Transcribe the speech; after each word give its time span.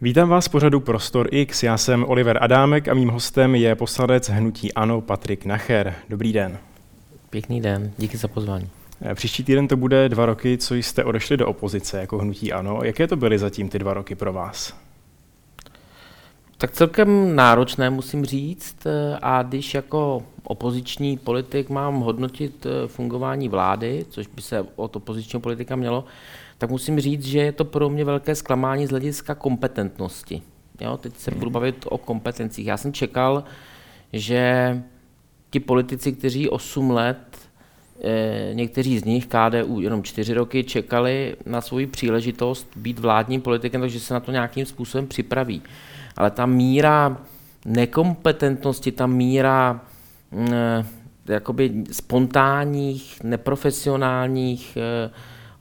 Vítám 0.00 0.28
vás 0.28 0.48
pořadu 0.48 0.80
Prostor 0.80 1.28
X. 1.30 1.62
Já 1.62 1.78
jsem 1.78 2.04
Oliver 2.04 2.38
Adámek 2.40 2.88
a 2.88 2.94
mým 2.94 3.08
hostem 3.08 3.54
je 3.54 3.74
poslanec 3.74 4.28
Hnutí 4.28 4.72
Ano 4.72 5.00
Patrik 5.00 5.44
Nacher. 5.44 5.94
Dobrý 6.08 6.32
den. 6.32 6.58
Pěkný 7.30 7.60
den, 7.60 7.92
díky 7.98 8.16
za 8.16 8.28
pozvání. 8.28 8.68
Eh, 9.02 9.14
příští 9.14 9.44
týden 9.44 9.68
to 9.68 9.76
bude 9.76 10.08
dva 10.08 10.26
roky, 10.26 10.58
co 10.58 10.74
jste 10.74 11.04
odešli 11.04 11.36
do 11.36 11.48
opozice 11.48 12.00
jako 12.00 12.18
Hnutí 12.18 12.52
Ano. 12.52 12.80
Jaké 12.82 13.06
to 13.06 13.16
byly 13.16 13.38
zatím 13.38 13.68
ty 13.68 13.78
dva 13.78 13.94
roky 13.94 14.14
pro 14.14 14.32
vás? 14.32 14.76
Tak 16.58 16.70
celkem 16.70 17.36
náročné, 17.36 17.90
musím 17.90 18.24
říct. 18.24 18.86
Eh, 18.86 19.18
a 19.22 19.42
když 19.42 19.74
jako 19.74 20.22
opoziční 20.42 21.18
politik 21.18 21.68
mám 21.68 22.00
hodnotit 22.00 22.66
eh, 22.66 22.88
fungování 22.88 23.48
vlády, 23.48 24.06
což 24.08 24.26
by 24.26 24.42
se 24.42 24.66
od 24.76 24.96
opozičního 24.96 25.40
politika 25.40 25.76
mělo, 25.76 26.04
tak 26.58 26.70
musím 26.70 27.00
říct, 27.00 27.24
že 27.24 27.38
je 27.38 27.52
to 27.52 27.64
pro 27.64 27.88
mě 27.88 28.04
velké 28.04 28.34
zklamání 28.34 28.86
z 28.86 28.90
hlediska 28.90 29.34
kompetentnosti. 29.34 30.42
Jo, 30.80 30.96
teď 30.96 31.16
se 31.16 31.30
budu 31.30 31.50
bavit 31.50 31.84
o 31.88 31.98
kompetencích. 31.98 32.66
Já 32.66 32.76
jsem 32.76 32.92
čekal, 32.92 33.44
že 34.12 34.82
ti 35.50 35.60
politici, 35.60 36.12
kteří 36.12 36.48
8 36.48 36.90
let, 36.90 37.18
eh, 38.04 38.50
někteří 38.52 38.98
z 38.98 39.04
nich, 39.04 39.26
KDU, 39.26 39.80
jenom 39.80 40.02
4 40.02 40.34
roky, 40.34 40.64
čekali 40.64 41.36
na 41.46 41.60
svoji 41.60 41.86
příležitost 41.86 42.68
být 42.76 42.98
vládním 42.98 43.40
politikem, 43.40 43.80
takže 43.80 44.00
se 44.00 44.14
na 44.14 44.20
to 44.20 44.32
nějakým 44.32 44.66
způsobem 44.66 45.06
připraví. 45.06 45.62
Ale 46.16 46.30
ta 46.30 46.46
míra 46.46 47.16
nekompetentnosti, 47.64 48.92
ta 48.92 49.06
míra 49.06 49.80
mm, 50.30 50.48
eh, 50.52 50.84
jakoby 51.28 51.84
spontánních, 51.92 53.22
neprofesionálních 53.22 54.76
eh, 54.76 55.10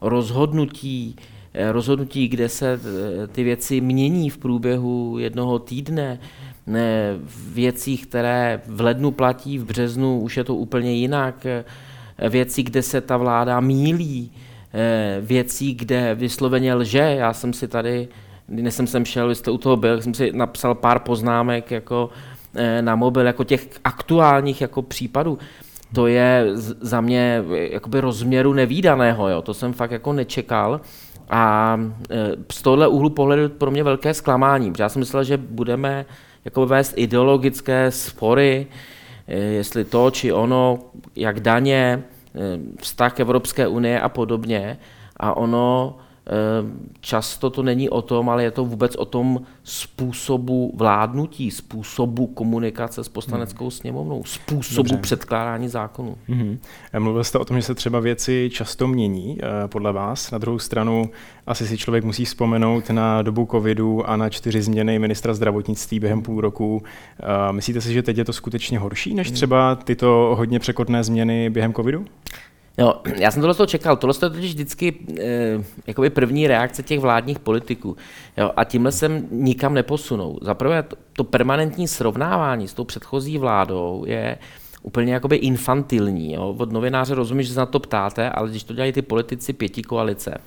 rozhodnutí, 0.02 1.16
eh, 1.54 1.72
rozhodnutí, 1.72 2.28
kde 2.28 2.50
se 2.50 2.74
eh, 2.74 3.28
ty 3.28 3.44
věci 3.44 3.82
mění 3.82 4.30
v 4.30 4.38
průběhu 4.38 5.16
jednoho 5.20 5.60
týdne, 5.60 6.20
ne, 6.68 7.16
věcí, 7.54 7.98
které 7.98 8.62
v 8.68 8.82
lednu 8.82 9.12
platí, 9.12 9.58
v 9.58 9.66
březnu 9.66 10.20
už 10.20 10.38
je 10.38 10.44
to 10.44 10.56
úplně 10.56 10.94
jinak, 10.94 11.46
eh, 11.46 11.64
věcí, 12.30 12.64
kde 12.64 12.82
se 12.82 13.02
ta 13.02 13.18
vláda 13.18 13.60
mílí, 13.60 14.32
věcí, 15.22 15.76
kde 15.76 16.16
vysloveně 16.16 16.74
lže. 16.74 17.00
Já 17.00 17.34
jsem 17.34 17.54
si 17.54 17.68
tady, 17.68 18.08
než 18.48 18.74
jsem 18.74 18.88
sem 18.88 19.06
šel, 19.06 19.28
vy 19.28 19.36
jste 19.36 19.52
u 19.52 19.58
toho 19.58 19.78
byl, 19.78 20.02
jsem 20.02 20.14
si 20.14 20.32
napsal 20.32 20.76
pár 20.76 21.00
poznámek 21.00 21.72
jako 21.72 22.10
na 22.82 22.96
mobil, 22.96 23.26
jako 23.26 23.44
těch 23.44 23.68
aktuálních 23.84 24.62
jako 24.62 24.82
případů 24.82 25.40
to 25.96 26.08
je 26.08 26.48
za 26.82 27.02
mě 27.02 27.44
jakoby 27.52 28.00
rozměru 28.00 28.54
nevýdaného, 28.54 29.30
jo. 29.30 29.42
to 29.42 29.54
jsem 29.54 29.74
fakt 29.74 29.92
jako 29.92 30.14
nečekal. 30.14 30.82
A 31.30 31.78
e, 32.10 32.32
z 32.52 32.62
tohle 32.62 32.88
úhlu 32.88 33.10
pohledu 33.10 33.50
pro 33.50 33.72
mě 33.72 33.84
velké 33.84 34.14
zklamání, 34.14 34.72
protože 34.72 34.84
já 34.84 34.90
jsem 34.90 35.00
myslel, 35.00 35.24
že 35.24 35.38
budeme 35.38 36.06
jako 36.46 36.66
vést 36.66 36.94
ideologické 36.96 37.92
spory, 37.92 38.68
e, 39.28 39.38
jestli 39.38 39.86
to 39.86 40.12
či 40.12 40.32
ono, 40.32 40.80
jak 41.16 41.40
daně, 41.40 42.04
vztah 42.82 43.20
Evropské 43.20 43.68
unie 43.68 44.02
a 44.02 44.10
podobně. 44.10 44.78
A 45.18 45.38
ono 45.38 45.98
často 47.00 47.50
to 47.50 47.64
není 47.64 47.90
o 47.90 48.02
tom, 48.02 48.30
ale 48.30 48.44
je 48.44 48.52
to 48.52 48.66
vůbec 48.66 48.96
o 48.96 49.06
tom 49.06 49.42
způsobu 49.64 50.74
vládnutí, 50.76 51.52
způsobu 51.52 52.28
komunikace 52.28 53.04
s 53.04 53.10
poslaneckou 53.10 53.70
sněmovnou, 53.72 54.24
způsobu 54.24 54.90
Dobře. 54.90 55.02
předkládání 55.02 55.68
zákonů. 55.68 56.18
Mm-hmm. 56.30 56.58
Mluvil 57.00 57.24
jste 57.24 57.38
o 57.38 57.46
tom, 57.46 57.58
že 57.58 57.64
se 57.64 57.76
třeba 57.76 58.00
věci 58.00 58.50
často 58.54 58.88
mění 58.88 59.38
eh, 59.40 59.68
podle 59.68 59.94
vás. 59.94 60.32
Na 60.32 60.38
druhou 60.38 60.60
stranu 60.60 61.10
asi 61.48 61.68
si 61.68 61.78
člověk 61.78 62.04
musí 62.04 62.26
vzpomenout 62.26 62.90
na 62.90 63.22
dobu 63.22 63.48
covidu 63.52 64.10
a 64.10 64.16
na 64.16 64.30
čtyři 64.30 64.62
změny 64.62 65.00
ministra 65.00 65.34
zdravotnictví 65.34 66.00
během 66.00 66.22
půl 66.22 66.42
roku. 66.42 66.84
Eh, 67.20 67.54
myslíte 67.54 67.82
si, 67.82 67.94
že 67.94 68.04
teď 68.04 68.18
je 68.18 68.26
to 68.26 68.34
skutečně 68.34 68.80
horší 68.80 69.14
než 69.14 69.28
hmm. 69.28 69.36
třeba 69.36 69.76
tyto 69.76 70.36
hodně 70.38 70.60
překotné 70.60 71.04
změny 71.04 71.50
během 71.50 71.74
covidu? 71.74 72.06
Jo, 72.78 72.94
já 73.16 73.32
jsem 73.32 73.42
tohle 73.42 73.68
čekal. 73.68 73.98
Tohle 73.98 74.16
je 74.16 74.30
totiž 74.30 74.54
vždycky 74.54 74.96
eh, 75.20 75.64
jakoby 75.88 76.10
první 76.10 76.48
reakce 76.48 76.84
těch 76.84 77.00
vládních 77.00 77.40
politiků. 77.40 77.98
Jo, 78.38 78.52
a 78.56 78.64
tímhle 78.64 78.92
jsem 78.92 79.28
nikam 79.32 79.74
neposunou. 79.74 80.40
Za 80.42 80.54
prvé, 80.54 80.84
to, 80.84 80.96
to 81.14 81.24
permanentní 81.24 81.88
srovnávání 81.88 82.68
s 82.68 82.74
tou 82.74 82.84
předchozí 82.84 83.38
vládou 83.38 84.04
je 84.08 84.38
úplně 84.82 85.14
jakoby 85.14 85.36
infantilní. 85.36 86.34
Jo. 86.34 86.56
Od 86.58 86.72
novináře 86.72 87.16
rozumím, 87.16 87.44
že 87.44 87.54
se 87.54 87.60
na 87.60 87.66
to 87.66 87.80
ptáte, 87.80 88.30
ale 88.30 88.50
když 88.50 88.64
to 88.64 88.74
dělají 88.74 88.92
ty 88.92 89.02
politici 89.02 89.54
pěti 89.54 89.84
koalice, 89.84 90.38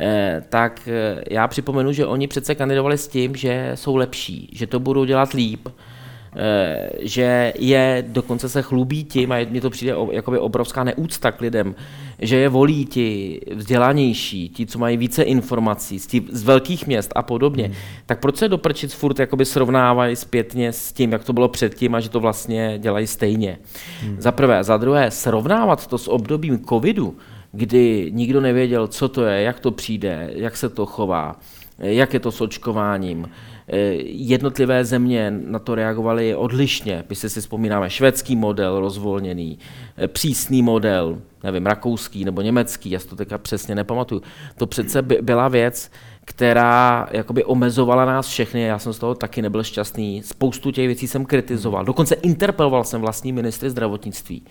eh, 0.00 0.42
tak 0.48 0.88
eh, 0.88 1.24
já 1.30 1.48
připomenu, 1.48 1.92
že 1.92 2.06
oni 2.06 2.28
přece 2.28 2.54
kandidovali 2.54 2.98
s 2.98 3.08
tím, 3.08 3.36
že 3.36 3.72
jsou 3.74 3.96
lepší, 3.96 4.50
že 4.52 4.66
to 4.66 4.80
budou 4.80 5.04
dělat 5.04 5.32
líp, 5.32 5.68
že 7.00 7.52
je, 7.58 8.04
dokonce 8.08 8.48
se 8.48 8.62
chlubí 8.62 9.04
tím, 9.04 9.32
a 9.32 9.46
mně 9.50 9.60
to 9.60 9.70
přijde 9.70 9.94
jakoby 10.10 10.38
obrovská 10.38 10.84
neúcta 10.84 11.32
k 11.32 11.40
lidem, 11.40 11.74
že 12.18 12.36
je 12.36 12.48
volí 12.48 12.86
ti 12.86 13.40
vzdělanější, 13.54 14.48
ti, 14.48 14.66
co 14.66 14.78
mají 14.78 14.96
více 14.96 15.22
informací 15.22 15.98
z, 15.98 16.06
tí, 16.06 16.26
z 16.32 16.42
velkých 16.42 16.86
měst 16.86 17.12
a 17.14 17.22
podobně, 17.22 17.64
hmm. 17.64 17.74
tak 18.06 18.20
proč 18.20 18.36
se 18.36 18.48
doprčit 18.48 18.94
furt 18.94 19.18
jakoby 19.18 19.44
srovnávají 19.44 20.16
zpětně 20.16 20.72
s 20.72 20.92
tím, 20.92 21.12
jak 21.12 21.24
to 21.24 21.32
bylo 21.32 21.48
předtím 21.48 21.94
a 21.94 22.00
že 22.00 22.08
to 22.08 22.20
vlastně 22.20 22.78
dělají 22.78 23.06
stejně. 23.06 23.58
Hmm. 24.02 24.16
Za 24.18 24.32
prvé. 24.32 24.64
Za 24.64 24.76
druhé, 24.76 25.10
srovnávat 25.10 25.86
to 25.86 25.98
s 25.98 26.08
obdobím 26.08 26.64
covidu, 26.64 27.16
kdy 27.52 28.10
nikdo 28.14 28.40
nevěděl, 28.40 28.86
co 28.86 29.08
to 29.08 29.24
je, 29.24 29.42
jak 29.42 29.60
to 29.60 29.70
přijde, 29.70 30.30
jak 30.34 30.56
se 30.56 30.68
to 30.68 30.86
chová, 30.86 31.36
jak 31.78 32.14
je 32.14 32.20
to 32.20 32.32
s 32.32 32.40
očkováním, 32.40 33.26
Eh, 33.70 33.76
jednotlivé 34.04 34.84
země 34.84 35.30
na 35.30 35.58
to 35.58 35.74
reagovaly 35.74 36.34
odlišně. 36.34 37.04
My 37.08 37.16
si 37.16 37.30
si 37.30 37.40
vzpomínáme 37.40 37.90
švédský 37.90 38.36
model 38.36 38.80
rozvolněný, 38.80 39.58
eh, 39.98 40.08
přísný 40.08 40.62
model, 40.62 41.18
nevím, 41.44 41.66
rakouský 41.66 42.24
nebo 42.24 42.40
německý, 42.40 42.90
já 42.90 42.98
si 42.98 43.08
to 43.08 43.16
teďka 43.16 43.38
přesně 43.38 43.74
nepamatuju. 43.74 44.22
To 44.56 44.66
přece 44.66 45.02
byla 45.02 45.48
věc, 45.48 45.90
která 46.24 47.08
jakoby 47.10 47.44
omezovala 47.44 48.04
nás 48.04 48.26
všechny, 48.28 48.62
já 48.62 48.78
jsem 48.78 48.92
z 48.92 48.98
toho 48.98 49.14
taky 49.14 49.42
nebyl 49.42 49.62
šťastný. 49.62 50.22
Spoustu 50.22 50.70
těch 50.70 50.86
věcí 50.86 51.06
jsem 51.06 51.24
kritizoval, 51.24 51.84
dokonce 51.84 52.14
interpeloval 52.14 52.84
jsem 52.84 53.00
vlastní 53.00 53.32
ministry 53.32 53.70
zdravotnictví. 53.70 54.42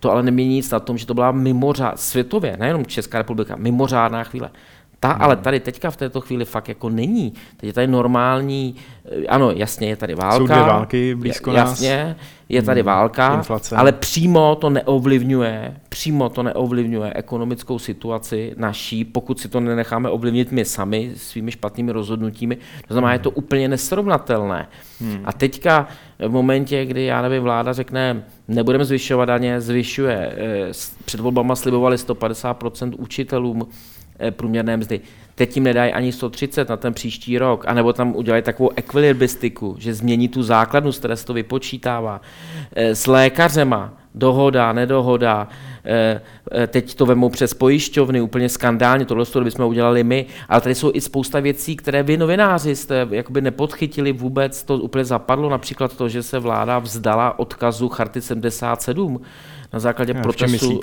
To 0.00 0.10
ale 0.10 0.22
nemění 0.22 0.54
nic 0.54 0.70
na 0.70 0.80
tom, 0.80 0.98
že 0.98 1.06
to 1.06 1.14
byla 1.14 1.32
mimořád, 1.32 2.00
světově, 2.00 2.56
nejenom 2.56 2.86
Česká 2.86 3.18
republika, 3.18 3.56
mimořádná 3.56 4.24
chvíle. 4.24 4.50
Ta 5.00 5.08
hmm. 5.08 5.22
ale 5.22 5.36
tady 5.36 5.60
teďka 5.60 5.90
v 5.90 5.96
této 5.96 6.20
chvíli 6.20 6.44
fakt 6.44 6.68
jako 6.68 6.90
není. 6.90 7.32
Teď 7.56 7.66
je 7.66 7.72
tady 7.72 7.86
normální, 7.86 8.76
eh, 9.04 9.26
ano, 9.26 9.50
jasně, 9.50 9.88
je 9.88 9.96
tady 9.96 10.14
válka. 10.14 10.36
Jsou 10.36 10.46
dvě 10.46 10.62
války 10.62 11.14
blízko 11.14 11.52
nás. 11.52 11.68
Jasně, 11.70 12.16
je 12.48 12.62
tady 12.62 12.80
hmm. 12.80 12.86
válka, 12.86 13.34
Inflace. 13.34 13.76
ale 13.76 13.92
přímo 13.92 14.54
to 14.54 14.70
neovlivňuje, 14.70 15.76
přímo 15.88 16.28
to 16.28 16.42
neovlivňuje 16.42 17.12
ekonomickou 17.14 17.78
situaci 17.78 18.54
naší, 18.56 19.04
pokud 19.04 19.40
si 19.40 19.48
to 19.48 19.60
nenecháme 19.60 20.10
ovlivnit 20.10 20.52
my 20.52 20.64
sami 20.64 21.12
svými 21.16 21.52
špatnými 21.52 21.92
rozhodnutími. 21.92 22.56
To 22.88 22.94
znamená, 22.94 23.08
hmm. 23.08 23.14
je 23.14 23.18
to 23.18 23.30
úplně 23.30 23.68
nesrovnatelné. 23.68 24.68
Hmm. 25.00 25.20
A 25.24 25.32
teďka 25.32 25.88
v 26.18 26.30
momentě, 26.30 26.84
kdy, 26.84 27.04
já 27.04 27.22
nevím, 27.22 27.42
vláda 27.42 27.72
řekne, 27.72 28.24
nebudeme 28.48 28.84
zvyšovat 28.84 29.24
daně, 29.24 29.60
zvyšuje. 29.60 30.32
Eh, 30.36 30.70
před 31.04 31.20
volbama 31.20 31.56
slibovali 31.56 31.96
150% 31.96 32.94
učitelům, 32.98 33.68
průměrné 34.30 34.76
mzdy. 34.76 35.00
Teď 35.40 35.56
jim 35.56 35.64
nedají 35.64 35.92
ani 35.92 36.12
130 36.12 36.68
na 36.68 36.76
ten 36.76 36.94
příští 36.94 37.38
rok, 37.38 37.64
anebo 37.66 37.92
tam 37.92 38.16
udělají 38.16 38.42
takovou 38.42 38.70
ekvilibristiku, 38.76 39.76
že 39.78 39.94
změní 39.94 40.28
tu 40.28 40.42
základnu, 40.42 40.92
z 40.92 40.98
které 40.98 41.16
se 41.16 41.26
to 41.26 41.32
vypočítává. 41.32 42.20
Eh, 42.76 42.94
s 42.94 43.06
lékařema, 43.06 43.92
dohoda, 44.14 44.72
nedohoda, 44.72 45.48
eh, 45.84 46.20
teď 46.66 46.94
to 46.94 47.06
vemou 47.06 47.28
přes 47.28 47.54
pojišťovny, 47.54 48.20
úplně 48.20 48.48
skandálně, 48.48 49.04
tohle 49.04 49.26
to 49.26 49.40
bychom 49.40 49.66
udělali 49.66 50.04
my, 50.04 50.26
ale 50.48 50.60
tady 50.60 50.74
jsou 50.74 50.90
i 50.94 51.00
spousta 51.00 51.40
věcí, 51.40 51.76
které 51.76 52.02
vy 52.02 52.16
novináři 52.16 52.76
jste 52.76 53.06
jakoby 53.10 53.40
nepodchytili 53.40 54.12
vůbec, 54.12 54.62
to 54.62 54.76
úplně 54.76 55.04
zapadlo, 55.04 55.50
například 55.50 55.96
to, 55.96 56.08
že 56.08 56.22
se 56.22 56.38
vláda 56.38 56.78
vzdala 56.78 57.38
odkazu 57.38 57.88
Charty 57.88 58.20
77 58.20 59.20
na 59.72 59.78
základě 59.78 60.12
Já, 60.16 60.22
protestu 60.22 60.80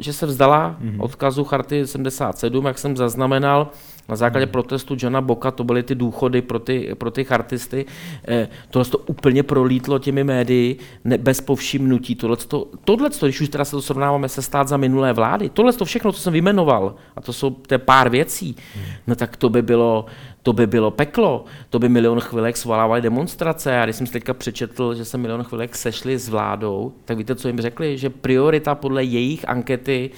že 0.00 0.12
se 0.12 0.26
vzdala 0.26 0.76
mm-hmm. 0.82 1.02
odkazu 1.02 1.44
Charty 1.44 1.86
77, 1.86 2.66
jak 2.66 2.78
jsem 2.78 2.96
zaznamenal, 2.96 3.70
na 4.10 4.16
základě 4.16 4.46
mm. 4.46 4.52
protestu 4.52 4.96
Johna 4.98 5.20
Boka, 5.20 5.50
to 5.50 5.64
byly 5.64 5.82
ty 5.82 5.94
důchody 5.94 6.42
pro 6.42 6.58
ty, 6.58 6.94
pro 6.98 7.10
ty 7.10 7.24
chartisty. 7.24 7.86
Eh, 8.28 8.48
tohle 8.70 8.84
to 8.84 8.98
úplně 8.98 9.42
prolítlo 9.42 9.98
těmi 9.98 10.24
médii 10.24 10.78
ne, 11.04 11.18
bez 11.18 11.40
povšimnutí. 11.40 12.14
Tohle, 12.14 12.36
to, 12.36 12.68
tohle 12.84 13.10
to, 13.10 13.26
když 13.26 13.40
už 13.40 13.48
teda 13.48 13.64
se 13.64 13.70
to 13.70 13.82
srovnáváme 13.82 14.28
se 14.28 14.42
stát 14.42 14.68
za 14.68 14.76
minulé 14.76 15.12
vlády, 15.12 15.48
tohle 15.48 15.72
to 15.72 15.84
všechno, 15.84 16.12
co 16.12 16.20
jsem 16.20 16.32
vyjmenoval, 16.32 16.94
a 17.16 17.20
to 17.20 17.32
jsou 17.32 17.50
té 17.50 17.78
pár 17.78 18.08
věcí, 18.08 18.56
mm. 18.76 18.82
no 19.06 19.14
tak 19.14 19.36
to 19.36 19.48
by 19.48 19.62
bylo, 19.62 20.06
to 20.42 20.52
by 20.52 20.66
bylo 20.66 20.90
peklo, 20.90 21.44
to 21.70 21.78
by 21.78 21.88
milion 21.88 22.20
chvilek 22.20 22.56
svolávali 22.56 23.00
demonstrace. 23.02 23.80
A 23.80 23.84
když 23.84 23.96
jsem 23.96 24.06
si 24.06 24.12
teďka 24.12 24.34
přečetl, 24.34 24.94
že 24.94 25.04
se 25.04 25.18
milion 25.18 25.44
chvilek 25.44 25.76
sešli 25.76 26.18
s 26.18 26.28
vládou, 26.28 26.92
tak 27.04 27.18
víte, 27.18 27.34
co 27.34 27.48
jim 27.48 27.60
řekli? 27.60 27.98
Že 27.98 28.10
priorita 28.10 28.74
podle 28.74 29.04
jejich 29.04 29.48
ankety 29.48 30.10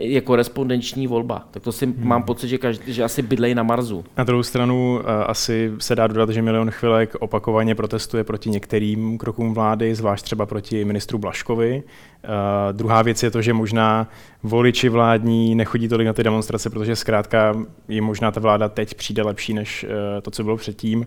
je 0.00 0.20
korespondenční 0.20 1.06
volba. 1.06 1.48
Tak 1.50 1.62
to 1.62 1.72
si 1.72 1.86
hmm. 1.86 1.94
mám 1.98 2.22
pocit, 2.22 2.48
že, 2.48 2.58
každý, 2.58 2.92
že 2.92 3.04
asi 3.04 3.22
bydlej 3.22 3.54
na 3.54 3.62
Marsu. 3.62 4.04
Na 4.16 4.24
druhou 4.24 4.42
stranu 4.42 4.94
uh, 4.94 5.10
asi 5.26 5.72
se 5.78 5.96
dá 5.96 6.06
dodat, 6.06 6.30
že 6.30 6.42
Milion 6.42 6.70
Chvilek 6.70 7.14
opakovaně 7.20 7.74
protestuje 7.74 8.24
proti 8.24 8.50
některým 8.50 9.18
krokům 9.18 9.54
vlády, 9.54 9.94
zvlášť 9.94 10.24
třeba 10.24 10.46
proti 10.46 10.84
ministru 10.84 11.18
Blaškovi. 11.18 11.82
Uh, 11.82 12.30
druhá 12.72 13.02
věc 13.02 13.22
je 13.22 13.30
to, 13.30 13.42
že 13.42 13.52
možná 13.52 14.08
voliči 14.42 14.88
vládní 14.88 15.54
nechodí 15.54 15.88
tolik 15.88 16.06
na 16.06 16.12
ty 16.12 16.22
demonstrace, 16.22 16.70
protože 16.70 16.96
zkrátka 16.96 17.54
jim 17.88 18.04
možná 18.04 18.30
ta 18.30 18.40
vláda 18.40 18.68
teď 18.68 18.94
přijde 18.94 19.22
lepší 19.22 19.54
než 19.54 19.84
uh, 19.84 19.90
to, 20.22 20.30
co 20.30 20.44
bylo 20.44 20.56
předtím. 20.56 21.06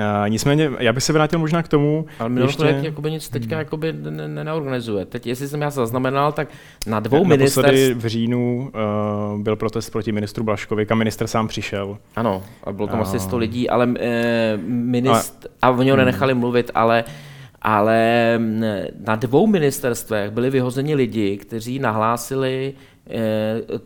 Uh, 0.00 0.28
nicméně, 0.28 0.70
já 0.78 0.92
bych 0.92 1.02
se 1.02 1.12
vrátil 1.12 1.38
možná 1.38 1.62
k 1.62 1.68
tomu. 1.68 2.06
Ale 2.18 2.28
Miloš 2.28 2.48
ještě... 2.48 2.62
Projekt 2.62 2.84
jakoby 2.84 3.10
nic 3.10 3.28
teďka 3.28 3.56
hmm. 3.56 3.58
jakoby 3.58 3.92
neorganizuje. 4.26 5.04
Teď, 5.04 5.26
jestli 5.26 5.48
jsem 5.48 5.60
já 5.60 5.70
zaznamenal, 5.70 6.32
tak 6.32 6.48
na 6.86 7.00
dvou 7.00 7.24
ministerstvech... 7.24 7.96
v 7.96 8.06
říjnu 8.06 8.70
uh, 9.34 9.40
byl 9.42 9.56
protest 9.56 9.90
proti 9.90 10.12
ministru 10.12 10.44
Blaškovi, 10.44 10.86
kam 10.86 10.98
minister 10.98 11.26
sám 11.26 11.48
přišel. 11.48 11.98
Ano, 12.16 12.42
a 12.64 12.72
bylo 12.72 12.88
tam 12.88 13.00
uh... 13.00 13.06
asi 13.06 13.20
100 13.20 13.38
lidí, 13.38 13.70
ale 13.70 13.86
uh, 13.86 13.94
minist... 14.66 15.46
a... 15.62 15.66
a 15.66 15.70
oni 15.70 15.90
ho 15.90 15.96
nenechali 15.96 16.32
hmm. 16.32 16.40
mluvit, 16.40 16.70
ale 16.74 17.04
ale 17.62 18.40
na 19.06 19.16
dvou 19.16 19.46
ministerstvech 19.46 20.30
byli 20.30 20.50
vyhozeni 20.50 20.94
lidi, 20.94 21.36
kteří 21.36 21.78
nahlásili 21.78 22.74
Eh, 22.99 22.99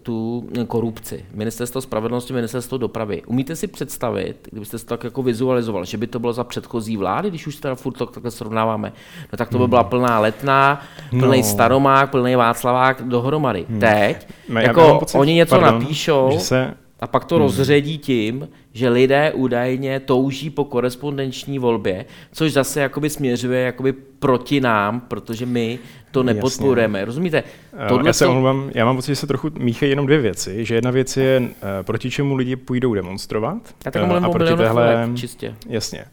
tu 0.02 0.48
korupci. 0.66 1.24
Ministerstvo 1.34 1.80
spravedlnosti, 1.80 2.32
ministerstvo 2.32 2.78
dopravy. 2.78 3.22
Umíte 3.26 3.56
si 3.56 3.66
představit, 3.66 4.48
kdybyste 4.50 4.78
to 4.78 4.84
tak 4.84 5.04
jako 5.04 5.22
vizualizoval, 5.22 5.84
že 5.84 5.96
by 5.96 6.06
to 6.06 6.18
bylo 6.18 6.32
za 6.32 6.44
předchozí 6.44 6.96
vlády, 6.96 7.30
když 7.30 7.46
už 7.46 7.56
teda 7.56 7.74
furt 7.74 7.92
to 7.92 8.06
takhle 8.06 8.30
srovnáváme, 8.30 8.92
no 9.32 9.36
tak 9.38 9.48
to 9.48 9.58
by 9.58 9.68
byla 9.68 9.80
hmm. 9.80 9.90
plná 9.90 10.20
letná, 10.20 10.82
plný 11.10 11.38
no. 11.38 11.44
staromák, 11.44 12.10
plný 12.10 12.36
Václavák 12.36 13.02
dohromady. 13.02 13.66
Hmm. 13.68 13.80
Teď, 13.80 14.28
no, 14.48 14.60
jako 14.60 14.96
pocit, 14.98 15.18
oni 15.18 15.34
něco 15.34 15.58
pardon, 15.58 15.82
napíšou, 15.82 16.38
se... 16.38 16.74
a 17.00 17.06
pak 17.06 17.24
to 17.24 17.34
hmm. 17.34 17.42
rozředí 17.44 17.98
tím, 17.98 18.48
že 18.72 18.88
lidé 18.88 19.32
údajně 19.32 20.00
touží 20.00 20.50
po 20.50 20.64
korespondenční 20.64 21.58
volbě, 21.58 22.04
což 22.32 22.52
zase 22.52 22.80
jakoby 22.80 23.10
směřuje 23.10 23.60
jakoby 23.60 23.92
proti 24.18 24.60
nám, 24.60 25.00
protože 25.00 25.46
my 25.46 25.78
to 26.10 26.22
nepodporujeme. 26.22 26.98
Jasně. 26.98 27.06
Rozumíte? 27.06 27.42
Eh, 27.84 27.88
Tohle 27.88 28.08
já 28.08 28.12
se 28.12 28.26
omlouvám, 28.26 28.70
já 28.74 28.84
mám 28.84 28.96
pocit, 28.96 29.12
že 29.12 29.16
se 29.16 29.26
trochu 29.26 29.50
míchají 29.58 29.90
jenom 29.90 30.06
dvě 30.06 30.20
věci. 30.20 30.64
Že 30.64 30.74
jedna 30.74 30.90
věc 30.90 31.16
je, 31.16 31.42
eh, 31.42 31.82
proti 31.82 32.10
čemu 32.10 32.34
lidi 32.34 32.56
půjdou 32.56 32.94
demonstrovat. 32.94 33.74
Já 33.84 33.90
tak 33.90 34.02
uh, 34.02 34.24
a 34.24 34.30
proti 34.30 34.56
téhle, 34.56 35.08
čistě. 35.14 35.54
Jasně. 35.68 36.04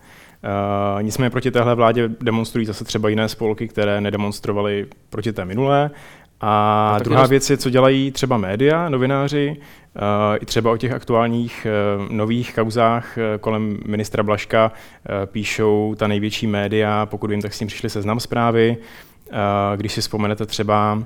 Uh, 0.96 1.04
nicméně 1.04 1.30
proti 1.30 1.52
téhle 1.52 1.76
vládě 1.76 2.10
demonstrují 2.22 2.66
zase 2.66 2.84
třeba 2.84 3.10
jiné 3.10 3.30
spolky, 3.30 3.68
které 3.68 4.02
nedemonstrovaly 4.02 4.88
proti 5.10 5.34
té 5.34 5.46
minulé. 5.46 5.92
A 6.42 6.96
no, 6.98 7.04
druhá 7.04 7.28
věc 7.28 7.50
je, 7.50 7.58
co 7.58 7.70
dělají 7.70 8.12
třeba 8.12 8.38
média, 8.38 8.90
novináři, 8.90 9.58
uh, 9.58 10.38
i 10.42 10.46
třeba 10.46 10.72
o 10.72 10.78
těch 10.78 10.92
aktuálních 10.92 11.68
uh, 12.00 12.12
nových 12.12 12.56
kauzách 12.56 13.18
uh, 13.18 13.42
kolem 13.42 13.78
ministra 13.86 14.24
Blaška 14.24 14.72
píšou 15.26 15.96
ta 15.98 16.08
největší 16.08 16.48
média, 16.48 17.06
pokud 17.06 17.30
vím, 17.30 17.42
tak 17.42 17.54
s 17.54 17.60
tím 17.60 17.68
přišli 17.68 17.90
seznam 17.90 18.20
zprávy. 18.20 18.78
Když 19.76 19.94
si 19.94 20.02
vzpomenete 20.02 20.46
třeba 20.46 21.04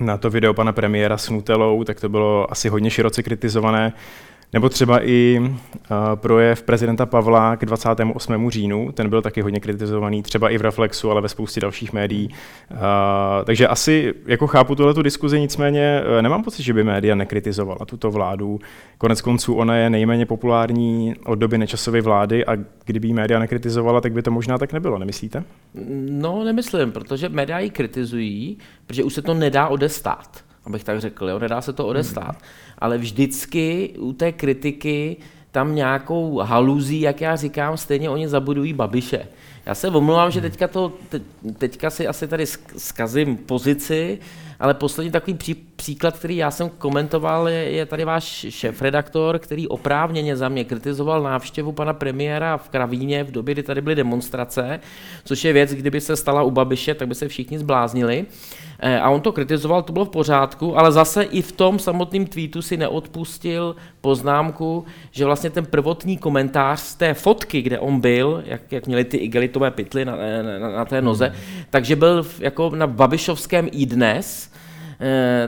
na 0.00 0.16
to 0.16 0.30
video 0.30 0.54
pana 0.54 0.72
premiéra 0.72 1.18
s 1.18 1.30
Nutelou, 1.30 1.84
tak 1.84 2.00
to 2.00 2.08
bylo 2.08 2.52
asi 2.52 2.68
hodně 2.68 2.90
široce 2.90 3.22
kritizované. 3.22 3.92
Nebo 4.52 4.68
třeba 4.68 5.04
i 5.04 5.40
uh, 5.40 5.48
projev 6.14 6.62
prezidenta 6.62 7.06
Pavla 7.06 7.56
k 7.56 7.66
28. 7.66 8.50
říjnu, 8.50 8.92
ten 8.92 9.10
byl 9.10 9.22
taky 9.22 9.40
hodně 9.40 9.60
kritizovaný, 9.60 10.22
třeba 10.22 10.50
i 10.50 10.58
v 10.58 10.60
Reflexu, 10.60 11.10
ale 11.10 11.20
ve 11.20 11.28
spoustě 11.28 11.60
dalších 11.60 11.92
médií. 11.92 12.28
Uh, 12.70 12.78
takže 13.44 13.68
asi 13.68 14.14
jako 14.26 14.46
chápu 14.46 14.74
tuhle 14.74 14.94
tu 14.94 15.02
diskuzi, 15.02 15.40
nicméně 15.40 16.02
uh, 16.16 16.22
nemám 16.22 16.44
pocit, 16.44 16.62
že 16.62 16.72
by 16.72 16.84
média 16.84 17.14
nekritizovala 17.14 17.84
tuto 17.86 18.10
vládu. 18.10 18.60
Konec 18.98 19.20
konců 19.20 19.54
ona 19.54 19.76
je 19.76 19.90
nejméně 19.90 20.26
populární 20.26 21.14
od 21.24 21.34
doby 21.34 21.58
nečasové 21.58 22.00
vlády 22.00 22.46
a 22.46 22.56
kdyby 22.84 23.08
ji 23.08 23.14
média 23.14 23.38
nekritizovala, 23.38 24.00
tak 24.00 24.12
by 24.12 24.22
to 24.22 24.30
možná 24.30 24.58
tak 24.58 24.72
nebylo, 24.72 24.98
nemyslíte? 24.98 25.44
No, 26.10 26.44
nemyslím, 26.44 26.92
protože 26.92 27.28
média 27.28 27.58
ji 27.58 27.70
kritizují, 27.70 28.58
protože 28.86 29.04
už 29.04 29.14
se 29.14 29.22
to 29.22 29.34
nedá 29.34 29.68
odestát 29.68 30.44
abych 30.64 30.84
tak 30.84 31.00
řekl, 31.00 31.28
jo? 31.28 31.38
nedá 31.38 31.60
se 31.60 31.72
to 31.72 31.86
odestát. 31.86 32.32
Hmm. 32.32 32.69
Ale 32.80 32.98
vždycky 32.98 33.94
u 33.98 34.12
té 34.12 34.32
kritiky 34.32 35.16
tam 35.52 35.74
nějakou 35.74 36.38
haluzí, 36.38 37.00
jak 37.00 37.20
já 37.20 37.36
říkám, 37.36 37.76
stejně 37.76 38.10
oni 38.10 38.28
zabudují 38.28 38.72
Babiše. 38.72 39.26
Já 39.66 39.74
se 39.74 39.88
omlouvám, 39.88 40.30
že 40.30 40.40
teďka, 40.40 40.68
to, 40.68 40.92
te, 41.08 41.20
teďka 41.58 41.90
si 41.90 42.06
asi 42.06 42.28
tady 42.28 42.46
zkazím 42.76 43.36
pozici, 43.36 44.18
ale 44.60 44.74
poslední 44.74 45.10
takový 45.12 45.34
pří, 45.34 45.54
příklad, 45.80 46.18
který 46.18 46.36
já 46.36 46.50
jsem 46.50 46.68
komentoval, 46.68 47.48
je, 47.48 47.70
je 47.70 47.86
tady 47.86 48.04
váš 48.04 48.46
šéf-redaktor, 48.48 49.38
který 49.38 49.68
oprávněně 49.68 50.36
za 50.36 50.48
mě 50.48 50.64
kritizoval 50.64 51.22
návštěvu 51.22 51.72
pana 51.72 51.92
premiéra 51.92 52.56
v 52.56 52.68
Kravíně 52.68 53.24
v 53.24 53.30
době, 53.30 53.54
kdy 53.54 53.62
tady 53.62 53.80
byly 53.80 53.94
demonstrace, 53.94 54.80
což 55.24 55.44
je 55.44 55.52
věc, 55.52 55.70
kdyby 55.70 56.00
se 56.00 56.16
stala 56.16 56.42
u 56.42 56.50
Babiše, 56.50 56.94
tak 56.94 57.08
by 57.08 57.14
se 57.14 57.28
všichni 57.28 57.58
zbláznili. 57.58 58.26
Eh, 58.78 59.00
a 59.00 59.10
on 59.10 59.20
to 59.20 59.32
kritizoval, 59.32 59.82
to 59.82 59.92
bylo 59.92 60.04
v 60.04 60.08
pořádku, 60.08 60.78
ale 60.78 60.92
zase 60.92 61.22
i 61.22 61.42
v 61.42 61.52
tom 61.52 61.78
samotném 61.78 62.26
tweetu 62.26 62.62
si 62.62 62.76
neodpustil 62.76 63.76
poznámku, 64.00 64.84
že 65.10 65.24
vlastně 65.24 65.50
ten 65.50 65.66
prvotní 65.66 66.18
komentář 66.18 66.80
z 66.80 66.94
té 66.94 67.14
fotky, 67.14 67.62
kde 67.62 67.78
on 67.78 68.00
byl, 68.00 68.42
jak, 68.46 68.72
jak 68.72 68.86
měli 68.86 69.04
ty 69.04 69.16
igelitové 69.16 69.70
pytly 69.70 70.04
na, 70.04 70.16
na, 70.60 70.70
na 70.70 70.84
té 70.84 71.02
noze, 71.02 71.26
hmm. 71.26 71.64
takže 71.70 71.96
byl 71.96 72.26
jako 72.38 72.70
na 72.76 72.86
Babišovském 72.86 73.68
i 73.72 73.86
dnes, 73.86 74.50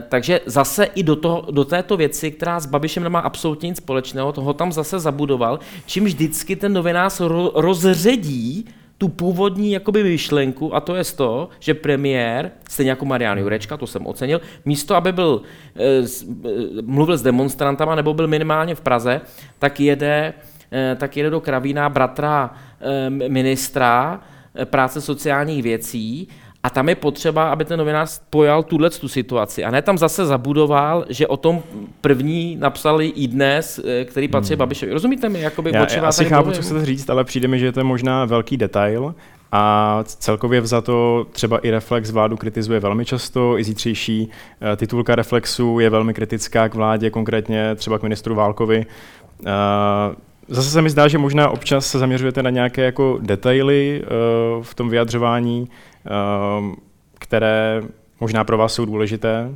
takže 0.09 0.41
zase 0.45 0.85
i 0.85 1.03
do, 1.03 1.15
toho, 1.15 1.47
do 1.51 1.65
této 1.65 1.97
věci, 1.97 2.31
která 2.31 2.59
s 2.59 2.65
Babišem 2.65 3.03
nemá 3.03 3.19
absolutně 3.19 3.69
nic 3.69 3.77
společného, 3.77 4.31
toho 4.31 4.53
tam 4.53 4.71
zase 4.71 4.99
zabudoval, 4.99 5.59
čím 5.85 6.05
vždycky 6.05 6.55
ten 6.55 6.73
novinář 6.73 7.19
ro, 7.19 7.51
rozředí 7.55 8.65
tu 8.97 9.09
původní 9.09 9.71
jakoby 9.71 10.03
myšlenku, 10.03 10.75
a 10.75 10.79
to 10.79 10.95
je 10.95 11.03
to, 11.03 11.49
že 11.59 11.73
premiér, 11.73 12.51
stejně 12.69 12.89
jako 12.89 13.05
Marian 13.05 13.37
Jurečka, 13.37 13.77
to 13.77 13.87
jsem 13.87 14.07
ocenil, 14.07 14.41
místo, 14.65 14.95
aby 14.95 15.11
byl, 15.11 15.41
e, 15.75 16.03
mluvil 16.81 17.17
s 17.17 17.21
demonstrantama 17.21 17.95
nebo 17.95 18.13
byl 18.13 18.27
minimálně 18.27 18.75
v 18.75 18.81
Praze, 18.81 19.21
tak 19.59 19.79
jede, 19.79 20.33
tak 20.97 21.17
jede 21.17 21.29
do 21.29 21.41
Kravína 21.41 21.89
bratra 21.89 22.53
ministra 23.27 24.21
práce 24.65 25.01
sociálních 25.01 25.63
věcí 25.63 26.27
a 26.63 26.69
tam 26.69 26.89
je 26.89 26.95
potřeba, 26.95 27.49
aby 27.49 27.65
ten 27.65 27.79
novinář 27.79 28.21
pojal 28.29 28.63
tuhle 28.63 28.89
tu 28.89 29.07
situaci. 29.07 29.63
A 29.63 29.71
ne 29.71 29.81
tam 29.81 29.97
zase 29.97 30.25
zabudoval, 30.25 31.05
že 31.09 31.27
o 31.27 31.37
tom 31.37 31.63
první 32.01 32.55
napsali 32.55 33.07
i 33.07 33.27
dnes, 33.27 33.79
eh, 33.85 34.05
který 34.05 34.27
patří 34.27 34.53
hmm. 34.53 34.59
Babišovi. 34.59 34.93
Rozumíte 34.93 35.29
mi? 35.29 35.41
Jakoby, 35.41 35.71
já, 35.73 35.87
já 35.93 36.07
asi 36.07 36.25
chápu, 36.25 36.51
co 36.51 36.61
chcete 36.61 36.85
říct, 36.85 37.09
ale 37.09 37.23
přijde 37.23 37.47
mi, 37.47 37.59
že 37.59 37.71
to 37.71 37.79
je 37.79 37.83
možná 37.83 38.25
velký 38.25 38.57
detail, 38.57 39.15
a 39.55 39.99
celkově 40.03 40.61
vzato 40.61 41.25
třeba 41.31 41.57
i 41.57 41.71
Reflex 41.71 42.11
vládu 42.11 42.37
kritizuje 42.37 42.79
velmi 42.79 43.05
často. 43.05 43.59
I 43.59 43.63
zítřejší 43.63 44.29
eh, 44.61 44.75
titulka 44.75 45.15
Reflexu 45.15 45.79
je 45.79 45.89
velmi 45.89 46.13
kritická 46.13 46.69
k 46.69 46.75
vládě, 46.75 47.09
konkrétně 47.09 47.75
třeba 47.75 47.99
k 47.99 48.03
ministru 48.03 48.35
Válkovi. 48.35 48.85
Eh, 49.45 49.49
zase 50.47 50.69
se 50.69 50.81
mi 50.81 50.89
zdá, 50.89 51.07
že 51.07 51.17
možná 51.17 51.49
občas 51.49 51.87
se 51.87 51.99
zaměřujete 51.99 52.43
na 52.43 52.49
nějaké 52.49 52.81
jako 52.81 53.17
detaily 53.21 54.03
v 54.61 54.75
tom 54.75 54.89
vyjadřování, 54.89 55.69
které 57.19 57.81
možná 58.19 58.43
pro 58.43 58.57
vás 58.57 58.73
jsou 58.73 58.85
důležité. 58.85 59.55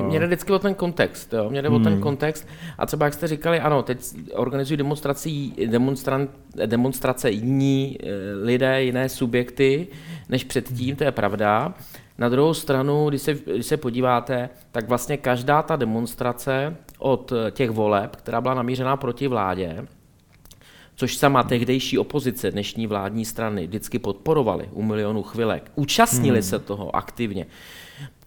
Uh... 0.00 0.06
Mě 0.06 0.20
jde 0.20 0.26
vždycky 0.26 0.52
o 0.52 0.58
ten 0.58 0.74
kontext, 0.74 1.32
jo? 1.32 1.50
mě 1.50 1.62
jde 1.62 1.68
hmm. 1.68 1.80
o 1.80 1.84
ten 1.84 1.92
hmm. 1.92 2.02
kontext 2.02 2.48
a 2.78 2.86
třeba 2.86 3.06
jak 3.06 3.14
jste 3.14 3.28
říkali, 3.28 3.60
ano, 3.60 3.82
teď 3.82 3.98
organizují 4.34 4.76
demonstrací, 4.76 5.54
demonstran, 5.66 6.28
demonstrace 6.66 7.30
jiní 7.30 7.98
eh, 8.00 8.06
lidé, 8.42 8.82
jiné 8.82 9.08
subjekty 9.08 9.86
než 10.28 10.44
předtím, 10.44 10.96
to 10.96 11.04
je 11.04 11.12
pravda. 11.12 11.74
Na 12.18 12.28
druhou 12.28 12.54
stranu, 12.54 13.08
když 13.08 13.22
se, 13.22 13.34
když 13.34 13.66
se 13.66 13.76
podíváte, 13.76 14.48
tak 14.72 14.88
vlastně 14.88 15.16
každá 15.16 15.62
ta 15.62 15.76
demonstrace 15.76 16.76
od 16.98 17.32
těch 17.50 17.70
voleb, 17.70 18.16
která 18.16 18.40
byla 18.40 18.54
namířená 18.54 18.96
proti 18.96 19.28
vládě, 19.28 19.86
což 20.98 21.16
sama 21.16 21.42
tehdejší 21.42 21.98
opozice 21.98 22.50
dnešní 22.50 22.86
vládní 22.86 23.24
strany 23.24 23.66
vždycky 23.66 23.98
podporovali 23.98 24.68
u 24.72 24.82
milionu 24.82 25.22
chvilek, 25.22 25.70
účastnili 25.74 26.38
hmm. 26.38 26.42
se 26.42 26.58
toho 26.58 26.96
aktivně, 26.96 27.46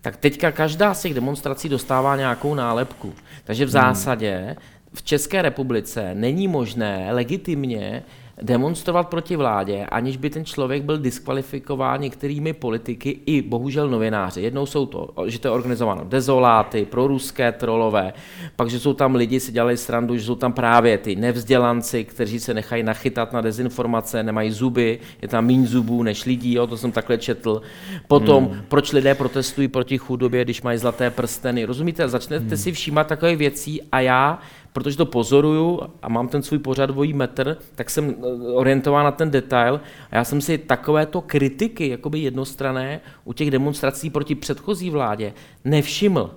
tak 0.02 0.18
teďka 0.18 0.52
každá 0.52 0.94
z 0.94 1.02
těch 1.02 1.14
demonstrací 1.14 1.70
dostává 1.70 2.16
nějakou 2.16 2.56
nálepku. 2.56 3.14
Takže 3.44 3.66
v 3.66 3.68
hmm. 3.68 3.72
zásadě 3.72 4.56
v 4.94 5.04
České 5.04 5.42
republice 5.42 6.16
není 6.16 6.48
možné 6.48 7.08
legitimně 7.12 8.04
demonstrovat 8.42 9.08
proti 9.08 9.36
vládě, 9.36 9.86
aniž 9.86 10.18
by 10.18 10.30
ten 10.30 10.46
člověk 10.46 10.84
byl 10.84 10.98
diskvalifikován 10.98 12.02
některými 12.02 12.54
politiky 12.54 13.20
i 13.26 13.42
bohužel 13.42 13.90
novináři. 13.90 14.42
Jednou 14.42 14.66
jsou 14.66 14.86
to, 14.86 15.10
že 15.26 15.40
to 15.40 15.48
je 15.48 15.52
organizováno 15.52 16.06
dezoláty, 16.06 16.86
proruské 16.86 17.52
trolové, 17.52 18.14
pak, 18.56 18.70
že 18.70 18.80
jsou 18.80 18.94
tam 18.94 19.16
lidi, 19.16 19.40
si 19.40 19.52
dělali 19.52 19.78
srandu, 19.78 20.18
že 20.18 20.24
jsou 20.24 20.36
tam 20.36 20.54
právě 20.54 20.98
ty 20.98 21.16
nevzdělanci, 21.16 22.04
kteří 22.04 22.40
se 22.40 22.54
nechají 22.54 22.84
nachytat 22.84 23.34
na 23.34 23.42
dezinformace, 23.42 24.24
nemají 24.24 24.52
zuby, 24.52 25.00
je 25.22 25.28
tam 25.28 25.46
méně 25.46 25.68
zubů 25.68 26.04
než 26.04 26.26
lidí, 26.26 26.54
jo, 26.54 26.68
to 26.68 26.78
jsem 26.78 26.92
takhle 26.92 27.18
četl. 27.18 27.62
Potom, 28.08 28.46
hmm. 28.46 28.62
proč 28.68 28.92
lidé 28.92 29.16
protestují 29.16 29.68
proti 29.68 29.98
chudobě, 29.98 30.44
když 30.44 30.62
mají 30.62 30.78
zlaté 30.78 31.10
prsteny. 31.10 31.66
Rozumíte? 31.66 32.10
Začnete 32.10 32.46
hmm. 32.46 32.58
si 32.58 32.72
všímat 32.72 33.08
takové 33.08 33.36
věcí 33.36 33.82
a 33.92 34.00
já 34.00 34.40
protože 34.74 34.98
to 34.98 35.06
pozoruju 35.06 35.82
a 36.02 36.10
mám 36.10 36.28
ten 36.28 36.42
svůj 36.42 36.60
pořad 36.60 36.86
dvojí 36.86 37.14
metr, 37.14 37.58
tak 37.76 37.90
jsem 37.90 38.10
eh, 38.10 38.52
orientován 38.54 39.06
na 39.06 39.12
ten 39.12 39.32
detail 39.32 39.82
a 40.12 40.16
já 40.16 40.24
jsem 40.24 40.42
si 40.42 40.58
takovéto 40.58 41.22
kritiky, 41.22 41.90
jakoby 41.90 42.20
jednostrané, 42.20 43.02
u 43.24 43.34
těch 43.34 43.52
demonstrací 43.52 44.10
proti 44.10 44.36
předchozí 44.36 44.90
vládě 44.90 45.34
nevšiml 45.66 46.32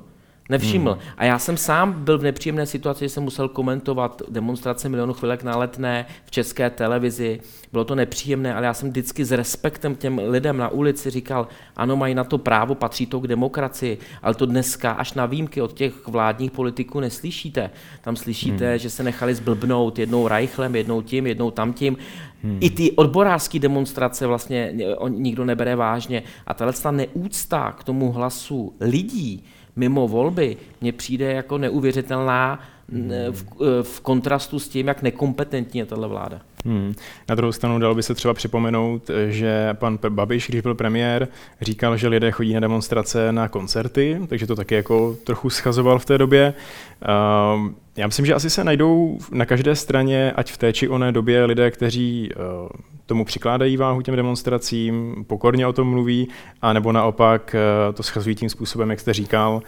nevšiml. 0.48 0.92
Hmm. 0.92 1.00
A 1.16 1.24
já 1.24 1.38
jsem 1.38 1.56
sám 1.56 1.92
byl 1.92 2.18
v 2.18 2.22
nepříjemné 2.22 2.66
situaci, 2.66 3.04
že 3.04 3.08
jsem 3.08 3.22
musel 3.22 3.48
komentovat 3.48 4.22
demonstrace 4.28 4.88
milionu 4.88 5.12
chvilek 5.12 5.42
na 5.42 5.56
letné 5.56 6.06
v 6.24 6.30
české 6.30 6.70
televizi. 6.70 7.40
Bylo 7.72 7.84
to 7.84 7.94
nepříjemné, 7.94 8.54
ale 8.54 8.66
já 8.66 8.74
jsem 8.74 8.88
vždycky 8.88 9.24
s 9.24 9.32
respektem 9.32 9.94
těm 9.94 10.20
lidem 10.28 10.56
na 10.56 10.68
ulici 10.68 11.10
říkal, 11.10 11.48
ano, 11.76 11.96
mají 11.96 12.14
na 12.14 12.24
to 12.24 12.38
právo, 12.38 12.74
patří 12.74 13.06
to 13.06 13.20
k 13.20 13.26
demokracii, 13.26 13.98
ale 14.22 14.34
to 14.34 14.46
dneska 14.46 14.92
až 14.92 15.14
na 15.14 15.26
výjimky 15.26 15.62
od 15.62 15.72
těch 15.72 16.08
vládních 16.08 16.50
politiků 16.50 17.00
neslyšíte. 17.00 17.70
Tam 18.00 18.16
slyšíte, 18.16 18.68
hmm. 18.70 18.78
že 18.78 18.90
se 18.90 19.02
nechali 19.02 19.34
zblbnout 19.34 19.98
jednou 19.98 20.28
Reichlem, 20.28 20.76
jednou 20.76 21.02
tím, 21.02 21.26
jednou 21.26 21.50
tamtím. 21.50 21.96
Hmm. 22.42 22.58
I 22.60 22.70
ty 22.70 22.92
odborářské 22.92 23.58
demonstrace 23.58 24.26
vlastně 24.26 24.74
nikdo 25.08 25.44
nebere 25.44 25.76
vážně. 25.76 26.22
A 26.46 26.54
tahle 26.54 26.74
neúcta 26.90 27.72
k 27.72 27.84
tomu 27.84 28.12
hlasu 28.12 28.74
lidí, 28.80 29.44
mimo 29.76 30.09
volby 30.09 30.57
mně 30.81 30.93
přijde 30.93 31.33
jako 31.33 31.59
neuvěřitelná 31.59 32.61
hmm. 32.93 33.11
v, 33.31 33.45
v 33.83 34.00
kontrastu 34.00 34.59
s 34.59 34.69
tím, 34.69 34.88
jak 34.88 35.02
nekompetentní 35.02 35.78
je 35.78 35.87
tato 35.87 36.09
vláda. 36.09 36.40
Hmm. 36.64 36.94
Na 37.28 37.35
druhou 37.35 37.52
stranu 37.52 37.78
dalo 37.78 37.94
by 37.94 38.02
se 38.02 38.14
třeba 38.14 38.35
připomenout, 38.35 39.11
že 39.28 39.68
pan 39.75 39.99
Babiš, 40.09 40.49
když 40.49 40.61
byl 40.61 40.75
premiér, 40.75 41.28
říkal, 41.61 41.97
že 41.97 42.09
lidé 42.09 42.30
chodí 42.30 42.54
na 42.54 42.61
demonstrace 42.61 43.33
na 43.33 43.49
koncerty, 43.49 44.21
takže 44.28 44.47
to 44.47 44.56
taky 44.56 44.75
jako 44.75 45.16
trochu 45.25 45.50
schazoval 45.50 45.99
v 45.99 46.04
té 46.04 46.18
době. 46.18 46.54
Uh, 47.02 47.71
já 47.97 48.06
myslím, 48.06 48.26
že 48.26 48.35
asi 48.35 48.50
se 48.50 48.64
najdou 48.64 49.18
na 49.30 49.44
každé 49.44 49.76
straně, 49.76 50.33
ať 50.33 50.52
v 50.52 50.56
té 50.56 50.73
či 50.73 50.88
oné 50.88 51.12
době, 51.12 51.44
lidé, 51.44 51.71
kteří 51.71 52.30
uh, 52.37 52.68
tomu 53.06 53.25
přikládají 53.25 53.76
váhu 53.76 54.02
těm 54.02 54.16
demonstracím, 54.16 55.25
pokorně 55.26 55.66
o 55.66 55.73
tom 55.73 55.90
mluví, 55.90 56.28
anebo 56.62 56.92
naopak 56.92 57.56
uh, 57.88 57.94
to 57.94 58.02
schazují 58.02 58.37
tím 58.37 58.49
způsobem, 58.49 58.90
jak 58.90 59.00
jste 59.00 59.12
říkal, 59.12 59.62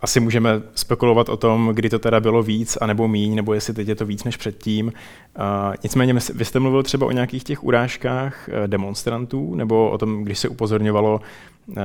asi 0.00 0.20
můžeme 0.20 0.62
spekulovat 0.74 1.28
o 1.28 1.36
tom, 1.36 1.70
kdy 1.74 1.90
to 1.90 1.98
teda 1.98 2.20
bylo 2.20 2.42
víc, 2.42 2.78
anebo 2.80 3.08
míň, 3.08 3.34
nebo 3.34 3.54
jestli 3.54 3.74
teď 3.74 3.88
je 3.88 3.94
to 3.94 4.06
víc 4.06 4.24
než 4.24 4.36
předtím. 4.36 4.86
Uh, 4.86 5.74
nicméně 5.82 6.14
vy 6.34 6.44
jste 6.44 6.60
mluvil 6.60 6.82
třeba 6.82 7.06
o 7.06 7.10
nějakých 7.10 7.44
těch 7.44 7.64
urážkách 7.64 8.48
uh, 8.48 8.66
demonstrantů, 8.66 9.54
nebo 9.54 9.90
o 9.90 9.98
tom, 9.98 10.24
když 10.24 10.38
se 10.38 10.48
upozorňovalo, 10.48 11.20
uh, 11.66 11.76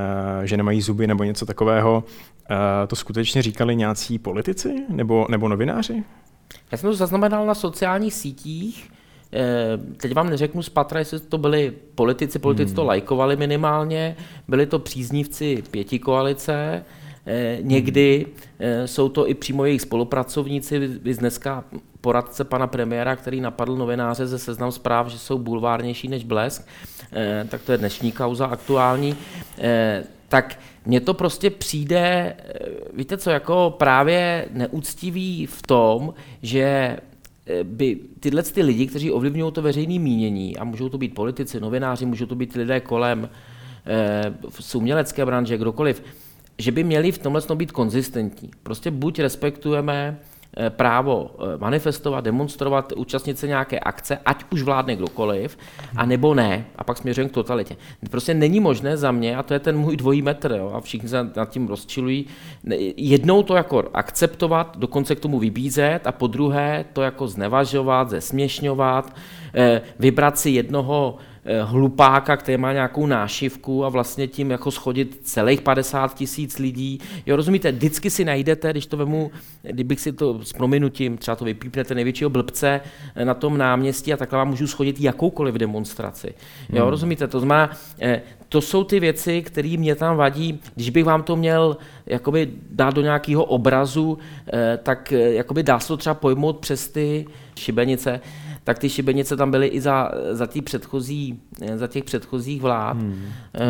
že 0.44 0.58
nemají 0.58 0.82
zuby 0.82 1.08
nebo 1.08 1.24
něco 1.24 1.46
takového. 1.46 2.04
Uh, 2.50 2.58
to 2.88 2.96
skutečně 2.96 3.42
říkali 3.42 3.76
nějací 3.76 4.20
politici 4.20 4.86
nebo, 4.90 5.26
nebo 5.30 5.48
novináři? 5.48 6.04
Já 6.72 6.78
jsem 6.78 6.90
to 6.90 6.96
zaznamenal 6.96 7.46
na 7.46 7.56
sociálních 7.56 8.14
sítích, 8.14 8.92
Teď 9.98 10.14
vám 10.14 10.30
neřeknu 10.30 10.64
z 10.64 10.70
patra, 10.70 11.00
jestli 11.00 11.20
to 11.20 11.38
byli 11.38 11.74
politici, 11.96 12.40
politici 12.40 12.70
hmm. 12.70 12.76
to 12.76 12.84
lajkovali 12.84 13.36
minimálně, 13.36 14.16
byli 14.48 14.66
to 14.66 14.80
příznivci 14.80 15.64
pěti 15.72 16.00
koalice, 16.00 16.84
Eh, 16.84 17.01
někdy 17.62 18.26
eh, 18.60 18.88
jsou 18.88 19.10
to 19.10 19.30
i 19.30 19.34
přímo 19.34 19.66
jejich 19.66 19.82
spolupracovníci, 19.82 20.80
vy 20.80 21.14
dneska 21.14 21.64
poradce 22.02 22.44
pana 22.44 22.68
premiéra, 22.68 23.16
který 23.16 23.42
napadl 23.42 23.76
novináře 23.78 24.28
ze 24.28 24.40
seznam 24.40 24.72
zpráv, 24.72 25.08
že 25.08 25.20
jsou 25.20 25.38
bulvárnější 25.38 26.08
než 26.08 26.24
blesk, 26.24 26.68
eh, 27.12 27.48
tak 27.50 27.62
to 27.62 27.72
je 27.72 27.78
dnešní 27.78 28.12
kauza 28.12 28.46
aktuální, 28.46 29.16
tak 30.28 30.60
mně 30.86 31.02
to 31.02 31.14
prostě 31.14 31.50
přijde, 31.50 32.36
víte 32.94 33.18
co, 33.18 33.30
jako 33.30 33.76
právě 33.78 34.46
neúctivý 34.52 35.46
v 35.46 35.62
tom, 35.62 36.14
že 36.42 36.98
by 37.64 38.00
tyhle 38.20 38.44
ty 38.44 38.62
lidi, 38.62 38.88
kteří 38.88 39.12
ovlivňují 39.12 39.52
to 39.52 39.62
veřejné 39.62 40.00
mínění, 40.00 40.58
a 40.58 40.64
můžou 40.64 40.90
to 40.90 40.98
být 40.98 41.16
politici, 41.16 41.60
novináři, 41.60 42.06
můžou 42.06 42.26
to 42.26 42.36
být 42.36 42.56
lidé 42.56 42.80
kolem, 42.80 43.30
v 44.50 44.76
umělecké 44.76 45.26
branže, 45.26 45.58
kdokoliv, 45.58 46.04
že 46.62 46.72
by 46.72 46.84
měli 46.84 47.12
v 47.12 47.18
tomhle 47.18 47.42
být 47.56 47.72
konzistentní. 47.72 48.50
Prostě 48.64 48.92
buď 48.92 49.20
respektujeme 49.20 50.20
eh, 50.58 50.70
právo 50.70 51.32
eh, 51.40 51.58
manifestovat, 51.58 52.24
demonstrovat, 52.24 52.92
účastnit 52.96 53.40
se 53.40 53.48
nějaké 53.48 53.80
akce, 53.80 54.20
ať 54.26 54.46
už 54.50 54.62
vládne 54.62 54.96
kdokoliv, 54.96 55.58
a 55.96 56.06
nebo 56.06 56.34
ne. 56.34 56.66
A 56.76 56.84
pak 56.84 56.98
směřujeme 56.98 57.30
k 57.30 57.34
totalitě. 57.34 57.76
Prostě 58.10 58.34
není 58.34 58.60
možné 58.60 58.98
za 58.98 59.12
mě, 59.12 59.38
a 59.38 59.44
to 59.44 59.54
je 59.54 59.60
ten 59.60 59.78
můj 59.78 59.98
dvojí 59.98 60.22
metr, 60.22 60.52
jo, 60.52 60.72
a 60.74 60.82
všichni 60.82 61.10
se 61.10 61.30
nad 61.36 61.50
tím 61.50 61.68
rozčilují, 61.68 62.26
jednou 62.98 63.44
to 63.44 63.56
jako 63.56 63.84
akceptovat, 63.94 64.78
dokonce 64.78 65.16
k 65.16 65.20
tomu 65.20 65.40
vybízet, 65.40 66.08
a 66.08 66.12
po 66.12 66.28
druhé 66.28 66.86
to 66.94 67.02
jako 67.02 67.28
znevažovat, 67.28 68.10
zesměšňovat, 68.10 69.16
eh, 69.56 69.82
vybrat 70.00 70.38
si 70.38 70.50
jednoho 70.50 71.18
hlupáka, 71.64 72.38
který 72.38 72.58
má 72.58 72.74
nějakou 72.74 73.06
nášivku 73.06 73.86
a 73.86 73.90
vlastně 73.90 74.28
tím 74.28 74.52
jako 74.52 74.72
schodit 74.72 75.20
celých 75.24 75.62
50 75.62 76.14
tisíc 76.14 76.60
lidí. 76.60 77.00
Jo, 77.26 77.36
rozumíte, 77.36 77.72
vždycky 77.72 78.10
si 78.10 78.26
najdete, 78.26 78.72
když 78.72 78.86
to 78.86 78.98
vemu, 78.98 79.32
kdybych 79.64 80.00
si 80.00 80.12
to 80.12 80.40
s 80.44 80.54
prominutím, 80.54 81.18
třeba 81.18 81.36
to 81.36 81.46
vypípnete 81.46 81.96
největšího 81.96 82.30
blbce 82.30 82.82
eh, 83.16 83.26
na 83.26 83.34
tom 83.34 83.58
náměstí 83.58 84.14
a 84.14 84.18
takhle 84.18 84.38
vám 84.38 84.50
můžu 84.50 84.68
schodit 84.68 85.02
jakoukoliv 85.02 85.56
demonstraci. 85.56 86.34
Jo, 86.70 86.82
hmm. 86.82 86.90
rozumíte, 86.90 87.28
to 87.28 87.40
znamená, 87.40 87.70
eh, 88.00 88.22
to 88.50 88.62
jsou 88.62 88.84
ty 88.84 89.00
věci, 89.00 89.42
které 89.42 89.76
mě 89.78 89.96
tam 89.96 90.18
vadí. 90.18 90.60
Když 90.76 90.90
bych 90.90 91.06
vám 91.06 91.24
to 91.24 91.36
měl 91.36 91.78
jakoby 92.06 92.50
dát 92.72 92.94
do 92.94 93.02
nějakého 93.02 93.44
obrazu, 93.44 94.18
tak 94.84 95.12
jakoby 95.12 95.64
dá 95.64 95.80
se 95.80 95.88
to 95.88 95.98
třeba 95.98 96.14
pojmout 96.14 96.60
přes 96.60 96.88
ty 96.88 97.26
šibenice 97.56 98.22
tak 98.64 98.80
ty 98.80 98.90
šibenice 98.90 99.38
tam 99.38 99.52
byly 99.52 99.68
i 99.68 99.82
za, 99.82 100.12
za, 100.32 100.48
tý 100.48 100.62
předchozí, 100.62 101.42
za 101.76 101.88
těch 101.88 102.04
předchozích 102.04 102.62
vlád. 102.62 102.98
Hmm. 102.98 103.24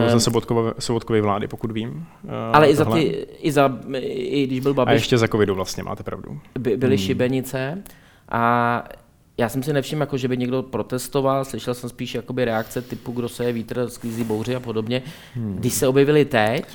Um, 0.03 0.09
za 0.09 0.19
Sobotkové, 0.19 0.73
Sobotkové 0.79 1.21
vlády, 1.21 1.47
pokud 1.47 1.71
vím. 1.71 1.89
Uh, 2.23 2.31
ale 2.53 2.69
i 2.69 2.75
za, 2.75 2.85
ty, 2.85 3.27
i 3.39 3.51
za, 3.51 3.79
i 4.01 4.47
když 4.47 4.59
byl 4.59 4.73
Babiš. 4.73 4.91
A 4.91 4.93
ještě 4.93 5.17
za 5.17 5.27
covidu 5.27 5.55
vlastně, 5.55 5.83
máte 5.83 6.03
pravdu. 6.03 6.39
By, 6.59 6.77
byly 6.77 6.97
hmm. 6.97 7.05
šibenice 7.05 7.83
a 8.29 8.83
já 9.37 9.49
jsem 9.49 9.63
si 9.63 9.73
nevšiml, 9.73 10.01
jako, 10.01 10.17
že 10.17 10.27
by 10.27 10.37
někdo 10.37 10.63
protestoval, 10.63 11.45
slyšel 11.45 11.73
jsem 11.73 11.89
spíš 11.89 12.15
jakoby 12.15 12.45
reakce 12.45 12.81
typu, 12.81 13.11
kdo 13.11 13.29
se 13.29 13.45
je 13.45 13.53
vítr, 13.53 13.89
sklízí 13.89 14.23
bouři 14.23 14.55
a 14.55 14.59
podobně. 14.59 15.01
Hmm. 15.35 15.55
Když 15.55 15.73
se 15.73 15.87
objevili 15.87 16.25
teď, 16.25 16.65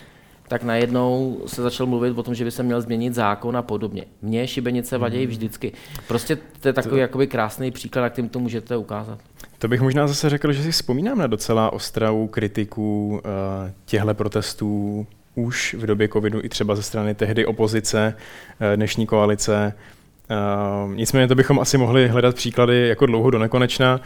tak 0.48 0.62
najednou 0.62 1.42
se 1.46 1.62
začal 1.62 1.86
mluvit 1.86 2.18
o 2.18 2.22
tom, 2.22 2.34
že 2.34 2.44
by 2.44 2.50
se 2.50 2.62
měl 2.62 2.80
změnit 2.80 3.14
zákon 3.14 3.56
a 3.56 3.62
podobně. 3.62 4.04
Mně 4.22 4.46
šibenice 4.46 4.98
vadějí 4.98 5.24
hmm. 5.24 5.30
vždycky. 5.30 5.72
Prostě 6.08 6.38
to 6.60 6.68
je 6.68 6.72
takový 6.72 6.94
to... 6.94 6.98
jakoby 6.98 7.26
krásný 7.26 7.70
příklad, 7.70 8.02
jak 8.02 8.14
tím 8.14 8.28
to 8.28 8.38
můžete 8.38 8.76
ukázat. 8.76 9.18
To 9.58 9.68
bych 9.68 9.80
možná 9.80 10.06
zase 10.06 10.30
řekl, 10.30 10.52
že 10.52 10.62
si 10.62 10.72
vzpomínám 10.72 11.18
na 11.18 11.26
docela 11.26 11.72
ostrou 11.72 12.26
kritiku 12.26 13.08
uh, 13.08 13.20
těchto 13.84 14.14
protestů 14.14 15.06
už 15.34 15.74
v 15.78 15.86
době 15.86 16.08
covidu 16.08 16.40
i 16.42 16.48
třeba 16.48 16.76
ze 16.76 16.82
strany 16.82 17.14
tehdy 17.14 17.46
opozice, 17.46 18.14
uh, 18.16 18.76
dnešní 18.76 19.06
koalice. 19.06 19.72
Uh, 20.86 20.94
nicméně 20.94 21.28
to 21.28 21.34
bychom 21.34 21.60
asi 21.60 21.78
mohli 21.78 22.08
hledat 22.08 22.34
příklady 22.34 22.88
jako 22.88 23.06
dlouho 23.06 23.30
do 23.30 23.38
nekonečna. 23.38 24.00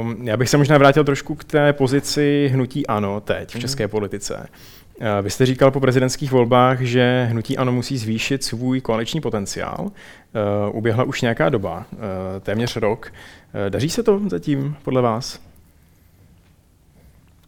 Uh, 0.00 0.12
já 0.22 0.36
bych 0.36 0.48
se 0.48 0.56
možná 0.56 0.78
vrátil 0.78 1.04
trošku 1.04 1.34
k 1.34 1.44
té 1.44 1.72
pozici 1.72 2.50
hnutí 2.52 2.86
ANO 2.86 3.20
teď 3.20 3.50
v 3.50 3.54
mhm. 3.54 3.60
české 3.60 3.88
politice. 3.88 4.48
Eh, 5.00 5.22
vy 5.22 5.30
jste 5.30 5.46
říkal 5.46 5.70
po 5.70 5.80
prezidentských 5.80 6.32
volbách, 6.32 6.80
že 6.80 7.26
hnutí 7.30 7.58
ANO 7.58 7.72
musí 7.72 7.98
zvýšit 7.98 8.44
svůj 8.44 8.80
koaliční 8.80 9.20
potenciál. 9.20 9.90
Eh, 9.90 10.70
uběhla 10.70 11.04
už 11.04 11.22
nějaká 11.22 11.48
doba, 11.48 11.86
eh, 11.92 12.40
téměř 12.40 12.76
rok. 12.76 13.12
Daří 13.68 13.90
se 13.90 14.02
to 14.02 14.20
zatím 14.28 14.76
podle 14.82 15.02
vás? 15.02 15.40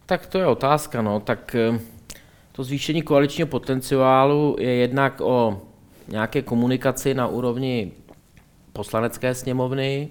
Tak 0.05 0.25
to 0.25 0.37
je 0.37 0.45
otázka. 0.45 1.01
No. 1.01 1.19
Tak 1.19 1.55
to 2.51 2.63
zvýšení 2.63 3.01
koaličního 3.01 3.47
potenciálu 3.47 4.55
je 4.59 4.75
jednak 4.75 5.21
o 5.21 5.61
nějaké 6.07 6.41
komunikaci 6.41 7.13
na 7.13 7.27
úrovni 7.27 7.91
poslanecké 8.73 9.35
sněmovny, 9.35 10.09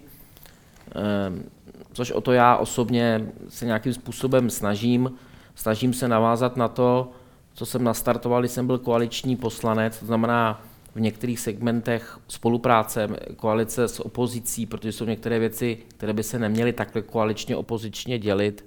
což 1.93 2.11
o 2.11 2.21
to 2.21 2.33
já 2.33 2.57
osobně 2.57 3.27
se 3.49 3.67
nějakým 3.67 3.95
způsobem 3.95 4.51
snažím. 4.51 5.13
Snažím 5.55 5.95
se 5.95 6.09
navázat 6.09 6.57
na 6.57 6.69
to, 6.69 7.13
co 7.59 7.67
jsem 7.67 7.85
nastartoval, 7.85 8.41
když 8.43 8.53
jsem 8.53 8.67
byl 8.67 8.79
koaliční 8.79 9.37
poslanec, 9.37 9.99
to 9.99 10.07
znamená 10.07 10.63
v 10.95 11.01
některých 11.01 11.41
segmentech 11.41 12.19
spolupráce, 12.29 13.09
koalice 13.37 13.89
s 13.89 14.01
opozicí, 14.01 14.67
protože 14.67 14.93
jsou 14.93 15.05
některé 15.05 15.39
věci, 15.39 15.79
které 15.89 16.13
by 16.13 16.23
se 16.23 16.39
neměly 16.39 16.73
takhle 16.73 17.03
koaličně 17.03 17.57
opozičně 17.57 18.19
dělit. 18.19 18.65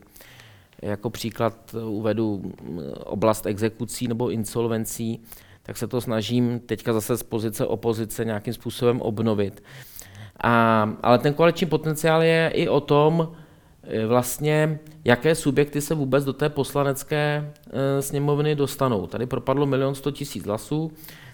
Jako 0.81 1.09
příklad 1.09 1.75
uvedu 1.85 2.53
oblast 3.05 3.45
exekucí 3.45 4.07
nebo 4.07 4.29
insolvencí, 4.29 5.21
tak 5.63 5.77
se 5.77 5.87
to 5.87 6.01
snažím 6.01 6.59
teďka 6.59 6.93
zase 6.93 7.17
z 7.17 7.23
pozice 7.23 7.65
opozice 7.65 8.25
nějakým 8.25 8.53
způsobem 8.53 9.01
obnovit. 9.01 9.63
A, 10.43 10.83
ale 11.03 11.19
ten 11.19 11.33
koaliční 11.33 11.67
potenciál 11.67 12.23
je 12.23 12.51
i 12.53 12.69
o 12.69 12.79
tom, 12.79 13.31
vlastně, 14.07 14.79
jaké 15.05 15.35
subjekty 15.35 15.81
se 15.81 15.95
vůbec 15.95 16.25
do 16.25 16.33
té 16.33 16.49
poslanecké 16.49 17.51
e, 17.71 18.01
sněmovny 18.01 18.55
dostanou. 18.55 19.07
Tady 19.07 19.25
propadlo 19.25 19.65
milion 19.65 19.95
sto 19.95 20.11
tisíc 20.11 20.45
hlasů. 20.45 20.91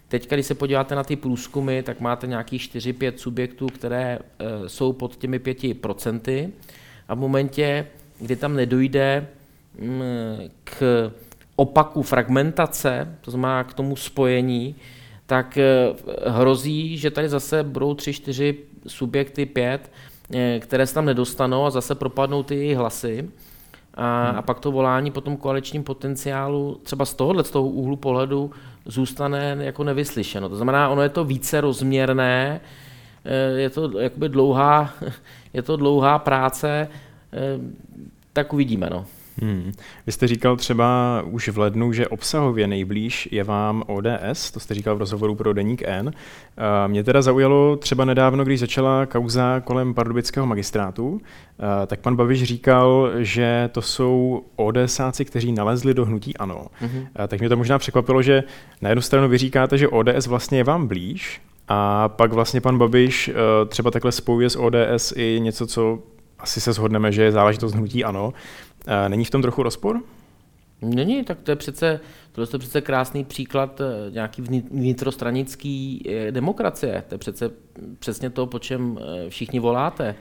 Teď, 0.08 0.30
když 0.30 0.46
se 0.46 0.56
podíváte 0.56 0.96
na 0.96 1.04
ty 1.04 1.16
průzkumy, 1.16 1.84
tak 1.84 2.00
máte 2.00 2.28
nějakých 2.28 2.62
4-5 2.62 3.14
subjektů, 3.16 3.68
které 3.68 4.20
e, 4.40 4.70
jsou 4.70 4.94
pod 4.94 5.16
těmi 5.16 5.40
5%. 5.40 6.52
A 7.08 7.16
v 7.16 7.20
momentě, 7.20 7.88
kdy 8.20 8.36
tam 8.36 8.56
nedojde 8.56 9.28
mm, 9.80 10.02
k 10.64 11.12
opaku 11.56 12.02
fragmentace, 12.02 13.18
to 13.22 13.32
znamená 13.32 13.64
k 13.64 13.74
tomu 13.74 13.96
spojení, 13.96 14.76
tak 15.26 15.58
hrozí, 16.26 16.98
že 16.98 17.12
tady 17.12 17.30
zase 17.30 17.64
budou 17.64 17.94
tři, 17.94 18.14
čtyři 18.14 18.58
subjekty 18.88 19.46
pět, 19.46 19.92
eh, 19.92 19.97
které 20.60 20.88
se 20.88 20.94
tam 20.94 21.06
nedostanou 21.06 21.66
a 21.66 21.70
zase 21.70 21.96
propadnou 21.96 22.44
ty 22.44 22.56
jejich 22.56 22.78
hlasy. 22.78 23.30
A, 23.94 24.30
hmm. 24.30 24.40
a 24.40 24.42
pak 24.42 24.60
to 24.60 24.72
volání 24.72 25.12
po 25.12 25.22
tom 25.22 25.38
koaličním 25.38 25.84
potenciálu 25.84 26.80
třeba 26.84 27.06
z 27.06 27.14
tohohle, 27.14 27.44
z 27.44 27.50
toho 27.50 27.68
úhlu 27.68 27.96
pohledu 27.96 28.52
zůstane 28.86 29.58
jako 29.60 29.84
nevyslyšeno. 29.84 30.50
To 30.50 30.56
znamená, 30.56 30.90
ono 30.90 31.02
je 31.02 31.10
to 31.10 31.24
více 31.24 31.62
rozměrné, 31.62 32.62
eh, 33.26 33.60
je 33.60 33.70
to 33.70 34.00
jakoby 34.00 34.30
dlouhá, 34.30 34.94
je 35.54 35.62
to 35.62 35.78
dlouhá 35.78 36.20
práce, 36.20 36.90
eh, 37.34 37.40
tak 38.34 38.54
uvidíme. 38.54 38.90
No. 38.90 39.06
Hmm. 39.42 39.72
Vy 40.06 40.12
jste 40.12 40.28
říkal 40.28 40.56
třeba 40.56 41.22
už 41.26 41.50
v 41.50 41.58
lednu, 41.58 41.94
že 41.94 42.08
obsahově 42.08 42.68
nejblíž 42.68 43.30
je 43.32 43.44
vám 43.44 43.84
ODS, 43.88 44.52
to 44.52 44.60
jste 44.60 44.74
říkal 44.74 44.96
v 44.96 45.00
rozhovoru 45.00 45.36
pro 45.36 45.54
Deník 45.54 45.82
N. 45.86 46.12
Mě 46.88 47.04
teda 47.04 47.22
zaujalo 47.22 47.76
třeba 47.76 48.06
nedávno, 48.06 48.44
když 48.44 48.60
začala 48.60 49.06
kauza 49.06 49.60
kolem 49.60 49.94
pardubického 49.94 50.46
magistrátu, 50.46 51.22
tak 51.88 52.00
pan 52.00 52.16
Babiš 52.16 52.44
říkal, 52.44 53.12
že 53.18 53.70
to 53.72 53.82
jsou 53.82 54.44
ODSáci, 54.56 55.26
kteří 55.26 55.52
nalezli 55.52 55.94
do 55.94 56.06
hnutí 56.06 56.38
ANO. 56.38 56.66
Mm-hmm. 56.82 57.28
Tak 57.28 57.40
mě 57.40 57.50
to 57.50 57.58
možná 57.58 57.80
překvapilo, 57.80 58.22
že 58.22 58.44
na 58.82 58.90
jednu 58.90 59.02
stranu 59.02 59.30
vy 59.30 59.38
říkáte, 59.38 59.78
že 59.78 59.88
ODS 59.88 60.28
vlastně 60.28 60.58
je 60.58 60.64
vám 60.64 60.88
blíž, 60.88 61.42
a 61.68 62.10
pak 62.10 62.34
vlastně 62.34 62.62
pan 62.62 62.78
Babiš 62.78 63.32
třeba 63.68 63.92
takhle 63.92 64.12
spojuje 64.12 64.50
s 64.50 64.60
ODS 64.60 65.14
i 65.16 65.40
něco, 65.42 65.68
co 65.68 66.00
asi 66.40 66.62
se 66.62 66.74
shodneme, 66.74 67.12
že 67.12 67.24
je 67.24 67.32
záležitost 67.32 67.74
hnutí 67.74 68.04
ANO. 68.04 68.34
Není 69.08 69.26
v 69.26 69.30
tom 69.30 69.42
trochu 69.42 69.64
rozpor? 69.64 70.02
Není, 70.82 71.24
tak 71.24 71.42
to 71.42 71.52
je 71.52 71.56
přece, 71.56 72.00
to 72.32 72.42
je 72.42 72.48
přece 72.48 72.82
krásný 72.82 73.24
příklad 73.26 73.82
eh, 73.82 74.12
nějaký 74.12 74.42
vnitrostranický 74.72 76.04
eh, 76.10 76.32
demokracie. 76.32 77.04
To 77.08 77.16
je 77.16 77.20
přece 77.20 77.52
přesně 78.00 78.30
to, 78.30 78.48
po 78.48 78.60
čem 78.60 79.00
eh, 79.02 79.30
všichni 79.30 79.60
voláte, 79.60 80.16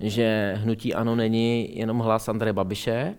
že 0.00 0.54
hnutí 0.62 0.94
ANO 0.94 1.16
není 1.16 1.78
jenom 1.78 1.98
hlas 1.98 2.28
Andreje 2.28 2.52
Babiše, 2.52 3.14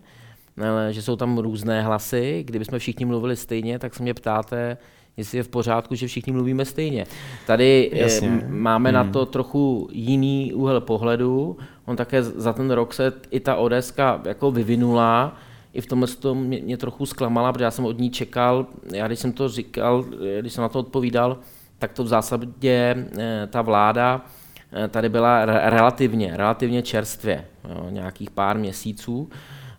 ale 0.68 0.92
že 0.92 1.02
jsou 1.02 1.16
tam 1.16 1.38
různé 1.38 1.82
hlasy. 1.82 2.44
Kdybychom 2.46 2.78
všichni 2.78 3.04
mluvili 3.04 3.36
stejně, 3.36 3.78
tak 3.78 3.94
se 3.94 4.02
mě 4.02 4.14
ptáte, 4.14 4.76
jestli 5.16 5.38
je 5.38 5.42
v 5.42 5.48
pořádku, 5.48 5.94
že 5.94 6.06
všichni 6.06 6.32
mluvíme 6.32 6.64
stejně. 6.64 7.06
Tady 7.46 7.90
Jasně. 7.94 8.46
máme 8.48 8.90
hmm. 8.90 8.94
na 8.94 9.12
to 9.12 9.26
trochu 9.26 9.88
jiný 9.92 10.52
úhel 10.54 10.80
pohledu. 10.80 11.56
On 11.84 11.96
také 11.96 12.22
za 12.22 12.52
ten 12.52 12.70
rok 12.70 12.94
se 12.94 13.12
i 13.30 13.40
ta 13.40 13.56
ODS 13.56 13.94
jako 14.24 14.50
vyvinula, 14.50 15.36
i 15.72 15.80
v 15.80 15.86
tomhle 15.86 16.08
to 16.08 16.34
mě, 16.34 16.60
mě 16.62 16.76
trochu 16.76 17.06
zklamala, 17.06 17.52
protože 17.52 17.64
já 17.64 17.70
jsem 17.70 17.84
od 17.84 17.98
ní 17.98 18.10
čekal, 18.10 18.66
já 18.92 19.06
když 19.06 19.18
jsem 19.18 19.32
to 19.32 19.48
říkal, 19.48 20.04
když 20.40 20.52
jsem 20.52 20.62
na 20.62 20.68
to 20.68 20.78
odpovídal, 20.78 21.38
tak 21.78 21.92
to 21.92 22.04
v 22.04 22.08
zásadě 22.08 23.06
eh, 23.18 23.46
ta 23.50 23.62
vláda 23.62 24.24
eh, 24.72 24.88
tady 24.88 25.08
byla 25.08 25.44
relativně, 25.44 26.36
relativně 26.36 26.82
čerstvě, 26.82 27.44
jo, 27.68 27.86
nějakých 27.90 28.30
pár 28.30 28.58
měsíců. 28.58 29.30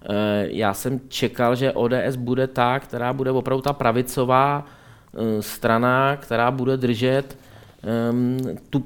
Eh, 0.10 0.48
já 0.50 0.74
jsem 0.74 1.00
čekal, 1.08 1.56
že 1.56 1.72
ODS 1.72 2.16
bude 2.16 2.48
ta, 2.48 2.80
která 2.80 3.14
bude 3.14 3.32
opravdu 3.32 3.62
ta 3.62 3.74
pravicová 3.74 4.66
strana, 5.40 6.18
která 6.18 6.52
bude 6.52 6.78
držet 6.78 7.38
um, 8.12 8.38
tu, 8.70 8.86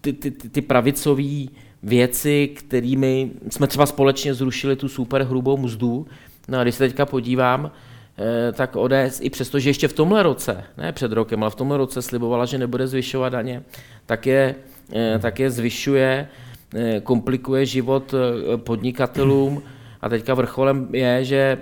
ty, 0.00 0.12
ty, 0.12 0.30
ty 0.30 0.60
pravicové 0.60 1.46
věci, 1.82 2.48
kterými 2.54 3.30
jsme 3.50 3.66
třeba 3.66 3.86
společně 3.86 4.34
zrušili 4.34 4.76
tu 4.76 4.88
super 4.88 5.22
hrubou 5.22 5.56
mzdu. 5.56 6.06
No 6.48 6.58
a 6.58 6.62
když 6.62 6.74
se 6.74 6.88
teďka 6.88 7.06
podívám, 7.06 7.70
eh, 8.18 8.52
tak 8.52 8.76
ODS 8.76 9.20
i 9.20 9.30
přesto, 9.30 9.58
že 9.58 9.70
ještě 9.70 9.88
v 9.88 9.92
tomhle 9.92 10.22
roce, 10.22 10.64
ne 10.78 10.92
před 10.92 11.12
rokem, 11.12 11.42
ale 11.42 11.50
v 11.50 11.54
tomhle 11.54 11.76
roce 11.76 12.02
slibovala, 12.02 12.44
že 12.46 12.58
nebude 12.58 12.86
zvyšovat 12.86 13.28
daně, 13.28 13.62
tak 14.06 14.26
je, 14.26 14.54
eh, 14.94 15.18
tak 15.18 15.40
je 15.40 15.50
zvyšuje, 15.50 16.28
eh, 16.74 17.00
komplikuje 17.00 17.66
život 17.66 18.14
podnikatelům 18.56 19.62
a 20.02 20.08
teďka 20.08 20.34
vrcholem 20.34 20.88
je, 20.92 21.24
že 21.24 21.58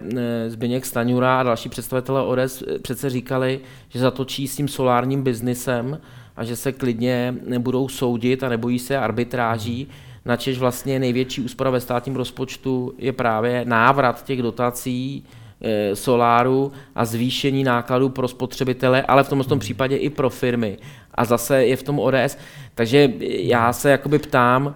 Zbyněk 0.49 0.87
Staňura 0.87 1.41
a 1.41 1.43
další 1.43 1.69
představitelé 1.69 2.23
ODS 2.23 2.63
přece 2.83 3.11
říkali, 3.11 3.61
že 3.89 3.99
zatočí 3.99 4.49
s 4.49 4.57
tím 4.57 4.69
solárním 4.69 5.23
biznisem 5.23 6.01
a 6.37 6.45
že 6.45 6.57
se 6.57 6.73
klidně 6.73 7.35
nebudou 7.47 7.89
soudit 7.89 8.43
a 8.43 8.49
nebojí 8.49 8.79
se 8.79 8.99
arbitráží 8.99 9.89
načež 10.25 10.59
vlastně 10.59 10.99
největší 10.99 11.41
úspora 11.41 11.71
ve 11.71 11.81
státním 11.81 12.17
rozpočtu 12.17 12.95
je 12.99 13.13
právě 13.13 13.65
návrat 13.65 14.25
těch 14.25 14.43
dotací 14.43 15.25
e, 15.61 15.97
soláru 15.97 16.73
a 16.95 17.05
zvýšení 17.05 17.65
nákladů 17.65 18.09
pro 18.09 18.29
spotřebitele, 18.29 19.03
ale 19.03 19.25
v 19.25 19.29
tomto 19.29 19.49
tom 19.49 19.59
případě 19.59 19.97
i 19.97 20.11
pro 20.11 20.31
firmy. 20.31 20.79
A 21.15 21.25
zase 21.25 21.65
je 21.65 21.77
v 21.77 21.83
tom 21.83 21.99
ODS. 21.99 22.39
Takže 22.75 23.13
já 23.21 23.73
se 23.73 23.91
jakoby 23.91 24.19
ptám, 24.19 24.75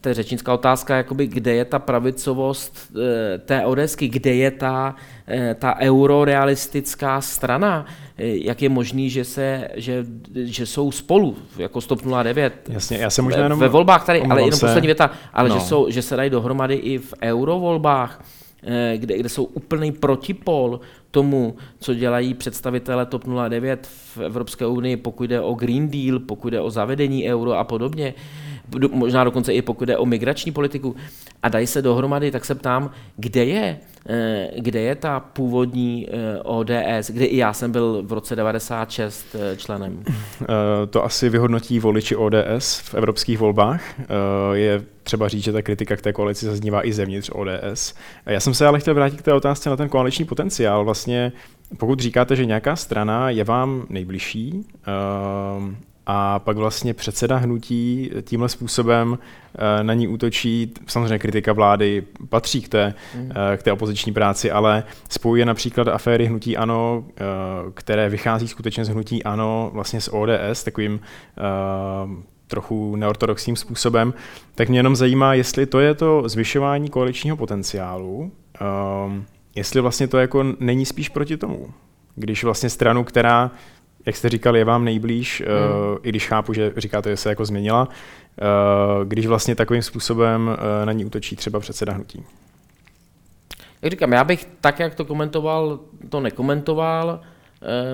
to 0.00 0.08
je 0.08 0.14
řečnická 0.14 0.54
otázka, 0.54 0.96
jakoby, 0.96 1.26
kde 1.26 1.54
je 1.54 1.64
ta 1.64 1.78
pravicovost 1.78 2.92
e, 2.96 3.38
té 3.38 3.64
ODSky, 3.64 4.08
kde 4.08 4.34
je 4.34 4.50
ta, 4.50 4.94
e, 5.28 5.54
ta 5.54 5.80
eurorealistická 5.80 7.20
strana, 7.20 7.86
jak 8.18 8.62
je 8.62 8.68
možný, 8.68 9.10
že, 9.10 9.24
se, 9.24 9.68
že, 9.74 10.04
že 10.34 10.66
jsou 10.66 10.92
spolu, 10.92 11.36
jako 11.58 11.80
Stop 11.80 12.02
09. 12.22 12.68
Jasně, 12.68 12.98
já 12.98 13.10
jsem 13.10 13.24
možná 13.24 13.42
jenom... 13.42 13.58
Ve 13.58 13.68
volbách 13.68 14.06
tady, 14.06 14.22
ale 14.22 14.40
jenom 14.40 14.58
se... 14.58 14.66
poslední 14.66 14.86
věta, 14.86 15.10
ale 15.32 15.48
no. 15.48 15.54
že, 15.54 15.60
jsou, 15.60 15.90
že 15.90 16.02
se 16.02 16.16
dají 16.16 16.30
dohromady 16.30 16.74
i 16.74 16.98
v 16.98 17.14
eurovolbách, 17.22 18.24
eh, 18.62 18.94
kde, 18.96 19.18
kde 19.18 19.28
jsou 19.28 19.44
úplný 19.44 19.92
protipol 19.92 20.80
tomu, 21.10 21.56
co 21.78 21.94
dělají 21.94 22.34
představitelé 22.34 23.06
TOP 23.06 23.24
09 23.48 23.86
v 23.86 24.18
Evropské 24.18 24.66
unii, 24.66 24.96
pokud 24.96 25.24
jde 25.24 25.40
o 25.40 25.54
Green 25.54 25.88
Deal, 25.88 26.18
pokud 26.18 26.50
jde 26.50 26.60
o 26.60 26.70
zavedení 26.70 27.30
euro 27.30 27.52
a 27.52 27.64
podobně 27.64 28.14
možná 28.90 29.24
dokonce 29.24 29.52
i 29.52 29.62
pokud 29.62 29.84
jde 29.84 29.96
o 29.96 30.06
migrační 30.06 30.52
politiku, 30.52 30.96
a 31.42 31.48
dají 31.48 31.66
se 31.66 31.82
dohromady, 31.82 32.30
tak 32.30 32.44
se 32.44 32.54
ptám, 32.54 32.90
kde 33.16 33.44
je, 33.44 33.78
eh, 34.08 34.50
kde 34.58 34.80
je 34.80 34.94
ta 34.94 35.20
původní 35.20 36.06
eh, 36.08 36.38
ODS, 36.42 37.10
kde 37.10 37.24
i 37.24 37.36
já 37.36 37.52
jsem 37.52 37.72
byl 37.72 38.02
v 38.06 38.12
roce 38.12 38.36
96 38.36 39.26
eh, 39.34 39.56
členem? 39.56 40.04
To 40.90 41.04
asi 41.04 41.28
vyhodnotí 41.28 41.78
voliči 41.78 42.16
ODS 42.16 42.78
v 42.78 42.94
evropských 42.94 43.38
volbách. 43.38 43.82
Je 44.52 44.84
třeba 45.02 45.28
říct, 45.28 45.44
že 45.44 45.52
ta 45.52 45.62
kritika 45.62 45.96
k 45.96 46.00
té 46.00 46.12
koalici 46.12 46.46
zaznívá 46.46 46.86
i 46.86 46.92
zevnitř 46.92 47.30
ODS. 47.32 47.94
Já 48.26 48.40
jsem 48.40 48.54
se 48.54 48.66
ale 48.66 48.80
chtěl 48.80 48.94
vrátit 48.94 49.16
k 49.16 49.24
té 49.24 49.32
otázce 49.32 49.70
na 49.70 49.76
ten 49.76 49.88
koaliční 49.88 50.24
potenciál. 50.24 50.84
Vlastně 50.84 51.32
pokud 51.78 52.00
říkáte, 52.00 52.36
že 52.36 52.44
nějaká 52.44 52.76
strana 52.76 53.30
je 53.30 53.44
vám 53.44 53.86
nejbližší, 53.88 54.64
a 56.10 56.38
pak 56.38 56.56
vlastně 56.56 56.94
předseda 56.94 57.36
hnutí 57.36 58.10
tímhle 58.22 58.48
způsobem 58.48 59.18
eh, 59.54 59.84
na 59.84 59.94
ní 59.94 60.08
útočí. 60.08 60.72
Samozřejmě 60.86 61.18
kritika 61.18 61.52
vlády 61.52 62.02
patří 62.28 62.62
k 62.62 62.68
té, 62.68 62.94
mm. 63.14 63.30
k 63.56 63.62
té 63.62 63.72
opoziční 63.72 64.12
práci, 64.12 64.50
ale 64.50 64.84
spojuje 65.08 65.44
například 65.44 65.88
aféry 65.88 66.26
hnutí 66.26 66.56
ANO, 66.56 67.04
eh, 67.10 67.24
které 67.74 68.08
vychází 68.08 68.48
skutečně 68.48 68.84
z 68.84 68.88
hnutí 68.88 69.24
ANO 69.24 69.70
vlastně 69.74 70.00
z 70.00 70.08
ODS, 70.12 70.64
takovým 70.64 71.00
trochu 72.46 72.96
neortodoxním 72.96 73.56
způsobem, 73.56 74.14
tak 74.54 74.68
mě 74.68 74.78
jenom 74.78 74.96
zajímá, 74.96 75.34
jestli 75.34 75.66
to 75.66 75.80
je 75.80 75.94
to 75.94 76.22
zvyšování 76.28 76.88
koaličního 76.88 77.36
potenciálu, 77.36 78.32
jestli 79.54 79.80
vlastně 79.80 80.08
to 80.08 80.18
jako 80.18 80.44
není 80.60 80.86
spíš 80.86 81.08
proti 81.08 81.36
tomu. 81.36 81.68
Když 82.14 82.44
vlastně 82.44 82.70
stranu, 82.70 83.04
která 83.04 83.50
jak 84.06 84.16
jste 84.16 84.28
říkal, 84.28 84.56
je 84.56 84.64
vám 84.64 84.84
nejblíž, 84.84 85.42
hmm. 85.46 85.92
uh, 85.92 85.98
i 86.02 86.08
když 86.08 86.28
chápu, 86.28 86.52
že 86.52 86.72
říkáte, 86.76 87.10
že 87.10 87.16
se 87.16 87.28
jako 87.28 87.44
změnila, 87.44 87.88
uh, 87.88 89.04
když 89.04 89.26
vlastně 89.26 89.54
takovým 89.54 89.82
způsobem 89.82 90.48
uh, 90.48 90.86
na 90.86 90.92
ní 90.92 91.04
útočí 91.04 91.36
třeba 91.36 91.60
předseda 91.60 91.92
hnutí. 91.92 92.24
Jak 93.82 93.90
říkám, 93.90 94.12
já 94.12 94.24
bych 94.24 94.48
tak, 94.60 94.78
jak 94.78 94.94
to 94.94 95.04
komentoval, 95.04 95.80
to 96.08 96.20
nekomentoval. 96.20 97.20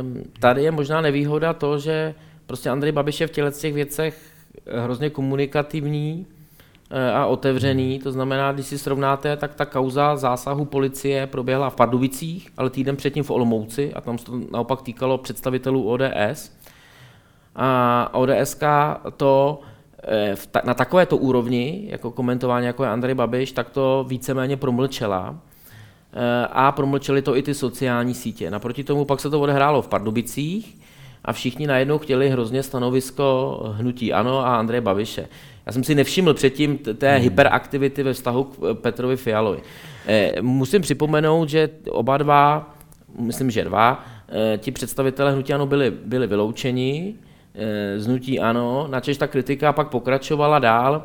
Um, 0.00 0.22
tady 0.40 0.62
je 0.62 0.70
možná 0.70 1.00
nevýhoda 1.00 1.52
to, 1.52 1.78
že 1.78 2.14
prostě 2.46 2.70
Andrej 2.70 2.92
Babiš 2.92 3.20
je 3.20 3.26
v 3.26 3.30
těchto 3.30 3.50
těch 3.50 3.74
věcech 3.74 4.30
hrozně 4.82 5.10
komunikativní 5.10 6.26
a 7.14 7.26
otevřený, 7.26 7.98
to 7.98 8.12
znamená, 8.12 8.52
když 8.52 8.66
si 8.66 8.78
srovnáte, 8.78 9.36
tak 9.36 9.54
ta 9.54 9.64
kauza 9.64 10.16
zásahu 10.16 10.64
policie 10.64 11.26
proběhla 11.26 11.70
v 11.70 11.76
Pardubicích, 11.76 12.48
ale 12.56 12.70
týden 12.70 12.96
předtím 12.96 13.24
v 13.24 13.30
Olomouci 13.30 13.94
a 13.94 14.00
tam 14.00 14.18
se 14.18 14.24
to 14.24 14.32
naopak 14.52 14.82
týkalo 14.82 15.18
představitelů 15.18 15.90
ODS. 15.90 16.52
A 17.56 18.10
ODS 18.14 18.60
to 19.16 19.60
eh, 20.02 20.34
na 20.64 20.74
takovéto 20.74 21.16
úrovni, 21.16 21.86
jako 21.90 22.10
komentování, 22.10 22.66
jako 22.66 22.84
je 22.84 22.90
Andrej 22.90 23.14
Babiš, 23.14 23.52
tak 23.52 23.70
to 23.70 24.04
víceméně 24.08 24.56
promlčela. 24.56 25.38
Eh, 26.12 26.46
a 26.52 26.72
promlčeli 26.72 27.22
to 27.22 27.36
i 27.36 27.42
ty 27.42 27.54
sociální 27.54 28.14
sítě. 28.14 28.50
Naproti 28.50 28.84
tomu 28.84 29.04
pak 29.04 29.20
se 29.20 29.30
to 29.30 29.40
odehrálo 29.40 29.82
v 29.82 29.88
Pardubicích 29.88 30.78
a 31.24 31.32
všichni 31.32 31.66
najednou 31.66 31.98
chtěli 31.98 32.30
hrozně 32.30 32.62
stanovisko 32.62 33.60
hnutí 33.76 34.12
ANO 34.12 34.38
a 34.38 34.56
Andreje 34.56 34.80
Babiše. 34.80 35.28
Já 35.66 35.72
jsem 35.72 35.84
si 35.84 35.94
nevšiml 35.94 36.34
předtím 36.34 36.78
té 36.78 37.12
hmm. 37.12 37.22
hyperaktivity 37.22 38.02
ve 38.02 38.12
vztahu 38.12 38.44
k 38.44 38.58
eh, 38.70 38.74
Petrovi 38.74 39.16
Fialovi. 39.16 39.60
Eh, 40.06 40.42
musím 40.42 40.82
připomenout, 40.82 41.48
že 41.48 41.70
oba 41.90 42.16
dva, 42.18 42.74
myslím, 43.18 43.50
že 43.50 43.64
dva, 43.64 44.04
ti 44.58 44.70
představitelé 44.70 45.32
hnutí 45.32 45.52
ANO 45.52 45.66
byli, 45.66 45.90
byli 45.90 46.26
vyloučeni 46.26 47.14
z 47.96 48.06
hnutí 48.06 48.40
ANO, 48.40 48.86
načež 48.90 49.16
ta 49.18 49.26
kritika 49.26 49.72
pak 49.72 49.88
pokračovala 49.88 50.58
dál, 50.58 51.02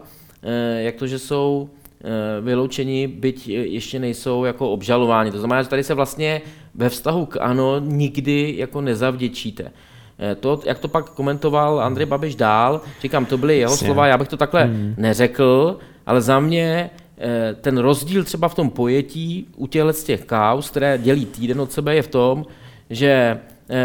jak 0.80 0.96
to, 0.96 1.08
že 1.08 1.20
jsou 1.20 1.70
Eh, 2.04 2.42
vyloučeni, 2.42 3.08
byť 3.08 3.48
ještě 3.48 4.00
nejsou 4.00 4.46
jako 4.46 4.72
obžalováni. 4.72 5.32
To 5.32 5.40
znamená, 5.40 5.64
že 5.64 5.70
tady 5.70 5.84
se 5.84 5.94
vlastně 5.94 6.42
ve 6.76 6.90
vztahu 6.90 7.26
k 7.26 7.38
ANO 7.42 7.80
nikdy 7.80 8.54
jako 8.58 8.82
nezavděčíte. 8.82 9.72
Eh, 10.20 10.36
to, 10.36 10.60
jak 10.66 10.80
to 10.80 10.88
pak 10.88 11.10
komentoval 11.10 11.80
Andrej 11.80 12.06
Babiš 12.06 12.36
dál, 12.36 12.82
říkám, 13.02 13.26
to 13.26 13.38
byly 13.38 13.58
jeho 13.58 13.74
Jasně. 13.74 13.86
slova, 13.86 14.08
já 14.08 14.18
bych 14.18 14.28
to 14.28 14.38
takhle 14.38 14.64
hmm. 14.64 14.94
neřekl, 14.98 15.78
ale 16.06 16.22
za 16.22 16.40
mě 16.40 16.90
eh, 17.18 17.56
ten 17.62 17.78
rozdíl 17.78 18.24
třeba 18.24 18.48
v 18.48 18.56
tom 18.56 18.70
pojetí 18.70 19.48
u 19.56 19.68
těchto 19.68 19.94
z 19.94 20.04
těch 20.04 20.26
kaus, 20.26 20.70
které 20.70 20.98
dělí 20.98 21.26
týden 21.26 21.62
od 21.62 21.72
sebe, 21.72 21.96
je 21.96 22.02
v 22.02 22.08
tom, 22.08 22.46
že 22.90 23.40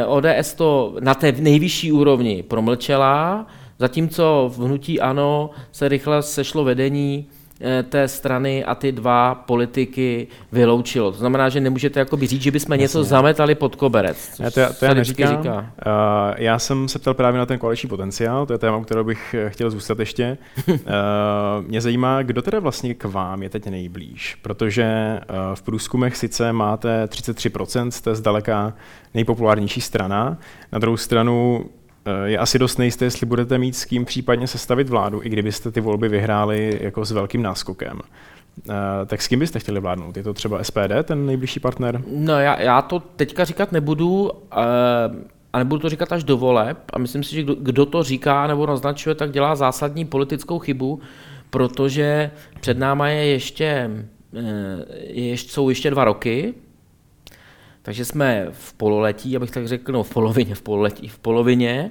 ODS 0.07 0.55
to 0.55 0.97
na 1.01 1.15
té 1.15 1.33
nejvyšší 1.33 1.93
úrovni 1.93 2.43
promlčela, 2.43 3.47
zatímco 3.79 4.51
v 4.57 4.59
hnutí 4.59 5.01
ANO 5.01 5.51
se 5.73 5.89
rychle 5.89 6.23
sešlo 6.23 6.65
vedení 6.65 7.27
Eh, 7.27 7.44
té 7.89 8.09
strany 8.09 8.65
a 8.65 8.75
ty 8.75 8.93
dva 8.93 9.35
politiky 9.35 10.27
vyloučilo. 10.53 11.13
To 11.13 11.19
znamená, 11.19 11.49
že 11.49 11.61
nemůžete 11.61 12.01
jakoby 12.01 12.27
říct, 12.27 12.43
že 12.43 12.51
bychom 12.51 12.73
Jasně. 12.73 12.83
něco 12.83 13.05
zametali 13.05 13.55
pod 13.55 13.77
koberec. 13.77 14.41
Já 14.41 14.51
to, 14.51 14.61
to 14.79 14.85
já 14.85 14.95
neříkám. 14.95 15.37
Říká. 15.37 15.55
Uh, 15.57 16.35
já 16.37 16.59
jsem 16.59 16.89
se 16.89 16.99
ptal 16.99 17.15
právě 17.15 17.39
na 17.39 17.47
ten 17.47 17.59
koaliční 17.59 17.89
potenciál, 17.89 18.47
to 18.47 18.53
je 18.53 18.59
téma, 18.59 18.85
kterou 18.85 19.05
bych 19.05 19.35
eh, 19.39 19.51
chtěl 19.51 19.71
zůstat 19.71 19.99
ještě. 19.99 20.39
uh, 20.69 20.75
mě 21.67 21.81
zajímá, 21.81 22.23
kdo 22.23 22.43
teda 22.43 22.61
vlastně 22.61 22.95
k 22.95 23.05
vám 23.05 23.43
je 23.43 23.51
teď 23.51 23.67
nejblíž, 23.67 24.39
protože 24.43 25.21
uh, 25.31 25.37
v 25.55 25.63
průzkumech 25.63 26.17
sice 26.17 26.53
máte 26.53 27.05
33%, 27.05 27.89
jste 27.89 28.15
zdaleka 28.15 28.75
nejpopulárnější 29.15 29.81
strana, 29.81 30.39
na 30.73 30.79
druhou 30.79 30.97
stranu 30.97 31.65
Eh, 31.65 31.84
je 32.25 32.39
asi 32.39 32.59
dost 32.59 32.79
nejisté, 32.79 33.05
jestli 33.05 33.27
budete 33.27 33.59
mít 33.59 33.77
s 33.77 33.85
kým 33.85 34.05
případně 34.05 34.47
sestavit 34.47 34.89
vládu, 34.89 35.21
i 35.23 35.29
kdybyste 35.29 35.71
ty 35.71 35.81
volby 35.81 36.09
vyhráli 36.09 36.79
jako 36.83 37.05
s 37.05 37.11
velkým 37.11 37.43
náskokem. 37.43 38.01
Uh, 38.69 38.75
tak 39.07 39.23
s 39.23 39.29
kým 39.29 39.39
byste 39.39 39.59
chtěli 39.59 39.81
vládnout? 39.81 40.17
Je 40.17 40.23
to 40.23 40.35
třeba 40.35 40.65
SPD, 40.65 40.93
ten 41.05 41.27
nejbližší 41.27 41.61
partner? 41.61 42.03
No 42.07 42.41
já, 42.41 42.61
já 42.61 42.83
to 42.83 43.01
teďka 43.01 43.45
říkat 43.45 43.73
nebudu, 43.73 44.23
uh, 44.23 44.31
a 45.53 45.59
nebudu 45.59 45.81
to 45.81 45.89
říkat 45.89 46.13
až 46.13 46.25
do 46.25 46.37
voleb. 46.37 46.79
A 46.93 46.99
myslím 46.99 47.23
si, 47.23 47.35
že 47.35 47.43
kdo, 47.43 47.55
kdo 47.55 47.87
to 47.87 48.03
říká 48.03 48.47
nebo 48.47 48.67
naznačuje, 48.67 49.15
tak 49.15 49.33
dělá 49.33 49.57
zásadní 49.57 50.05
politickou 50.05 50.59
chybu, 50.59 51.01
protože 51.51 52.31
před 52.61 52.79
náma 52.79 53.09
je 53.09 53.27
ještě, 53.27 53.91
je, 55.01 55.33
jsou 55.33 55.69
ještě 55.69 55.91
dva 55.91 56.05
roky, 56.05 56.55
takže 57.85 58.05
jsme 58.05 58.47
v 58.51 58.73
pololetí, 58.73 59.37
abych 59.37 59.51
tak 59.51 59.69
řekl, 59.69 59.93
no 59.93 60.03
v 60.03 60.11
polovině, 60.11 60.55
v 60.55 60.63
pololetí, 60.63 61.09
v 61.09 61.19
polovině. 61.19 61.91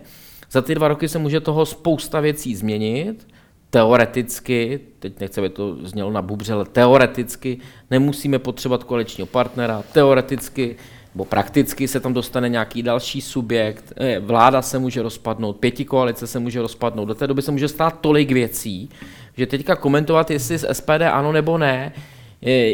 Za 0.52 0.62
ty 0.62 0.76
dva 0.76 0.88
roky 0.88 1.10
se 1.10 1.20
může 1.20 1.40
toho 1.40 1.66
spousta 1.66 2.20
věcí 2.20 2.56
změnit. 2.56 3.28
Teoreticky, 3.70 4.80
teď 5.00 5.20
nechci, 5.20 5.40
aby 5.40 5.50
to 5.50 5.88
znělo 5.88 6.12
na 6.12 6.22
bubře, 6.22 6.54
ale 6.54 6.66
teoreticky 6.66 7.58
nemusíme 7.92 8.40
potřebovat 8.40 8.84
koaličního 8.84 9.28
partnera, 9.28 9.84
teoreticky 9.92 10.76
nebo 11.16 11.26
prakticky 11.26 11.88
se 11.88 12.00
tam 12.00 12.14
dostane 12.14 12.50
nějaký 12.50 12.84
další 12.84 13.22
subjekt, 13.22 13.94
eh, 13.98 14.20
vláda 14.20 14.62
se 14.62 14.80
může 14.80 15.02
rozpadnout, 15.02 15.58
pěti 15.58 15.86
koalice 15.86 16.28
se 16.28 16.40
může 16.40 16.62
rozpadnout, 16.62 17.06
do 17.06 17.16
té 17.16 17.28
doby 17.28 17.42
se 17.42 17.52
může 17.52 17.68
stát 17.68 18.00
tolik 18.02 18.32
věcí, 18.32 18.90
že 19.38 19.46
teďka 19.46 19.76
komentovat, 19.76 20.32
jestli 20.32 20.58
z 20.58 20.66
SPD 20.72 21.02
ano 21.12 21.32
nebo 21.32 21.58
ne, 21.58 21.94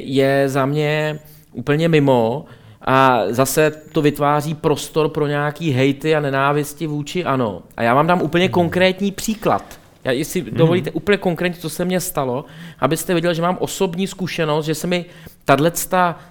je 0.03 0.43
za 0.49 0.65
mě 0.65 1.19
úplně 1.53 1.89
mimo, 1.89 2.45
a 2.81 3.21
zase 3.29 3.71
to 3.91 4.01
vytváří 4.01 4.55
prostor 4.55 5.09
pro 5.09 5.27
nějaký 5.27 5.71
hejty 5.71 6.15
a 6.15 6.19
nenávisti 6.19 6.87
vůči 6.87 7.25
ano. 7.25 7.61
A 7.77 7.83
já 7.83 7.93
vám 7.93 8.07
dám 8.07 8.21
úplně 8.21 8.45
hmm. 8.45 8.51
konkrétní 8.51 9.11
příklad. 9.11 9.79
Já, 10.03 10.11
jestli 10.11 10.41
hmm. 10.41 10.53
dovolíte 10.53 10.91
úplně 10.91 11.17
konkrétně, 11.17 11.61
co 11.61 11.69
se 11.69 11.85
mně 11.85 11.99
stalo, 11.99 12.45
abyste 12.79 13.13
viděli, 13.13 13.35
že 13.35 13.41
mám 13.41 13.57
osobní 13.59 14.07
zkušenost, 14.07 14.65
že 14.65 14.75
se 14.75 14.87
mi 14.87 15.05
tahle 15.45 15.71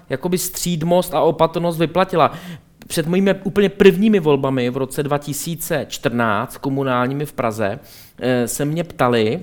jakoby 0.09 0.37
střídmost 0.37 1.13
a 1.13 1.21
opatrnost 1.21 1.79
vyplatila. 1.79 2.33
Před 2.87 3.07
mojimi 3.07 3.33
úplně 3.43 3.69
prvními 3.69 4.19
volbami 4.19 4.69
v 4.69 4.77
roce 4.77 5.03
2014, 5.03 6.57
komunálními 6.57 7.25
v 7.25 7.33
Praze, 7.33 7.79
eh, 8.19 8.47
se 8.47 8.65
mě 8.65 8.83
ptali, 8.83 9.39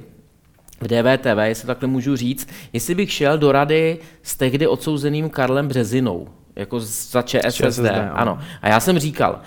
v 0.81 0.87
DVTV, 0.89 1.49
jestli 1.49 1.67
takhle 1.67 1.89
můžu 1.89 2.17
říct, 2.17 2.49
jestli 2.73 2.95
bych 2.95 3.13
šel 3.13 3.39
do 3.39 3.53
rady 3.53 3.99
s 4.23 4.37
tehdy 4.37 4.67
odsouzeným 4.67 5.31
Karlem 5.31 5.69
Březinou 5.69 6.29
jako 6.57 6.81
za 6.81 7.23
ČSSD. 7.23 7.65
ČSSD 7.65 7.85
ano. 8.13 8.39
A 8.63 8.69
já 8.69 8.81
jsem 8.81 8.99
říkal, 8.99 9.41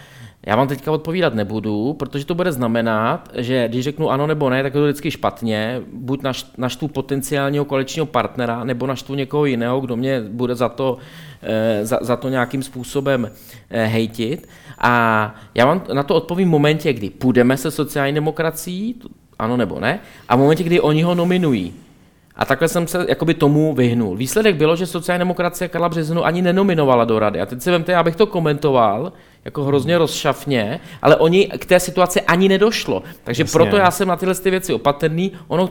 já 0.46 0.56
vám 0.56 0.68
teďka 0.68 0.92
odpovídat 0.92 1.34
nebudu, 1.34 1.94
protože 1.94 2.26
to 2.26 2.36
bude 2.36 2.52
znamenat, 2.52 3.30
že 3.34 3.68
když 3.68 3.84
řeknu 3.84 4.10
ano 4.10 4.28
nebo 4.28 4.50
ne, 4.50 4.64
tak 4.64 4.74
je 4.74 4.80
to 4.80 4.86
vždycky 4.86 5.12
špatně. 5.12 5.82
Buď 5.94 6.22
naštvu 6.58 6.88
potenciálního 6.88 7.66
koaličního 7.66 8.06
partnera, 8.06 8.64
nebo 8.64 8.88
naštvu 8.88 9.16
někoho 9.16 9.46
jiného, 9.46 9.80
kdo 9.80 9.96
mě 9.96 10.22
bude 10.22 10.56
za 10.56 10.70
to, 10.70 10.98
eh, 11.42 11.86
za, 11.86 12.00
za 12.02 12.16
to 12.16 12.30
nějakým 12.30 12.64
způsobem 12.64 13.32
eh, 13.70 13.86
hejtit. 13.86 14.50
A 14.78 15.36
já 15.56 15.66
vám 15.66 15.84
na 15.94 16.04
to 16.04 16.16
odpovím 16.16 16.48
v 16.48 16.52
momentě, 16.52 16.94
kdy 16.94 17.10
půjdeme 17.10 17.58
se 17.58 17.72
sociální 17.72 18.16
demokracií, 18.16 18.96
ano 19.40 19.58
nebo 19.58 19.80
ne, 19.80 20.00
a 20.30 20.36
v 20.36 20.40
momentě, 20.40 20.64
kdy 20.64 20.80
oni 20.80 21.04
ho 21.04 21.16
nominují. 21.16 21.74
A 22.40 22.46
takhle 22.46 22.68
jsem 22.68 22.88
se 22.88 23.06
jakoby 23.10 23.34
tomu 23.34 23.74
vyhnul. 23.74 24.16
Výsledek 24.16 24.56
bylo, 24.56 24.76
že 24.76 24.86
sociální 24.86 25.20
demokracie 25.20 25.68
Karla 25.68 25.90
Březinu 25.90 26.26
ani 26.26 26.42
nenominovala 26.42 27.06
do 27.06 27.20
rady. 27.20 27.42
A 27.42 27.46
teď 27.46 27.62
si 27.62 27.72
vemte, 27.72 27.96
abych 27.96 28.16
to 28.16 28.28
komentoval, 28.28 29.14
jako 29.46 29.64
hrozně 29.64 29.98
rozšafně, 29.98 30.80
ale 31.02 31.16
oni 31.16 31.48
k 31.48 31.66
té 31.66 31.80
situaci 31.80 32.22
ani 32.22 32.50
nedošlo. 32.50 33.04
Takže 33.24 33.44
Jasně. 33.44 33.52
proto 33.52 33.78
já 33.78 33.92
jsem 33.92 34.08
na 34.08 34.16
tyhle 34.16 34.36
ty 34.36 34.50
věci 34.50 34.74
opatrný. 34.74 35.32
Ono 35.48 35.68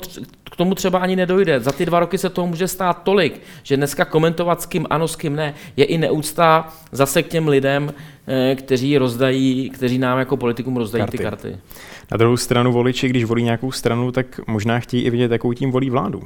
k 0.51 0.57
tomu 0.57 0.75
třeba 0.75 0.99
ani 0.99 1.17
nedojde. 1.17 1.61
Za 1.61 1.73
ty 1.73 1.87
dva 1.87 2.01
roky 2.01 2.19
se 2.19 2.31
toho 2.31 2.47
může 2.47 2.69
stát 2.69 3.03
tolik, 3.03 3.41
že 3.63 3.77
dneska 3.77 4.05
komentovat 4.05 4.63
s 4.63 4.67
kým 4.67 4.87
ano, 4.91 5.09
s 5.09 5.17
kým 5.17 5.37
ne, 5.37 5.55
je 5.77 5.85
i 5.85 5.99
neúcta 5.99 6.69
zase 6.93 7.23
k 7.23 7.29
těm 7.29 7.49
lidem, 7.49 7.93
eh, 8.27 8.55
kteří 8.55 8.99
rozdají, 8.99 9.71
kteří 9.71 9.99
nám 9.99 10.19
jako 10.19 10.37
politikům 10.37 10.77
rozdají 10.77 11.03
karty. 11.03 11.17
ty 11.17 11.23
karty. 11.23 11.59
Na 12.11 12.17
druhou 12.17 12.37
stranu 12.37 12.73
voliči, 12.73 13.09
když 13.09 13.25
volí 13.25 13.43
nějakou 13.43 13.73
stranu, 13.73 14.13
tak 14.13 14.41
možná 14.47 14.81
chtějí 14.81 15.03
i 15.03 15.11
vidět, 15.11 15.33
jakou 15.33 15.53
tím 15.53 15.71
volí 15.71 15.91
vládu. 15.91 16.23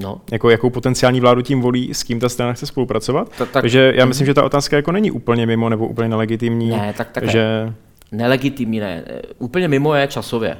No. 0.00 0.20
Jako, 0.32 0.50
jakou 0.50 0.70
potenciální 0.70 1.20
vládu 1.20 1.42
tím 1.42 1.60
volí, 1.60 1.94
s 1.94 2.02
kým 2.02 2.20
ta 2.20 2.28
strana 2.28 2.52
chce 2.52 2.66
spolupracovat. 2.66 3.28
Ta, 3.28 3.46
tak, 3.46 3.62
Takže 3.62 3.92
já 3.96 4.04
myslím, 4.04 4.26
že 4.26 4.34
ta 4.34 4.44
otázka 4.44 4.76
jako 4.76 4.92
není 4.92 5.10
úplně 5.10 5.46
mimo 5.46 5.68
nebo 5.68 5.86
úplně 5.86 6.08
nelegitimní. 6.08 6.70
Ne, 6.70 6.94
tak 6.96 7.10
tak 7.10 7.24
že... 7.24 7.72
Nelegitimní 8.12 8.80
ne. 8.80 9.04
Úplně 9.38 9.68
mimo 9.68 9.94
je 9.94 10.06
časově. 10.06 10.56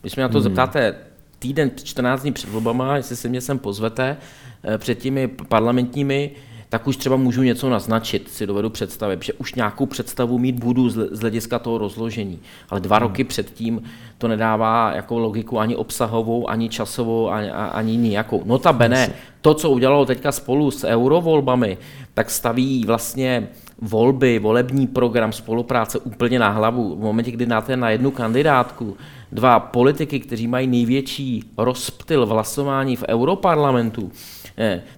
Když 0.00 0.16
mě 0.16 0.22
na 0.22 0.28
to 0.28 0.38
hmm. 0.38 0.42
zeptáte 0.42 0.94
týden, 1.38 1.70
14 1.84 2.22
dní 2.22 2.32
před 2.32 2.50
volbama, 2.50 2.96
jestli 2.96 3.16
se 3.16 3.28
mě 3.28 3.40
sem 3.40 3.58
pozvete, 3.58 4.16
eh, 4.64 4.78
před 4.78 4.98
těmi 4.98 5.28
parlamentními, 5.28 6.30
tak 6.70 6.86
už 6.86 6.96
třeba 6.96 7.16
můžu 7.16 7.42
něco 7.42 7.70
naznačit, 7.70 8.28
si 8.28 8.46
dovedu 8.46 8.70
představit, 8.70 9.24
že 9.24 9.32
už 9.32 9.54
nějakou 9.54 9.86
představu 9.86 10.38
mít 10.38 10.54
budu 10.54 10.90
z 10.90 11.20
hlediska 11.20 11.58
toho 11.58 11.78
rozložení. 11.78 12.38
Ale 12.70 12.80
dva 12.80 12.96
hmm. 12.96 13.06
roky 13.06 13.24
předtím 13.24 13.82
to 14.18 14.28
nedává 14.28 14.92
jako 14.94 15.18
logiku 15.18 15.58
ani 15.58 15.76
obsahovou, 15.76 16.50
ani 16.50 16.68
časovou, 16.68 17.30
ani, 17.30 17.50
ani 17.50 17.96
nijakou. 17.96 18.42
Notabene, 18.44 19.12
to, 19.40 19.54
co 19.54 19.70
udělalo 19.70 20.06
teďka 20.06 20.32
spolu 20.32 20.70
s 20.70 20.84
eurovolbami, 20.84 21.78
tak 22.14 22.30
staví 22.30 22.84
vlastně 22.86 23.48
volby, 23.82 24.38
volební 24.38 24.86
program, 24.86 25.32
spolupráce 25.32 25.98
úplně 25.98 26.38
na 26.38 26.48
hlavu. 26.48 26.96
V 26.96 27.00
momentě, 27.00 27.30
kdy 27.30 27.46
dáte 27.46 27.76
na 27.76 27.90
jednu 27.90 28.10
kandidátku 28.10 28.96
dva 29.32 29.60
politiky, 29.60 30.20
kteří 30.20 30.46
mají 30.46 30.66
největší 30.66 31.44
rozptyl 31.56 32.26
v 32.26 32.28
hlasování 32.28 32.96
v 32.96 33.04
Europarlamentu, 33.08 34.12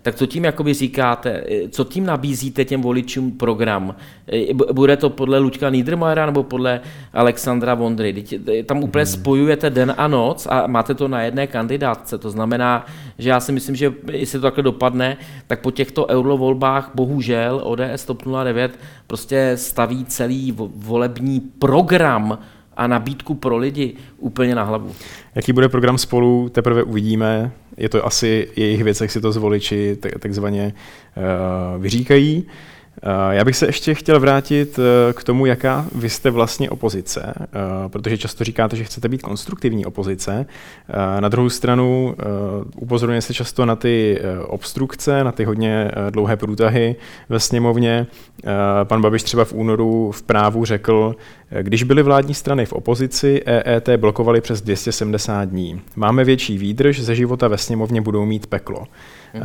tak 0.02 0.14
co 0.14 0.26
tím 0.26 0.44
jakoby 0.44 0.74
říkáte, 0.74 1.44
eh, 1.48 1.68
co 1.68 1.84
tím 1.84 2.06
nabízíte 2.06 2.64
těm 2.64 2.82
voličům 2.82 3.32
program? 3.32 3.94
Eh, 4.32 4.54
bude 4.72 4.96
to 4.96 5.10
podle 5.10 5.38
Luďka 5.38 5.70
Niedermayera 5.70 6.26
nebo 6.26 6.42
podle 6.42 6.80
Alexandra 7.12 7.74
Vondry? 7.74 8.24
Tam 8.66 8.82
úplně 8.82 9.04
hmm. 9.04 9.12
spojujete 9.12 9.70
den 9.70 9.94
a 9.96 10.08
noc 10.08 10.46
a 10.50 10.66
máte 10.66 10.94
to 10.94 11.08
na 11.08 11.22
jedné 11.22 11.46
kandidátce. 11.46 12.18
To 12.18 12.30
znamená, 12.30 12.86
že 13.18 13.28
já 13.28 13.40
si 13.40 13.52
myslím, 13.52 13.76
že 13.76 13.92
jestli 14.12 14.38
to 14.38 14.42
takhle 14.42 14.62
dopadne, 14.62 15.16
tak 15.46 15.60
po 15.60 15.70
těchto 15.70 16.06
eurovolbách 16.06 16.90
bohužel 16.94 17.60
ODS 17.64 18.04
TOP 18.04 18.22
09 18.44 18.78
prostě 19.06 19.52
staví 19.56 20.04
celý 20.04 20.52
volební 20.76 21.40
program 21.40 22.38
a 22.82 22.86
nabídku 22.86 23.34
pro 23.34 23.56
lidi 23.56 23.94
úplně 24.18 24.54
na 24.54 24.62
hlavu. 24.62 24.92
Jaký 25.34 25.52
bude 25.52 25.68
program 25.68 25.98
spolu, 25.98 26.48
teprve 26.48 26.82
uvidíme. 26.82 27.50
Je 27.76 27.88
to 27.88 28.06
asi 28.06 28.48
jejich 28.56 28.84
věc, 28.84 29.00
jak 29.00 29.10
si 29.10 29.20
to 29.20 29.32
zvoliči 29.32 29.96
takzvaně 30.18 30.74
uh, 31.16 31.82
vyříkají. 31.82 32.46
Eh, 33.02 33.34
já 33.34 33.44
bych 33.44 33.56
se 33.56 33.66
ještě 33.66 33.94
chtěl 33.94 34.20
vrátit 34.20 34.78
eh, 34.78 35.12
k 35.12 35.24
tomu, 35.24 35.46
jaká 35.46 35.86
vy 35.94 36.10
jste 36.10 36.30
vlastně 36.30 36.70
opozice, 36.70 37.34
eh, 37.36 37.48
protože 37.88 38.18
často 38.18 38.44
říkáte, 38.44 38.76
že 38.76 38.84
chcete 38.84 39.08
být 39.08 39.22
konstruktivní 39.22 39.86
opozice. 39.86 40.46
Na 41.20 41.28
druhou 41.28 41.50
stranu 41.50 42.14
upozorňuje 42.76 43.22
se 43.22 43.34
často 43.34 43.66
na 43.66 43.76
ty 43.76 44.20
obstrukce, 44.46 45.24
na 45.24 45.32
ty 45.32 45.44
hodně 45.44 45.90
dlouhé 46.10 46.36
průtahy 46.36 46.96
ve 47.28 47.40
sněmovně. 47.40 48.06
Pan 48.84 49.02
Babiš 49.02 49.22
třeba 49.22 49.44
v 49.44 49.52
únoru 49.52 50.12
v 50.12 50.22
právu 50.22 50.64
řekl, 50.64 51.16
když 51.62 51.82
byly 51.82 52.02
vládní 52.02 52.34
strany 52.34 52.66
v 52.66 52.72
opozici, 52.72 53.42
EET 53.46 53.88
blokovali 53.96 54.40
přes 54.40 54.60
270 54.62 55.44
dní. 55.44 55.80
Máme 55.96 56.24
větší 56.24 56.58
výdrž, 56.58 57.00
ze 57.00 57.14
života 57.14 57.48
ve 57.48 57.58
sněmovně 57.58 58.00
budou 58.00 58.24
mít 58.24 58.46
peklo. 58.46 58.84
Mhm. 59.34 59.42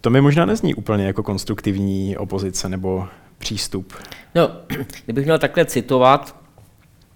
To 0.00 0.10
mi 0.10 0.20
možná 0.20 0.46
nezní 0.46 0.74
úplně 0.74 1.06
jako 1.06 1.22
konstruktivní 1.22 2.16
opozice 2.16 2.68
nebo 2.68 3.08
přístup. 3.38 3.92
No, 4.34 4.50
kdybych 5.04 5.24
měl 5.24 5.38
takhle 5.38 5.64
citovat, 5.64 6.36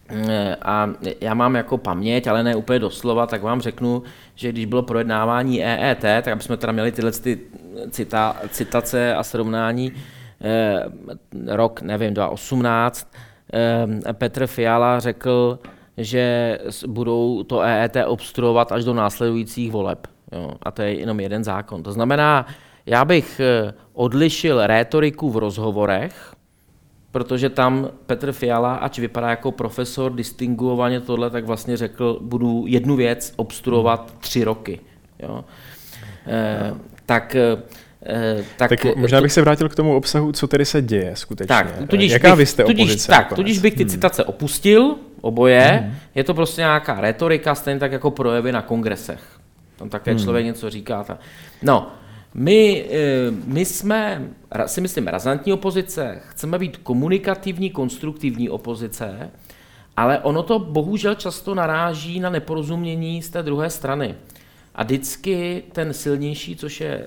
eh, 0.09 0.57
a 0.63 0.91
já 1.21 1.35
mám 1.35 1.55
jako 1.55 1.79
paměť, 1.79 2.27
ale 2.27 2.43
ne 2.43 2.57
úplně 2.57 2.79
doslova, 2.79 3.27
tak 3.27 3.43
vám 3.43 3.61
řeknu, 3.61 4.03
že 4.35 4.53
když 4.53 4.65
bylo 4.65 4.83
projednávání 4.83 5.65
EET, 5.65 6.01
tak 6.01 6.29
aby 6.29 6.43
jsme 6.43 6.57
teda 6.57 6.73
měli 6.73 6.93
tyhle 6.93 7.13
ty 7.13 7.41
cita, 7.91 8.37
citace 8.49 9.15
a 9.15 9.23
srovnání, 9.23 9.93
eh, 10.41 10.85
rok, 11.47 11.83
nevím, 11.83 12.15
2018, 12.15 13.09
eh, 14.07 14.13
Petr 14.13 14.47
Fiala 14.47 15.01
řekl, 15.01 15.59
že 15.97 16.59
budou 16.87 17.43
to 17.43 17.61
EET 17.61 17.97
obstruovat 18.07 18.73
až 18.73 18.85
do 18.85 18.95
následujících 18.95 19.73
voleb. 19.73 20.07
Jo, 20.33 20.51
a 20.63 20.71
to 20.71 20.83
je 20.83 20.95
jenom 20.99 21.21
jeden 21.21 21.45
zákon. 21.45 21.83
To 21.83 21.93
znamená, 21.93 22.47
já 22.87 23.05
bych 23.05 23.41
eh, 23.41 23.75
odlišil 23.93 24.67
rétoriku 24.67 25.31
v 25.31 25.37
rozhovorech, 25.37 26.35
protože 27.11 27.49
tam 27.49 27.89
Petr 28.07 28.33
Fiala, 28.33 28.75
ač 28.75 28.99
vypadá 28.99 29.31
jako 29.31 29.53
profesor 29.53 30.13
distinguovaně 30.13 31.01
tohle, 31.01 31.31
tak 31.31 31.45
vlastně 31.45 31.77
řekl, 31.77 32.19
budu 32.23 32.65
jednu 32.67 32.97
věc 32.97 33.33
obstruovat 33.37 34.15
tři 34.19 34.45
roky. 34.45 34.81
Jo? 35.19 35.45
E, 36.27 36.75
tak 37.07 37.37
tak, 38.57 38.69
tak 38.69 38.97
možná 38.97 39.21
bych 39.21 39.33
se 39.33 39.41
vrátil 39.41 39.69
k 39.69 39.75
tomu 39.75 39.97
obsahu, 39.97 40.33
co 40.33 40.47
tedy 40.47 40.65
se 40.65 40.83
děje 40.83 41.17
skutečně. 41.17 41.49
Tak, 41.49 41.89
tudíž 41.89 42.13
Jaká 42.13 42.31
bych, 42.31 42.39
vy 42.39 42.47
jste 42.47 42.65
tudíž, 42.65 42.85
opozice? 42.85 43.09
Tak, 43.09 43.33
tudíž 43.33 43.59
bych 43.59 43.75
ty 43.75 43.83
hmm. 43.83 43.91
citace 43.91 44.25
opustil, 44.25 44.95
oboje. 45.21 45.81
Hmm. 45.83 45.95
Je 46.15 46.25
to 46.25 46.35
prostě 46.35 46.61
nějaká 46.61 47.01
retorika, 47.01 47.55
stejně 47.55 47.81
tak 47.81 47.93
jako 47.93 48.11
projevy 48.11 48.53
na 48.53 48.63
kongresech. 48.63 49.21
Tam 49.77 49.89
také 49.89 50.11
hmm. 50.11 50.21
člověk 50.21 50.47
něco 50.47 50.71
říká. 50.71 51.19
No, 51.63 51.93
my, 52.35 52.85
eh, 52.91 53.31
my 53.47 53.65
jsme, 53.65 54.29
si 54.67 54.81
myslím, 54.81 55.07
razantní 55.07 55.53
opozice, 55.53 56.21
chceme 56.29 56.59
být 56.59 56.77
komunikativní, 56.77 57.71
konstruktivní 57.71 58.51
opozice, 58.51 59.31
ale 59.97 60.19
ono 60.19 60.43
to 60.43 60.59
bohužel 60.59 61.15
často 61.15 61.55
naráží 61.55 62.21
na 62.21 62.31
neporozumění 62.31 63.23
z 63.23 63.31
té 63.31 63.43
druhé 63.43 63.71
strany. 63.71 64.15
A 64.75 64.83
vždycky 64.83 65.63
ten 65.73 65.93
silnější, 65.93 66.57
což 66.57 66.81
je 66.81 67.07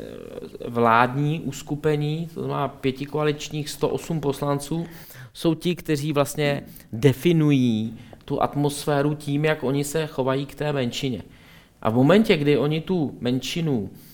vládní 0.67 1.41
uskupení, 1.41 2.29
to 2.33 2.39
znamená 2.39 2.67
pětikoaličních 2.67 3.69
108 3.69 4.19
poslanců, 4.19 4.85
jsou 5.33 5.55
ti, 5.55 5.75
kteří 5.75 6.13
vlastně 6.13 6.63
definují 6.93 7.97
tu 8.25 8.41
atmosféru 8.41 9.15
tím, 9.15 9.45
jak 9.45 9.63
oni 9.63 9.83
se 9.83 10.07
chovají 10.07 10.45
k 10.45 10.55
té 10.55 10.73
menšině. 10.73 11.21
A 11.81 11.89
v 11.89 11.95
momentě, 11.95 12.37
kdy 12.37 12.57
oni 12.57 12.81
tu 12.81 13.17
menšinu 13.19 13.89
Eh, 13.89 14.06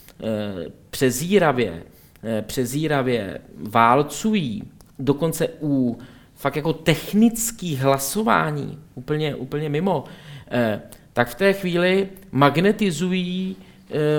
přezíravě, 0.89 1.83
eh, 2.23 2.41
přezíravě 2.41 3.41
válcují, 3.57 4.63
dokonce 4.99 5.47
u 5.61 5.97
fakt 6.35 6.55
jako 6.55 6.73
technických 6.73 7.79
hlasování, 7.79 8.79
úplně, 8.95 9.35
úplně 9.35 9.69
mimo, 9.69 10.03
eh, 10.51 10.81
tak 11.13 11.29
v 11.29 11.35
té 11.35 11.53
chvíli 11.53 12.09
magnetizují, 12.31 13.55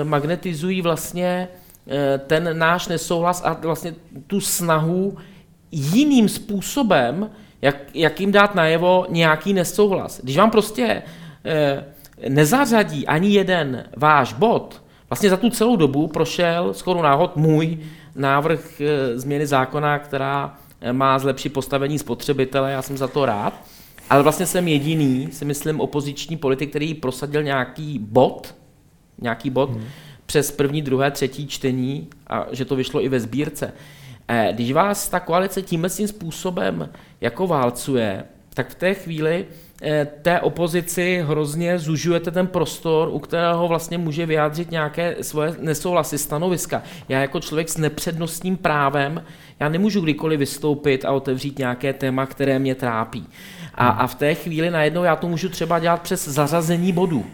magnetizují 0.03 0.81
vlastně 0.81 1.47
ten 2.27 2.57
náš 2.57 2.87
nesouhlas 2.87 3.41
a 3.45 3.53
vlastně 3.53 3.95
tu 4.27 4.41
snahu 4.41 5.17
jiným 5.71 6.29
způsobem, 6.29 7.29
jak, 7.61 7.95
jak 7.95 8.19
jim 8.19 8.31
dát 8.31 8.55
najevo 8.55 9.05
nějaký 9.09 9.53
nesouhlas. 9.53 10.21
Když 10.23 10.37
vám 10.37 10.51
prostě 10.51 11.01
nezařadí 12.29 13.07
ani 13.07 13.29
jeden 13.29 13.83
váš 13.97 14.33
bod, 14.33 14.84
Vlastně 15.09 15.29
za 15.29 15.37
tu 15.37 15.49
celou 15.49 15.75
dobu 15.75 16.07
prošel 16.07 16.73
skoro 16.73 17.01
náhod 17.01 17.35
můj 17.35 17.77
návrh 18.15 18.81
eh, 18.81 19.19
změny 19.19 19.47
zákona, 19.47 19.99
která 19.99 20.57
eh, 20.81 20.93
má 20.93 21.19
zlepšit 21.19 21.53
postavení 21.53 21.99
spotřebitele, 21.99 22.71
já 22.71 22.81
jsem 22.81 22.97
za 22.97 23.07
to 23.07 23.25
rád, 23.25 23.65
ale 24.09 24.23
vlastně 24.23 24.45
jsem 24.45 24.67
jediný, 24.67 25.29
si 25.31 25.45
myslím, 25.45 25.79
opoziční 25.79 26.37
politik, 26.37 26.69
který 26.69 26.93
prosadil 26.93 27.43
nějaký 27.43 27.99
bod, 27.99 28.55
nějaký 29.21 29.49
bod 29.49 29.69
hmm. 29.69 29.83
přes 30.25 30.51
první, 30.51 30.81
druhé, 30.81 31.11
třetí 31.11 31.47
čtení 31.47 32.07
a 32.27 32.45
že 32.51 32.65
to 32.65 32.75
vyšlo 32.75 33.03
i 33.03 33.09
ve 33.09 33.19
sbírce. 33.19 33.73
Eh, 34.27 34.49
když 34.53 34.71
vás 34.71 35.09
ta 35.09 35.19
koalice 35.19 35.61
tímhle 35.61 35.89
způsobem 35.89 36.89
jako 37.21 37.47
válcuje, 37.47 38.23
tak 38.53 38.69
v 38.69 38.75
té 38.75 38.93
chvíli 38.93 39.45
té 40.21 40.41
opozici 40.41 41.23
hrozně 41.27 41.79
zužujete 41.79 42.31
ten 42.31 42.47
prostor, 42.47 43.09
u 43.11 43.19
kterého 43.19 43.67
vlastně 43.67 43.97
může 43.97 44.25
vyjádřit 44.25 44.71
nějaké 44.71 45.15
svoje 45.21 45.55
nesouhlasy, 45.59 46.17
stanoviska. 46.17 46.83
Já 47.09 47.21
jako 47.21 47.39
člověk 47.39 47.69
s 47.69 47.77
nepřednostním 47.77 48.57
právem, 48.57 49.23
já 49.59 49.69
nemůžu 49.69 50.01
kdykoliv 50.01 50.39
vystoupit 50.39 51.05
a 51.05 51.11
otevřít 51.11 51.59
nějaké 51.59 51.93
téma, 51.93 52.25
které 52.25 52.59
mě 52.59 52.75
trápí. 52.75 53.27
A, 53.75 53.87
a 53.87 54.07
v 54.07 54.15
té 54.15 54.35
chvíli 54.35 54.69
najednou 54.69 55.03
já 55.03 55.15
to 55.15 55.27
můžu 55.27 55.49
třeba 55.49 55.79
dělat 55.79 56.01
přes 56.01 56.27
zařazení 56.27 56.93
bodů. 56.93 57.25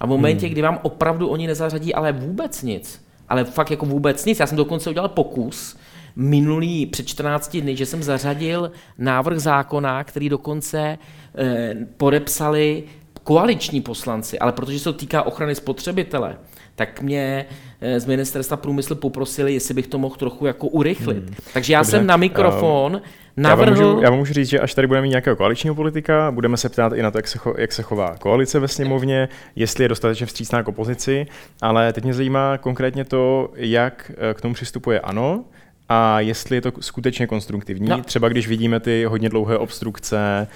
A 0.00 0.06
v 0.06 0.08
momentě, 0.08 0.46
hmm. 0.46 0.52
kdy 0.52 0.62
vám 0.62 0.78
opravdu 0.82 1.28
oni 1.28 1.46
nezařadí 1.46 1.94
ale 1.94 2.12
vůbec 2.12 2.62
nic, 2.62 3.04
ale 3.28 3.44
fakt 3.44 3.70
jako 3.70 3.86
vůbec 3.86 4.24
nic, 4.24 4.40
já 4.40 4.46
jsem 4.46 4.56
dokonce 4.56 4.90
udělal 4.90 5.08
pokus, 5.08 5.76
minulý 6.16 6.86
před 6.86 7.06
14 7.06 7.56
dny, 7.56 7.76
že 7.76 7.86
jsem 7.86 8.02
zařadil 8.02 8.72
návrh 8.98 9.38
zákona, 9.38 10.04
který 10.04 10.28
dokonce 10.28 10.98
eh, 11.38 11.74
podepsali 11.96 12.84
koaliční 13.24 13.80
poslanci, 13.80 14.38
ale 14.38 14.52
protože 14.52 14.78
se 14.78 14.84
to 14.84 14.92
týká 14.92 15.22
ochrany 15.22 15.54
spotřebitele, 15.54 16.36
tak 16.76 17.02
mě 17.02 17.46
eh, 17.80 18.00
z 18.00 18.06
ministerstva 18.06 18.56
průmyslu 18.56 18.96
poprosili, 18.96 19.54
jestli 19.54 19.74
bych 19.74 19.86
to 19.86 19.98
mohl 19.98 20.16
trochu 20.16 20.46
jako 20.46 20.66
urychlit. 20.66 21.24
Hmm. 21.24 21.34
Takže 21.54 21.72
já 21.72 21.78
Dobře. 21.78 21.90
jsem 21.90 22.06
na 22.06 22.16
mikrofon 22.16 22.94
uh, 22.94 23.00
navrhl... 23.36 23.70
Já 23.70 23.84
vám, 23.84 23.92
můžu, 23.92 24.02
já 24.02 24.10
vám 24.10 24.18
můžu 24.18 24.32
říct, 24.32 24.48
že 24.48 24.60
až 24.60 24.74
tady 24.74 24.86
budeme 24.86 25.02
mít 25.02 25.10
nějakého 25.10 25.36
koaličního 25.36 25.74
politika, 25.74 26.30
budeme 26.30 26.56
se 26.56 26.68
ptát 26.68 26.92
i 26.92 27.02
na 27.02 27.10
to, 27.10 27.18
jak 27.18 27.28
se, 27.28 27.38
cho, 27.38 27.54
jak 27.58 27.72
se 27.72 27.82
chová 27.82 28.16
koalice 28.16 28.60
ve 28.60 28.68
sněmovně, 28.68 29.28
jestli 29.56 29.84
je 29.84 29.88
dostatečně 29.88 30.26
vstřícná 30.26 30.62
k 30.62 30.68
opozici, 30.68 31.26
ale 31.60 31.92
teď 31.92 32.04
mě 32.04 32.14
zajímá 32.14 32.58
konkrétně 32.58 33.04
to, 33.04 33.50
jak 33.56 34.12
eh, 34.16 34.34
k 34.34 34.40
tomu 34.40 34.54
přistupuje 34.54 35.00
ANO, 35.00 35.44
a 35.88 36.20
jestli 36.20 36.56
je 36.56 36.60
to 36.60 36.72
skutečně 36.80 37.26
konstruktivní. 37.26 37.88
No. 37.88 38.02
Třeba 38.02 38.28
když 38.28 38.48
vidíme 38.48 38.80
ty 38.80 39.04
hodně 39.04 39.28
dlouhé 39.28 39.58
obstrukce, 39.58 40.46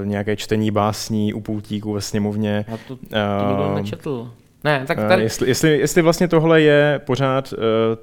uh, 0.00 0.06
nějaké 0.06 0.36
čtení 0.36 0.70
básní 0.70 1.34
u 1.34 1.40
pultíku 1.40 1.92
ve 1.92 2.00
sněmovně. 2.00 2.64
A 2.74 2.76
to, 2.88 2.96
to 2.96 3.68
uh, 3.68 3.74
nečetl. 3.74 4.30
Ne, 4.64 4.84
tak 4.86 4.98
tady... 4.98 5.14
uh, 5.14 5.20
jestli, 5.20 5.48
jestli, 5.48 5.78
jestli 5.78 6.02
vlastně 6.02 6.28
tohle 6.28 6.60
je 6.60 7.00
pořád 7.04 7.52
uh, 7.52 7.58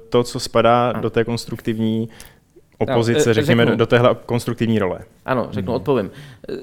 to, 0.08 0.22
co 0.22 0.40
spadá 0.40 0.90
a. 0.90 1.00
do 1.00 1.10
té 1.10 1.24
konstruktivní 1.24 2.08
opozice, 2.78 3.30
no, 3.30 3.34
řekněme, 3.34 3.64
řeknu, 3.64 3.76
do 3.76 3.86
téhle 3.86 4.16
konstruktivní 4.26 4.78
role. 4.78 4.98
Ano, 5.24 5.48
řeknu, 5.50 5.72
hmm. 5.72 5.76
odpovím. 5.76 6.10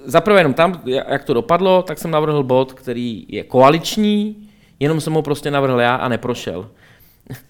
Zaprvé 0.05 0.39
jenom 0.39 0.53
tam, 0.53 0.81
jak 0.85 1.23
to 1.23 1.33
dopadlo, 1.33 1.81
tak 1.81 1.97
jsem 1.99 2.11
navrhl 2.11 2.43
bod, 2.43 2.73
který 2.73 3.25
je 3.29 3.43
koaliční, 3.43 4.35
jenom 4.79 5.01
jsem 5.01 5.13
ho 5.13 5.21
prostě 5.21 5.51
navrhl 5.51 5.79
já 5.79 5.95
a 5.95 6.07
neprošel. 6.07 6.69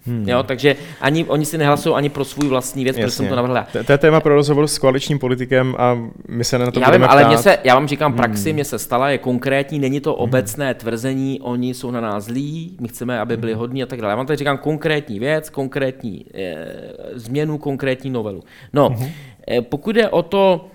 Hmm. 0.05 0.29
Jo, 0.29 0.43
takže 0.43 0.75
ani, 1.01 1.25
oni 1.25 1.45
si 1.45 1.57
nehlasují 1.57 1.95
ani 1.95 2.09
pro 2.09 2.25
svůj 2.25 2.47
vlastní 2.47 2.83
věc, 2.83 2.95
protože 2.95 3.11
jsem 3.11 3.27
to 3.27 3.35
navrhl. 3.35 3.57
To, 3.85 3.91
je 3.91 3.97
téma 3.97 4.19
pro 4.19 4.35
rozhovor 4.35 4.67
s 4.67 4.77
koaličním 4.77 5.19
politikem 5.19 5.75
a 5.77 5.97
my 6.27 6.43
se 6.43 6.57
na 6.57 6.71
to 6.71 6.79
já 6.79 6.91
vím, 6.91 7.03
ale 7.03 7.27
mě 7.27 7.37
se, 7.37 7.57
já 7.63 7.75
vám 7.75 7.87
říkám, 7.87 8.13
praxi 8.13 8.49
hmm. 8.49 8.53
mě 8.53 8.65
se 8.65 8.79
stala, 8.79 9.09
je 9.09 9.17
konkrétní, 9.17 9.79
není 9.79 9.99
to 10.01 10.13
hmm. 10.13 10.19
obecné 10.19 10.73
tvrzení, 10.73 11.41
oni 11.41 11.73
jsou 11.73 11.91
na 11.91 12.01
nás 12.01 12.23
zlí, 12.23 12.77
my 12.81 12.87
chceme, 12.87 13.19
aby 13.19 13.37
byli 13.37 13.51
hmm. 13.51 13.59
hodní 13.59 13.83
a 13.83 13.85
tak 13.85 14.01
dále. 14.01 14.11
Já 14.11 14.15
vám 14.15 14.25
tady 14.25 14.37
říkám 14.37 14.57
konkrétní 14.57 15.19
věc, 15.19 15.49
konkrétní 15.49 16.25
eh, 16.33 16.65
změnu, 17.13 17.57
konkrétní 17.57 18.09
novelu. 18.09 18.43
No, 18.73 18.89
hmm. 18.89 19.09
eh, 19.47 19.61
pokud 19.61 19.95
je 19.95 20.09
o 20.09 20.21
to, 20.21 20.67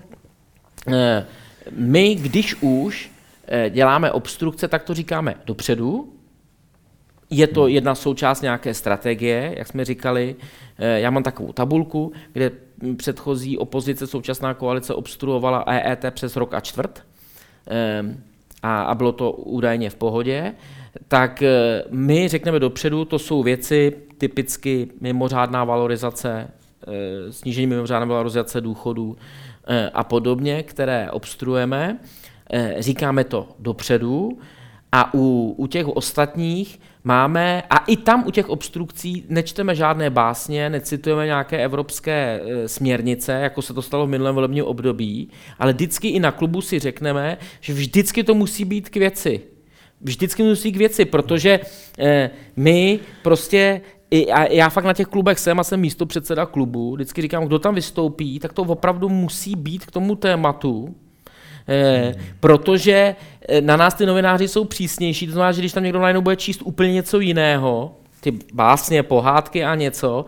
eh, 0.93 1.25
my, 1.71 2.15
když 2.15 2.55
už 2.61 3.11
eh, 3.47 3.69
děláme 3.69 4.11
obstrukce, 4.11 4.67
tak 4.67 4.83
to 4.83 4.93
říkáme 4.93 5.35
dopředu, 5.45 6.13
je 7.29 7.47
to 7.47 7.67
jedna 7.67 7.95
součást 7.95 8.41
nějaké 8.41 8.73
strategie, 8.73 9.53
jak 9.57 9.67
jsme 9.67 9.85
říkali. 9.85 10.35
Eh, 10.77 10.99
já 10.99 11.09
mám 11.09 11.23
takovou 11.23 11.53
tabulku, 11.53 12.11
kde 12.33 12.51
předchozí 12.97 13.57
opozice, 13.57 14.07
současná 14.07 14.53
koalice 14.53 14.93
obstruovala 14.93 15.63
EET 15.67 16.05
přes 16.11 16.35
rok 16.35 16.53
a 16.53 16.59
čtvrt 16.59 17.03
eh, 17.67 18.03
a, 18.63 18.95
bylo 18.95 19.11
to 19.11 19.31
údajně 19.31 19.89
v 19.89 19.95
pohodě. 19.95 20.53
Tak 21.07 21.41
eh, 21.41 21.83
my 21.89 22.27
řekneme 22.27 22.59
dopředu, 22.59 23.05
to 23.05 23.19
jsou 23.19 23.43
věci 23.43 23.93
typicky 24.17 24.87
mimořádná 25.01 25.63
valorizace, 25.63 26.47
snížení 27.29 27.67
mimořádné 27.67 28.05
valorizace 28.05 28.61
důchodů 28.61 29.17
a 29.93 30.03
podobně, 30.03 30.63
které 30.63 31.11
obstruujeme. 31.11 31.99
Říkáme 32.79 33.23
to 33.23 33.47
dopředu 33.59 34.39
a 34.91 35.13
u, 35.13 35.55
u 35.57 35.67
těch 35.67 35.87
ostatních 35.87 36.79
máme, 37.03 37.63
a 37.69 37.77
i 37.77 37.97
tam 37.97 38.23
u 38.27 38.31
těch 38.31 38.49
obstrukcí 38.49 39.25
nečteme 39.29 39.75
žádné 39.75 40.09
básně, 40.09 40.69
necitujeme 40.69 41.25
nějaké 41.25 41.63
evropské 41.63 42.41
e, 42.43 42.67
směrnice, 42.67 43.31
jako 43.31 43.61
se 43.61 43.73
to 43.73 43.81
stalo 43.81 44.05
v 44.05 44.09
minulém 44.09 44.35
volebním 44.35 44.65
období, 44.65 45.29
ale 45.59 45.73
vždycky 45.73 46.07
i 46.07 46.19
na 46.19 46.31
klubu 46.31 46.61
si 46.61 46.79
řekneme, 46.79 47.37
že 47.61 47.73
vždycky 47.73 48.23
to 48.23 48.33
musí 48.33 48.65
být 48.65 48.89
k 48.89 48.95
věci. 48.95 49.41
Vždycky 50.01 50.43
musí 50.43 50.71
k 50.71 50.77
věci, 50.77 51.05
protože 51.05 51.59
e, 51.99 52.29
my 52.55 52.99
prostě 53.23 53.81
já, 54.11 54.45
já 54.45 54.69
fakt 54.69 54.85
na 54.85 54.93
těch 54.93 55.07
klubech 55.07 55.39
jsem 55.39 55.59
a 55.59 55.63
jsem 55.63 55.79
místo 55.79 56.05
předseda 56.05 56.45
klubu, 56.45 56.95
vždycky 56.95 57.21
říkám, 57.21 57.45
kdo 57.45 57.59
tam 57.59 57.75
vystoupí, 57.75 58.39
tak 58.39 58.53
to 58.53 58.61
opravdu 58.61 59.09
musí 59.09 59.55
být 59.55 59.85
k 59.85 59.91
tomu 59.91 60.15
tématu, 60.15 60.95
Eh, 61.69 62.15
protože 62.39 63.15
na 63.61 63.77
nás 63.77 63.93
ty 63.93 64.05
novináři 64.05 64.47
jsou 64.47 64.65
přísnější, 64.65 65.25
to 65.25 65.33
znamená, 65.33 65.51
že 65.51 65.61
když 65.61 65.73
tam 65.73 65.83
někdo 65.83 65.99
najednou 65.99 66.21
bude 66.21 66.35
číst 66.35 66.61
úplně 66.63 66.93
něco 66.93 67.19
jiného, 67.19 67.91
ty 68.21 68.39
básně, 68.53 69.03
pohádky 69.03 69.63
a 69.63 69.75
něco, 69.75 70.25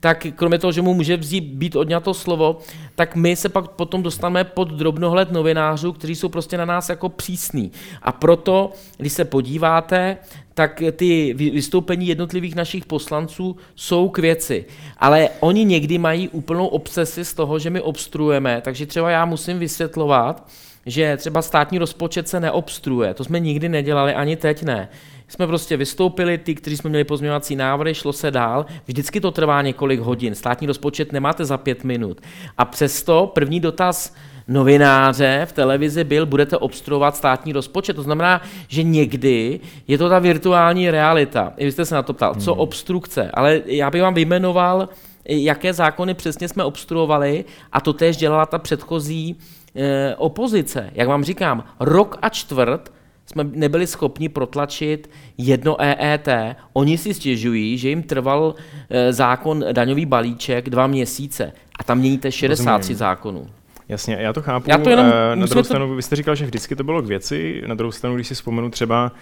tak 0.00 0.26
kromě 0.34 0.58
toho, 0.58 0.72
že 0.72 0.82
mu 0.82 0.94
může 0.94 1.16
vzít, 1.16 1.44
být 1.44 1.76
odňato 1.76 2.14
slovo, 2.14 2.58
tak 2.94 3.16
my 3.16 3.36
se 3.36 3.48
pak 3.48 3.68
potom 3.68 4.02
dostaneme 4.02 4.44
pod 4.44 4.68
drobnohled 4.68 5.32
novinářů, 5.32 5.92
kteří 5.92 6.14
jsou 6.14 6.28
prostě 6.28 6.56
na 6.58 6.64
nás 6.64 6.88
jako 6.88 7.08
přísní. 7.08 7.72
A 8.02 8.12
proto, 8.12 8.72
když 8.96 9.12
se 9.12 9.24
podíváte, 9.24 10.16
tak 10.54 10.82
ty 10.92 11.34
vystoupení 11.34 12.06
jednotlivých 12.06 12.54
našich 12.54 12.86
poslanců 12.86 13.56
jsou 13.74 14.08
k 14.08 14.18
věci. 14.18 14.64
Ale 14.98 15.28
oni 15.40 15.64
někdy 15.64 15.98
mají 15.98 16.28
úplnou 16.28 16.66
obsesi 16.66 17.24
z 17.24 17.34
toho, 17.34 17.58
že 17.58 17.70
my 17.70 17.80
obstruujeme, 17.80 18.60
takže 18.64 18.86
třeba 18.86 19.10
já 19.10 19.24
musím 19.24 19.58
vysvětlovat, 19.58 20.48
že 20.86 21.16
třeba 21.16 21.42
státní 21.42 21.78
rozpočet 21.78 22.28
se 22.28 22.40
neobstruuje. 22.40 23.14
To 23.14 23.24
jsme 23.24 23.40
nikdy 23.40 23.68
nedělali, 23.68 24.14
ani 24.14 24.36
teď 24.36 24.62
ne. 24.62 24.88
Jsme 25.28 25.46
prostě 25.46 25.76
vystoupili, 25.76 26.38
ty, 26.38 26.54
kteří 26.54 26.76
jsme 26.76 26.90
měli 26.90 27.04
pozměňovací 27.04 27.56
návrhy, 27.56 27.94
šlo 27.94 28.12
se 28.12 28.30
dál. 28.30 28.66
Vždycky 28.86 29.20
to 29.20 29.30
trvá 29.30 29.62
několik 29.62 30.00
hodin. 30.00 30.34
Státní 30.34 30.66
rozpočet 30.66 31.12
nemáte 31.12 31.44
za 31.44 31.58
pět 31.58 31.84
minut. 31.84 32.20
A 32.58 32.64
přesto 32.64 33.30
první 33.34 33.60
dotaz 33.60 34.14
novináře 34.48 35.46
v 35.50 35.52
televizi 35.52 36.04
byl, 36.04 36.26
budete 36.26 36.56
obstruovat 36.56 37.16
státní 37.16 37.52
rozpočet. 37.52 37.96
To 37.96 38.02
znamená, 38.02 38.42
že 38.68 38.82
někdy 38.82 39.60
je 39.88 39.98
to 39.98 40.08
ta 40.08 40.18
virtuální 40.18 40.90
realita. 40.90 41.52
I 41.56 41.64
vy 41.64 41.72
jste 41.72 41.84
se 41.84 41.94
na 41.94 42.02
to 42.02 42.12
ptal, 42.12 42.34
co 42.34 42.52
hmm. 42.52 42.60
obstrukce. 42.60 43.30
Ale 43.34 43.60
já 43.66 43.90
bych 43.90 44.02
vám 44.02 44.14
vyjmenoval, 44.14 44.88
jaké 45.24 45.72
zákony 45.72 46.14
přesně 46.14 46.48
jsme 46.48 46.64
obstruovali 46.64 47.44
a 47.72 47.80
to 47.80 47.92
též 47.92 48.16
dělala 48.16 48.46
ta 48.46 48.58
předchozí 48.58 49.36
e, 49.76 50.16
opozice. 50.16 50.90
Jak 50.92 51.08
vám 51.08 51.24
říkám, 51.24 51.64
rok 51.80 52.18
a 52.22 52.28
čtvrt 52.28 52.92
jsme 53.26 53.44
nebyli 53.44 53.86
schopni 53.86 54.28
protlačit 54.28 55.10
jedno 55.38 55.76
EET. 55.80 56.28
Oni 56.72 56.98
si 56.98 57.14
stěžují, 57.14 57.78
že 57.78 57.88
jim 57.88 58.02
trval 58.02 58.54
e, 58.90 59.12
zákon 59.12 59.64
daňový 59.72 60.06
balíček 60.06 60.70
dva 60.70 60.86
měsíce 60.86 61.52
a 61.78 61.84
tam 61.84 61.98
měníte 61.98 62.32
63 62.32 62.72
Rozumím. 62.72 62.98
zákonů. 62.98 63.46
Jasně, 63.88 64.16
já 64.20 64.32
to 64.32 64.42
chápu. 64.42 64.70
Já 64.70 64.78
to 64.78 64.90
jenom, 64.90 65.06
eh, 65.06 65.36
na 65.36 65.46
druhou 65.46 65.64
stranu, 65.64 65.88
to... 65.88 65.94
vy 65.94 66.02
jste 66.02 66.16
říkal, 66.16 66.34
že 66.34 66.44
vždycky 66.44 66.76
to 66.76 66.84
bylo 66.84 67.02
k 67.02 67.06
věci. 67.06 67.62
Na 67.66 67.74
druhou 67.74 67.92
stranu, 67.92 68.14
když 68.16 68.28
si 68.28 68.34
vzpomenu 68.34 68.70
třeba 68.70 69.12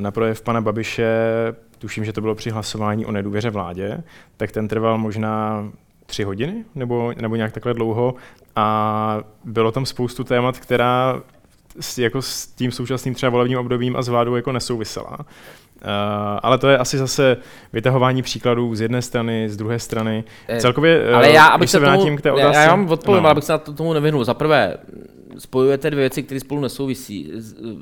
na 0.00 0.10
projev 0.10 0.42
pana 0.42 0.60
Babiše, 0.60 1.06
tuším, 1.78 2.04
že 2.04 2.12
to 2.12 2.20
bylo 2.20 2.34
při 2.34 2.50
hlasování 2.50 3.06
o 3.06 3.12
nedůvěře 3.12 3.50
vládě, 3.50 4.02
tak 4.36 4.52
ten 4.52 4.68
trval 4.68 4.98
možná 4.98 5.64
tři 6.06 6.24
hodiny 6.24 6.64
nebo, 6.74 7.12
nebo 7.20 7.36
nějak 7.36 7.52
takhle 7.52 7.74
dlouho 7.74 8.14
a 8.56 9.20
bylo 9.44 9.72
tam 9.72 9.86
spoustu 9.86 10.24
témat, 10.24 10.58
která 10.58 11.22
s, 11.80 11.98
jako 11.98 12.22
s 12.22 12.46
tím 12.46 12.72
současným 12.72 13.14
třeba 13.14 13.30
volebním 13.30 13.58
obdobím 13.58 13.96
a 13.96 14.02
s 14.02 14.08
vládou 14.08 14.36
jako 14.36 14.52
nesouvisela. 14.52 15.18
Uh, 15.18 15.86
ale 16.42 16.58
to 16.58 16.68
je 16.68 16.78
asi 16.78 16.98
zase 16.98 17.36
vytahování 17.72 18.22
příkladů 18.22 18.74
z 18.74 18.80
jedné 18.80 19.02
strany, 19.02 19.48
z 19.48 19.56
druhé 19.56 19.78
strany. 19.78 20.24
Eh, 20.48 20.60
Celkově, 20.60 21.08
uh, 21.08 21.16
ale 21.16 21.30
já, 21.32 21.46
abych 21.46 21.70
se 21.70 21.78
vrátím 21.78 22.04
tomu, 22.04 22.16
k 22.16 22.20
té 22.20 22.32
otázce. 22.32 22.58
Já, 22.58 22.62
já 22.62 22.70
vám 22.70 22.90
odpovím, 22.90 23.22
no. 23.22 23.24
ale 23.24 23.32
abych 23.32 23.44
se 23.44 23.52
na 23.52 23.58
to, 23.58 23.72
tomu 23.72 23.92
nevyhnul. 23.92 24.24
Za 24.24 24.34
prvé, 24.34 24.76
spojujete 25.38 25.90
dvě 25.90 26.02
věci, 26.02 26.22
které 26.22 26.40
spolu 26.40 26.60
nesouvisí. 26.60 27.32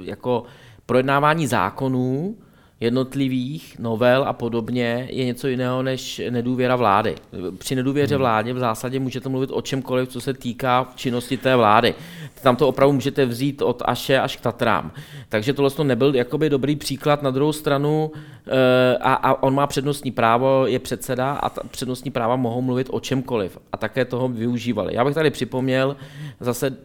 Jako 0.02 0.42
projednávání 0.86 1.46
zákonů 1.46 2.36
jednotlivých 2.80 3.78
novel 3.78 4.24
a 4.28 4.32
podobně 4.32 5.08
je 5.10 5.24
něco 5.24 5.48
jiného 5.48 5.82
než 5.82 6.22
nedůvěra 6.30 6.76
vlády. 6.76 7.14
Při 7.58 7.74
nedůvěře 7.74 8.14
hmm. 8.14 8.20
vládě 8.20 8.52
v 8.52 8.58
zásadě 8.58 9.00
můžete 9.00 9.28
mluvit 9.28 9.50
o 9.52 9.62
čemkoliv, 9.62 10.08
co 10.08 10.20
se 10.20 10.34
týká 10.34 10.88
činnosti 10.94 11.36
té 11.36 11.56
vlády. 11.56 11.94
Tam 12.42 12.56
to 12.56 12.68
opravdu 12.68 12.92
můžete 12.92 13.26
vzít 13.26 13.62
od 13.62 13.82
Aše 13.84 14.20
až 14.20 14.36
k 14.36 14.40
Tatrám. 14.40 14.92
Takže 15.28 15.52
tohle 15.52 15.70
to 15.70 15.84
nebyl 15.84 16.14
jakoby 16.14 16.50
dobrý 16.50 16.76
příklad. 16.76 17.22
Na 17.22 17.30
druhou 17.30 17.52
stranu 17.52 18.12
eh, 18.46 18.96
a, 19.00 19.14
a 19.14 19.42
on 19.42 19.54
má 19.54 19.66
přednostní 19.66 20.10
právo, 20.10 20.66
je 20.66 20.78
předseda 20.78 21.32
a 21.32 21.48
ta 21.48 21.60
přednostní 21.70 22.10
práva 22.10 22.36
mohou 22.36 22.62
mluvit 22.62 22.86
o 22.90 23.00
čemkoliv 23.00 23.58
a 23.72 23.76
také 23.76 24.04
toho 24.04 24.28
využívali. 24.28 24.94
Já 24.94 25.04
bych 25.04 25.14
tady 25.14 25.30
připomněl 25.30 25.96
zase, 26.40 26.76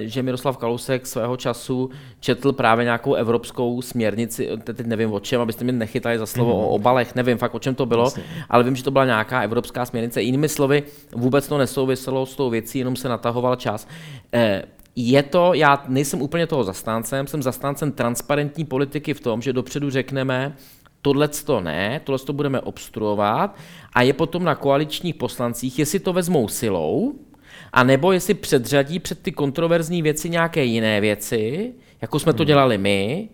že 0.00 0.22
Miroslav 0.22 0.56
Kalousek 0.56 1.06
svého 1.06 1.36
času 1.36 1.90
četl 2.20 2.52
právě 2.52 2.84
nějakou 2.84 3.14
evropskou 3.14 3.82
směrnici, 3.82 4.48
teď 4.64 4.86
nevím 4.86 5.12
o 5.12 5.20
čem, 5.20 5.31
abyste 5.40 5.64
mi 5.64 5.72
nechytali 5.72 6.18
za 6.18 6.26
slovo 6.26 6.52
mm-hmm. 6.52 6.64
o 6.64 6.68
obalech, 6.68 7.14
nevím 7.14 7.38
fakt 7.38 7.54
o 7.54 7.58
čem 7.58 7.74
to 7.74 7.86
bylo, 7.86 8.04
Jasně. 8.04 8.22
ale 8.50 8.64
vím, 8.64 8.76
že 8.76 8.84
to 8.84 8.90
byla 8.90 9.04
nějaká 9.04 9.40
evropská 9.40 9.84
směrnice. 9.86 10.22
Jinými 10.22 10.48
slovy, 10.48 10.82
vůbec 11.14 11.48
to 11.48 11.58
nesouviselo 11.58 12.26
s 12.26 12.36
tou 12.36 12.50
věcí, 12.50 12.78
jenom 12.78 12.96
se 12.96 13.08
natahoval 13.08 13.56
čas. 13.56 13.88
Eh, 14.32 14.62
je 14.96 15.22
to, 15.22 15.54
já 15.54 15.84
nejsem 15.88 16.22
úplně 16.22 16.46
toho 16.46 16.64
zastáncem, 16.64 17.26
jsem 17.26 17.42
zastáncem 17.42 17.92
transparentní 17.92 18.64
politiky 18.64 19.14
v 19.14 19.20
tom, 19.20 19.42
že 19.42 19.52
dopředu 19.52 19.90
řekneme, 19.90 20.56
tohle 21.02 21.28
to 21.28 21.60
ne, 21.60 22.00
tohle 22.04 22.18
to 22.18 22.32
budeme 22.32 22.60
obstruovat 22.60 23.56
a 23.92 24.02
je 24.02 24.12
potom 24.12 24.44
na 24.44 24.54
koaličních 24.54 25.14
poslancích, 25.14 25.78
jestli 25.78 25.98
to 25.98 26.12
vezmou 26.12 26.48
silou, 26.48 27.14
a 27.72 27.84
nebo 27.84 28.12
jestli 28.12 28.34
předřadí 28.34 28.98
před 28.98 29.22
ty 29.22 29.32
kontroverzní 29.32 30.02
věci 30.02 30.30
nějaké 30.30 30.64
jiné 30.64 31.00
věci, 31.00 31.72
jako 32.00 32.18
jsme 32.18 32.32
to 32.32 32.42
hmm. 32.42 32.46
dělali 32.46 32.78
my, 32.78 33.28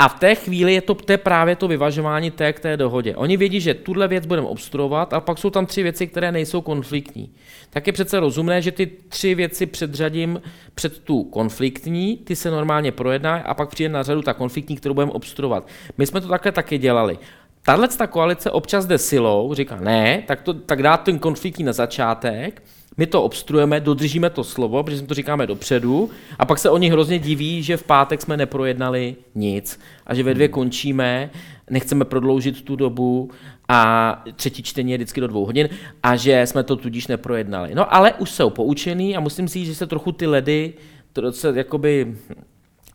a 0.00 0.08
v 0.08 0.18
té 0.18 0.34
chvíli 0.34 0.74
je 0.74 0.80
to, 0.80 0.94
to 0.94 1.12
je 1.12 1.18
právě 1.18 1.56
to 1.56 1.68
vyvažování 1.68 2.30
té 2.30 2.52
k 2.52 2.60
té 2.60 2.76
dohodě. 2.76 3.16
Oni 3.16 3.36
vědí, 3.36 3.60
že 3.60 3.74
tuhle 3.74 4.08
věc 4.08 4.26
budeme 4.26 4.46
obstruovat 4.46 5.12
a 5.12 5.20
pak 5.20 5.38
jsou 5.38 5.50
tam 5.50 5.66
tři 5.66 5.82
věci, 5.82 6.06
které 6.06 6.32
nejsou 6.32 6.60
konfliktní. 6.60 7.30
Tak 7.70 7.86
je 7.86 7.92
přece 7.92 8.20
rozumné, 8.20 8.62
že 8.62 8.72
ty 8.72 8.86
tři 8.86 9.34
věci 9.34 9.66
předřadím 9.66 10.42
před 10.74 10.98
tu 10.98 11.24
konfliktní, 11.24 12.16
ty 12.16 12.36
se 12.36 12.50
normálně 12.50 12.92
projedná 12.92 13.36
a 13.36 13.54
pak 13.54 13.68
přijde 13.68 13.88
na 13.88 14.02
řadu 14.02 14.22
ta 14.22 14.34
konfliktní, 14.34 14.76
kterou 14.76 14.94
budeme 14.94 15.12
obstruovat. 15.12 15.68
My 15.98 16.06
jsme 16.06 16.20
to 16.20 16.28
takhle 16.28 16.52
taky 16.52 16.78
dělali. 16.78 17.18
Tahle 17.62 17.88
ta 17.88 18.06
koalice 18.06 18.50
občas 18.50 18.86
jde 18.86 18.98
silou, 18.98 19.54
říká 19.54 19.76
ne, 19.80 20.22
tak, 20.26 20.42
to, 20.42 20.54
tak 20.54 20.82
dá 20.82 20.96
ten 20.96 21.18
konfliktní 21.18 21.64
na 21.64 21.72
začátek, 21.72 22.62
my 23.00 23.06
to 23.06 23.22
obstruujeme, 23.22 23.80
dodržíme 23.80 24.30
to 24.30 24.44
slovo, 24.44 24.82
protože 24.82 24.98
jsme 24.98 25.06
to 25.06 25.14
říkáme 25.14 25.46
dopředu, 25.46 26.10
a 26.38 26.46
pak 26.46 26.58
se 26.58 26.70
oni 26.70 26.90
hrozně 26.90 27.18
diví, 27.18 27.62
že 27.62 27.76
v 27.76 27.82
pátek 27.82 28.22
jsme 28.22 28.36
neprojednali 28.36 29.16
nic 29.34 29.80
a 30.06 30.14
že 30.14 30.22
ve 30.22 30.34
dvě 30.34 30.46
hmm. 30.46 30.52
končíme, 30.52 31.30
nechceme 31.70 32.04
prodloužit 32.04 32.62
tu 32.62 32.76
dobu 32.76 33.30
a 33.68 34.22
třetí 34.36 34.62
čtení 34.62 34.92
je 34.92 34.98
vždycky 34.98 35.20
do 35.20 35.26
dvou 35.26 35.46
hodin 35.46 35.68
a 36.02 36.16
že 36.16 36.46
jsme 36.46 36.62
to 36.62 36.76
tudíž 36.76 37.06
neprojednali. 37.06 37.74
No 37.74 37.94
ale 37.94 38.12
už 38.14 38.30
jsou 38.30 38.50
poučený 38.50 39.16
a 39.16 39.20
musím 39.20 39.48
si 39.48 39.58
říct, 39.58 39.68
že 39.68 39.74
se 39.74 39.86
trochu 39.86 40.12
ty 40.12 40.26
ledy 40.26 40.72
to 41.12 41.32
se 41.32 41.52
jakoby 41.56 42.16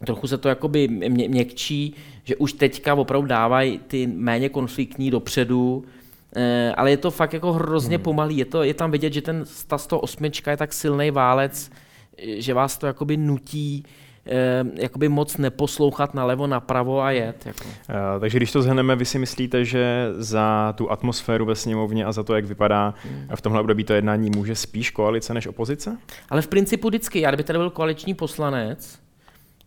trochu 0.05 0.27
se 0.27 0.37
to 0.37 0.49
jakoby 0.49 0.87
mě, 0.87 1.29
měkčí, 1.29 1.93
že 2.23 2.35
už 2.35 2.53
teďka 2.53 2.95
opravdu 2.95 3.27
dávají 3.27 3.79
ty 3.87 4.07
méně 4.07 4.49
konfliktní 4.49 5.11
dopředu, 5.11 5.85
ale 6.78 6.91
je 6.91 6.98
to 6.98 7.12
fakt 7.12 7.34
jako 7.34 7.54
hrozně 7.54 7.98
hmm. 7.98 8.04
pomalý. 8.04 8.38
Je, 8.38 8.45
to, 8.45 8.63
je 8.63 8.74
tam 8.74 8.91
vidět, 8.91 9.13
že 9.13 9.21
ten 9.21 9.43
ta 9.67 9.78
108 9.78 10.26
je 10.48 10.58
tak 10.58 10.74
silný 10.74 11.12
válec, 11.12 11.71
že 12.38 12.54
vás 12.54 12.77
to 12.77 12.88
jakoby 12.88 13.17
nutí 13.17 13.83
Eh, 14.27 14.63
jakoby 14.81 15.10
moc 15.10 15.38
neposlouchat 15.38 16.13
nalevo, 16.13 16.48
napravo 16.48 17.02
a 17.02 17.12
jet. 17.12 17.46
Jako. 17.46 17.63
Uh, 17.65 18.19
takže 18.19 18.38
když 18.38 18.52
to 18.52 18.62
zhrneme, 18.62 18.96
vy 18.96 19.06
si 19.06 19.19
myslíte, 19.19 19.65
že 19.65 20.08
za 20.17 20.73
tu 20.77 20.92
atmosféru 20.92 21.46
ve 21.46 21.56
sněmovně 21.56 22.06
a 22.06 22.12
za 22.12 22.23
to, 22.23 22.36
jak 22.36 22.46
vypadá 22.46 22.94
hmm. 23.04 23.27
v 23.36 23.42
tomhle 23.42 23.62
období 23.62 23.83
to 23.83 23.94
jednání, 23.94 24.29
může 24.36 24.56
spíš 24.56 24.92
koalice 24.92 25.33
než 25.33 25.48
opozice? 25.48 25.98
Ale 26.29 26.42
v 26.42 26.48
principu 26.48 26.88
vždycky, 26.88 27.19
já 27.19 27.29
kdyby 27.29 27.44
tady 27.44 27.60
byl 27.60 27.69
koaliční 27.69 28.13
poslanec, 28.13 29.00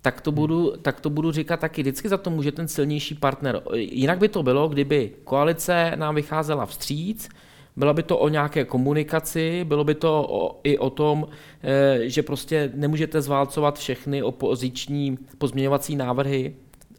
tak 0.02 0.20
to, 0.20 0.32
budu, 0.32 0.72
tak 0.82 1.00
to 1.00 1.10
budu 1.10 1.32
říkat 1.32 1.60
taky. 1.60 1.82
Vždycky 1.82 2.08
za 2.08 2.16
to 2.16 2.30
může 2.30 2.52
ten 2.52 2.68
silnější 2.68 3.14
partner. 3.14 3.62
Jinak 3.74 4.18
by 4.18 4.28
to 4.28 4.42
bylo, 4.42 4.68
kdyby 4.68 5.12
koalice 5.24 5.92
nám 5.96 6.14
vycházela 6.14 6.66
vstříc, 6.66 7.28
bylo 7.76 7.94
by 7.94 8.02
to 8.02 8.18
o 8.18 8.28
nějaké 8.28 8.64
komunikaci, 8.64 9.64
bylo 9.64 9.84
by 9.84 9.94
to 9.94 10.26
o, 10.28 10.60
i 10.64 10.78
o 10.78 10.90
tom, 10.90 11.28
eh, 11.62 11.98
že 12.08 12.22
prostě 12.22 12.72
nemůžete 12.74 13.22
zválcovat 13.22 13.78
všechny 13.78 14.22
opoziční 14.22 15.18
pozměňovací 15.38 15.96
návrhy. 15.96 16.54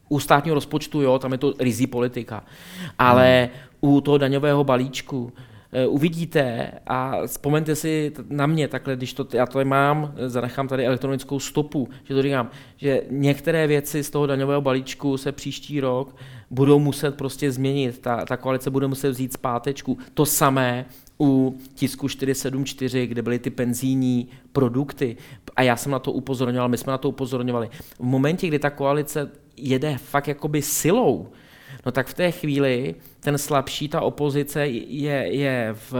U 0.09 0.19
státního 0.19 0.55
rozpočtu, 0.55 1.01
jo, 1.01 1.19
tam 1.19 1.31
je 1.31 1.37
to 1.37 1.53
rizí 1.59 1.87
politika. 1.87 2.43
Ale 2.99 3.49
hmm. 3.81 3.93
u 3.93 4.01
toho 4.01 4.17
daňového 4.17 4.63
balíčku, 4.63 5.33
uvidíte 5.87 6.71
a 6.87 7.25
vzpomeňte 7.25 7.75
si 7.75 8.11
na 8.29 8.47
mě 8.47 8.67
takhle, 8.67 8.95
když 8.95 9.13
to, 9.13 9.27
já 9.33 9.45
to 9.45 9.65
mám, 9.65 10.13
zanechám 10.25 10.67
tady 10.67 10.85
elektronickou 10.85 11.39
stopu, 11.39 11.89
že 12.03 12.13
to 12.13 12.21
říkám, 12.21 12.49
že 12.77 13.01
některé 13.09 13.67
věci 13.67 14.03
z 14.03 14.09
toho 14.09 14.27
daňového 14.27 14.61
balíčku 14.61 15.17
se 15.17 15.31
příští 15.31 15.79
rok 15.79 16.15
budou 16.49 16.79
muset 16.79 17.15
prostě 17.15 17.51
změnit, 17.51 17.99
ta, 17.99 18.25
ta 18.25 18.37
koalice 18.37 18.69
bude 18.69 18.87
muset 18.87 19.09
vzít 19.09 19.33
zpátečku. 19.33 19.97
To 20.13 20.25
samé 20.25 20.85
u 21.21 21.57
tisku 21.73 22.07
474, 22.07 23.07
kde 23.07 23.21
byly 23.21 23.39
ty 23.39 23.49
penzijní 23.49 24.27
produkty. 24.51 25.17
A 25.55 25.61
já 25.61 25.75
jsem 25.75 25.91
na 25.91 25.99
to 25.99 26.11
upozorňoval, 26.11 26.69
my 26.69 26.77
jsme 26.77 26.91
na 26.91 26.97
to 26.97 27.09
upozorňovali. 27.09 27.69
V 27.95 27.99
momentě, 27.99 28.47
kdy 28.47 28.59
ta 28.59 28.69
koalice 28.69 29.31
jede 29.57 29.97
fakt 29.97 30.27
jakoby 30.27 30.61
silou, 30.61 31.27
no 31.89 31.93
tak 31.93 32.07
v 32.07 32.13
té 32.13 32.31
chvíli 32.31 32.95
ten 33.19 33.37
slabší, 33.37 33.87
ta 33.87 34.01
opozice 34.01 34.67
je, 34.67 35.35
je 35.35 35.75
v, 35.91 35.93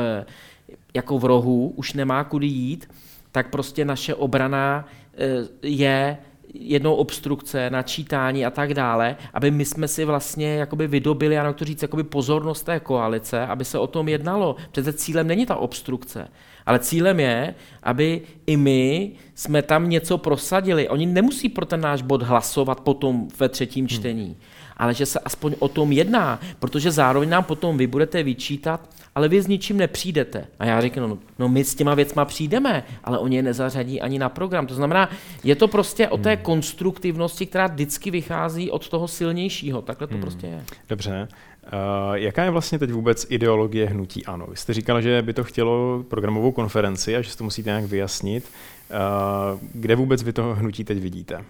jako 0.93 1.19
v 1.19 1.25
rohu, 1.25 1.73
už 1.75 1.93
nemá 1.93 2.23
kudy 2.23 2.47
jít, 2.47 2.89
tak 3.31 3.49
prostě 3.49 3.85
naše 3.85 4.15
obrana 4.15 4.85
eh, 5.17 5.47
je 5.61 6.17
jednou 6.53 6.95
obstrukce, 6.95 7.69
načítání 7.69 8.45
a 8.45 8.49
tak 8.49 8.73
dále, 8.73 9.15
aby 9.33 9.51
my 9.51 9.65
jsme 9.65 9.87
si 9.87 10.05
vlastně 10.05 10.55
jakoby 10.55 10.87
vydobili, 10.87 11.35
já 11.35 11.53
to 11.53 11.65
říct, 11.65 11.81
jakoby 11.81 12.03
pozornost 12.03 12.63
té 12.63 12.79
koalice, 12.79 13.47
aby 13.47 13.65
se 13.65 13.79
o 13.79 13.87
tom 13.87 14.07
jednalo. 14.07 14.55
Přece 14.71 14.93
cílem 14.93 15.27
není 15.27 15.45
ta 15.45 15.55
obstrukce, 15.55 16.27
ale 16.65 16.79
cílem 16.79 17.19
je, 17.19 17.55
aby 17.83 18.21
i 18.47 18.57
my 18.57 19.11
jsme 19.35 19.61
tam 19.61 19.89
něco 19.89 20.17
prosadili. 20.17 20.89
Oni 20.89 21.05
nemusí 21.05 21.49
pro 21.49 21.65
ten 21.65 21.81
náš 21.81 22.01
bod 22.01 22.21
hlasovat 22.21 22.79
potom 22.79 23.27
ve 23.39 23.49
třetím 23.49 23.83
hmm. 23.85 23.89
čtení. 23.89 24.25
Hmm 24.25 24.68
ale 24.80 24.93
že 24.93 25.05
se 25.05 25.19
aspoň 25.19 25.55
o 25.59 25.67
tom 25.67 25.91
jedná, 25.91 26.39
protože 26.59 26.91
zároveň 26.91 27.30
nám 27.30 27.43
potom 27.43 27.77
vy 27.77 27.88
budete 27.88 28.23
vyčítat, 28.23 28.89
ale 29.15 29.27
vy 29.27 29.41
s 29.41 29.47
ničím 29.47 29.77
nepřijdete. 29.77 30.47
A 30.59 30.65
já 30.65 30.82
říkám, 30.82 31.09
no, 31.09 31.17
no 31.39 31.49
my 31.49 31.63
s 31.63 31.75
těma 31.75 31.95
věcma 31.95 32.25
přijdeme, 32.25 32.84
ale 33.03 33.19
oni 33.19 33.36
je 33.36 33.43
nezařadí 33.43 34.01
ani 34.01 34.19
na 34.19 34.30
program. 34.30 34.67
To 34.67 34.73
znamená, 34.73 35.09
je 35.43 35.55
to 35.55 35.67
prostě 35.67 36.07
o 36.07 36.17
té 36.17 36.34
hmm. 36.34 36.43
konstruktivnosti, 36.43 37.45
která 37.45 37.67
vždycky 37.67 38.11
vychází 38.11 38.71
od 38.71 38.89
toho 38.89 39.07
silnějšího. 39.07 39.82
Takhle 39.82 40.07
to 40.07 40.13
hmm. 40.13 40.21
prostě 40.21 40.47
je. 40.47 40.63
Dobře. 40.89 41.27
Uh, 41.73 42.13
jaká 42.13 42.43
je 42.43 42.49
vlastně 42.49 42.80
teď 42.80 42.91
vůbec 42.91 43.27
ideologie 43.30 43.86
hnutí 43.86 44.25
ANO? 44.25 44.47
Vy 44.47 44.55
jste 44.55 44.73
říkal, 44.73 45.01
že 45.01 45.21
by 45.21 45.34
to 45.34 45.43
chtělo 45.43 46.03
programovou 46.07 46.51
konferenci 46.51 47.15
a 47.15 47.21
že 47.21 47.32
si 47.32 47.38
to 47.38 47.43
musíte 47.43 47.69
nějak 47.69 47.86
vyjasnit. 47.86 48.51
Uh, 48.89 49.59
kde 49.73 49.95
vůbec 49.95 50.23
vy 50.23 50.34
toho 50.34 50.55
hnutí 50.55 50.84
teď 50.84 50.99
vidíte? 50.99 51.45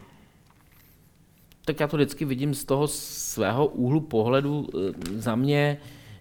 Tak 1.70 1.80
já 1.80 1.88
to 1.88 1.98
vždycky 1.98 2.26
vidím 2.26 2.54
z 2.54 2.66
toho 2.66 2.88
svého 2.88 3.68
úhlu 3.68 4.02
pohledu. 4.02 4.68
Eh, 4.74 4.92
za 5.22 5.36
mě 5.36 5.78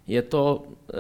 je 0.07 0.22
to 0.22 0.62
eh, 0.92 0.96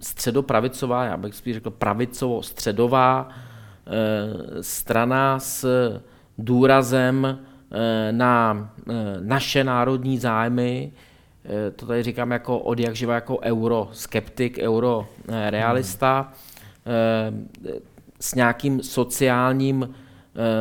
středopravicová, 0.00 1.04
já 1.04 1.16
bych 1.16 1.34
spíš 1.34 1.54
řekl 1.54 1.70
pravicovo-středová 1.70 3.28
eh, 3.28 4.62
strana 4.62 5.38
s 5.38 5.66
důrazem 6.38 7.38
na 8.10 8.70
naše 9.20 9.64
národní 9.64 10.18
zájmy, 10.18 10.92
to 11.76 11.86
tady 11.86 12.02
říkám 12.02 12.30
jako 12.30 12.58
od 12.58 12.80
jak 12.80 12.96
živa 12.96 13.14
jako 13.14 13.38
euroskeptik, 13.38 14.58
eurorealista, 14.58 16.32
s 18.20 18.34
nějakým 18.34 18.82
sociálním, 18.82 19.94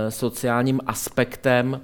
sociálním 0.09 0.79
aspektem, 0.85 1.81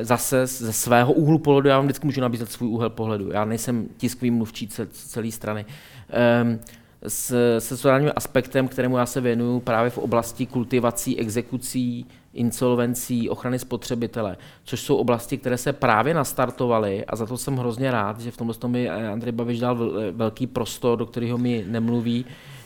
zase 0.00 0.46
ze 0.46 0.72
svého 0.72 1.12
úhlu 1.12 1.38
pohledu, 1.38 1.68
já 1.68 1.76
vám 1.76 1.84
vždycky 1.84 2.06
můžu 2.06 2.20
nabízet 2.20 2.52
svůj 2.52 2.68
úhel 2.68 2.90
pohledu, 2.90 3.30
já 3.32 3.44
nejsem 3.44 3.88
tiskový 3.96 4.30
mluvčí 4.30 4.68
celé 4.92 5.30
strany, 5.30 5.66
ehm, 6.10 6.58
s, 7.02 7.58
se 7.58 7.76
sociálním 7.76 8.10
aspektem, 8.16 8.68
kterému 8.68 8.96
já 8.96 9.06
se 9.06 9.20
věnuju 9.20 9.60
právě 9.60 9.90
v 9.90 9.98
oblasti 9.98 10.46
kultivací, 10.46 11.18
exekucí, 11.18 12.06
insolvencí, 12.34 13.28
ochrany 13.28 13.58
spotřebitele, 13.58 14.36
což 14.64 14.80
jsou 14.80 14.96
oblasti, 14.96 15.38
které 15.38 15.58
se 15.58 15.72
právě 15.72 16.14
nastartovaly 16.14 17.04
a 17.04 17.16
za 17.16 17.26
to 17.26 17.36
jsem 17.38 17.56
hrozně 17.56 17.90
rád, 17.90 18.20
že 18.20 18.30
v 18.30 18.36
tomhle 18.36 18.56
mi 18.66 18.90
Andrej 18.90 19.32
Babiš 19.32 19.60
dal 19.60 19.92
velký 20.12 20.46
prostor, 20.46 20.98
do 20.98 21.06
kterého 21.06 21.38
mi 21.38 21.64
nemluví, 21.68 22.24
Eh, 22.24 22.59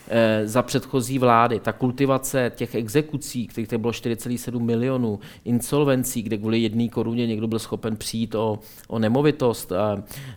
za 0.45 0.63
předchozí 0.63 1.19
vlády. 1.19 1.61
Ta 1.61 1.73
kultivace 1.73 2.53
těch 2.55 2.75
exekucí, 2.75 3.47
kterých 3.47 3.73
bylo 3.79 3.93
4,7 3.93 4.61
milionů, 4.61 5.19
insolvencí, 5.45 6.23
kde 6.23 6.37
kvůli 6.37 6.59
jedné 6.59 6.89
koruně 6.89 7.27
někdo 7.27 7.47
byl 7.47 7.59
schopen 7.59 7.97
přijít 7.97 8.35
o, 8.35 8.59
o 8.89 8.99
nemovitost, 8.99 9.73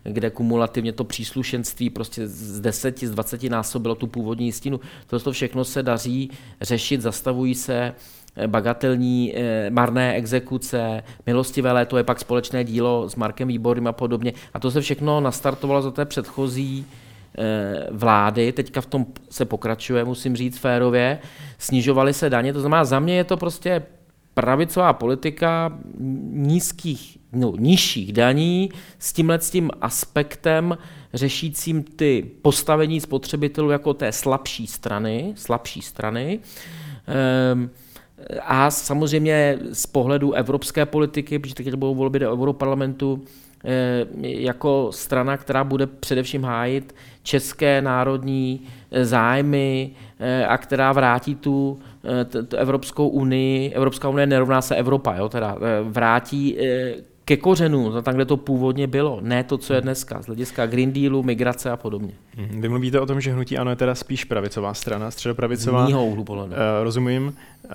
kde 0.04 0.30
kumulativně 0.30 0.94
to 0.94 1.04
příslušenství 1.04 1.90
prostě 1.90 2.28
z 2.28 2.60
10, 2.60 3.00
z 3.00 3.12
20 3.12 3.44
násobilo 3.44 3.96
tu 3.96 4.08
původní 4.08 4.46
jistinu. 4.46 4.80
To 5.08 5.32
všechno 5.32 5.66
se 5.66 5.84
daří 5.84 6.32
řešit, 6.62 7.02
zastavují 7.02 7.56
se 7.56 7.94
eh, 8.36 8.48
bagatelní 8.48 9.34
eh, 9.36 9.70
marné 9.70 10.16
exekuce, 10.16 11.04
milostivé 11.26 11.72
léto 11.72 11.98
je 11.98 12.04
pak 12.04 12.20
společné 12.20 12.64
dílo 12.64 13.10
s 13.10 13.16
Markem 13.16 13.48
Výborem 13.48 13.88
a 13.88 13.92
podobně. 13.92 14.34
A 14.54 14.60
to 14.60 14.72
se 14.72 14.82
všechno 14.82 15.22
nastartovalo 15.22 15.82
za 15.82 15.92
té 15.92 16.06
předchozí 16.06 16.86
Eh, 16.86 17.07
vlády, 17.92 18.52
teďka 18.52 18.82
v 18.82 18.86
tom 18.86 19.06
se 19.30 19.46
pokračuje, 19.46 20.06
musím 20.06 20.36
říct 20.36 20.58
férově, 20.58 21.20
snižovaly 21.58 22.14
se 22.14 22.30
daně, 22.30 22.54
to 22.54 22.60
znamená 22.60 22.86
za 22.86 23.00
mě 23.00 23.18
je 23.18 23.24
to 23.24 23.38
prostě 23.38 23.84
pravicová 24.34 24.94
politika 24.94 25.80
nízkých, 26.32 27.18
no, 27.32 27.54
nižších 27.60 28.14
daní 28.14 28.70
s 29.00 29.14
tímhle 29.14 29.40
s 29.40 29.50
tím 29.50 29.70
aspektem 29.82 30.78
řešícím 31.14 31.84
ty 31.84 32.32
postavení 32.42 33.02
spotřebitelů 33.02 33.70
jako 33.70 33.94
té 33.94 34.12
slabší 34.12 34.68
strany, 34.68 35.34
slabší 35.36 35.82
strany. 35.82 36.40
Ehm, 37.08 37.70
a 38.42 38.72
samozřejmě 38.72 39.60
z 39.72 39.86
pohledu 39.86 40.34
evropské 40.34 40.86
politiky, 40.86 41.40
protože 41.40 41.56
teď 41.56 41.74
budou 41.74 41.96
volby 41.96 42.20
do 42.20 42.32
Europarlamentu, 42.34 43.24
Eh, 43.24 43.47
jako 44.22 44.90
strana, 44.92 45.38
která 45.38 45.64
bude 45.64 45.88
především 45.88 46.44
hájit 46.44 46.96
české 47.24 47.82
národní 47.82 48.62
eh, 48.92 49.06
zájmy 49.06 49.92
eh, 50.20 50.46
a 50.46 50.58
která 50.58 50.92
vrátí 50.92 51.36
tu, 51.36 51.80
tu 52.48 52.58
Evropskou 52.58 53.08
unii, 53.08 53.74
Evropská 53.74 54.10
unie 54.10 54.28
nerovná 54.28 54.62
se 54.62 54.76
Evropa, 54.76 55.16
jo, 55.16 55.30
teda 55.30 55.58
vrátí 55.84 56.58
ke 57.28 57.38
kořenům, 57.38 58.04
tam, 58.04 58.16
kde 58.16 58.26
to 58.26 58.38
původně 58.38 58.88
bylo, 58.88 59.20
ne 59.22 59.44
to, 59.44 59.58
co 59.58 59.74
je 59.74 59.82
dneska, 59.82 60.22
z 60.22 60.26
hlediska 60.26 60.66
Green 60.66 60.94
Dealu, 60.94 61.24
migrace 61.24 61.72
a 61.72 61.78
podobně. 61.78 62.14
Mhm. 62.38 62.62
Vy 62.62 62.70
mluvíte 62.70 63.00
o 63.00 63.06
tom, 63.06 63.22
že 63.22 63.34
hnutí 63.34 63.58
ano 63.58 63.70
je 63.70 63.76
teda 63.76 63.96
spíš 63.96 64.24
pravicová 64.24 64.74
strana, 64.74 65.12
středopravicová. 65.12 65.90
Z 65.90 65.94
úhlu 65.94 66.24
pohledu. 66.24 66.52
Uh, 66.52 66.60
rozumím. 66.84 67.26
Uh, 67.26 67.72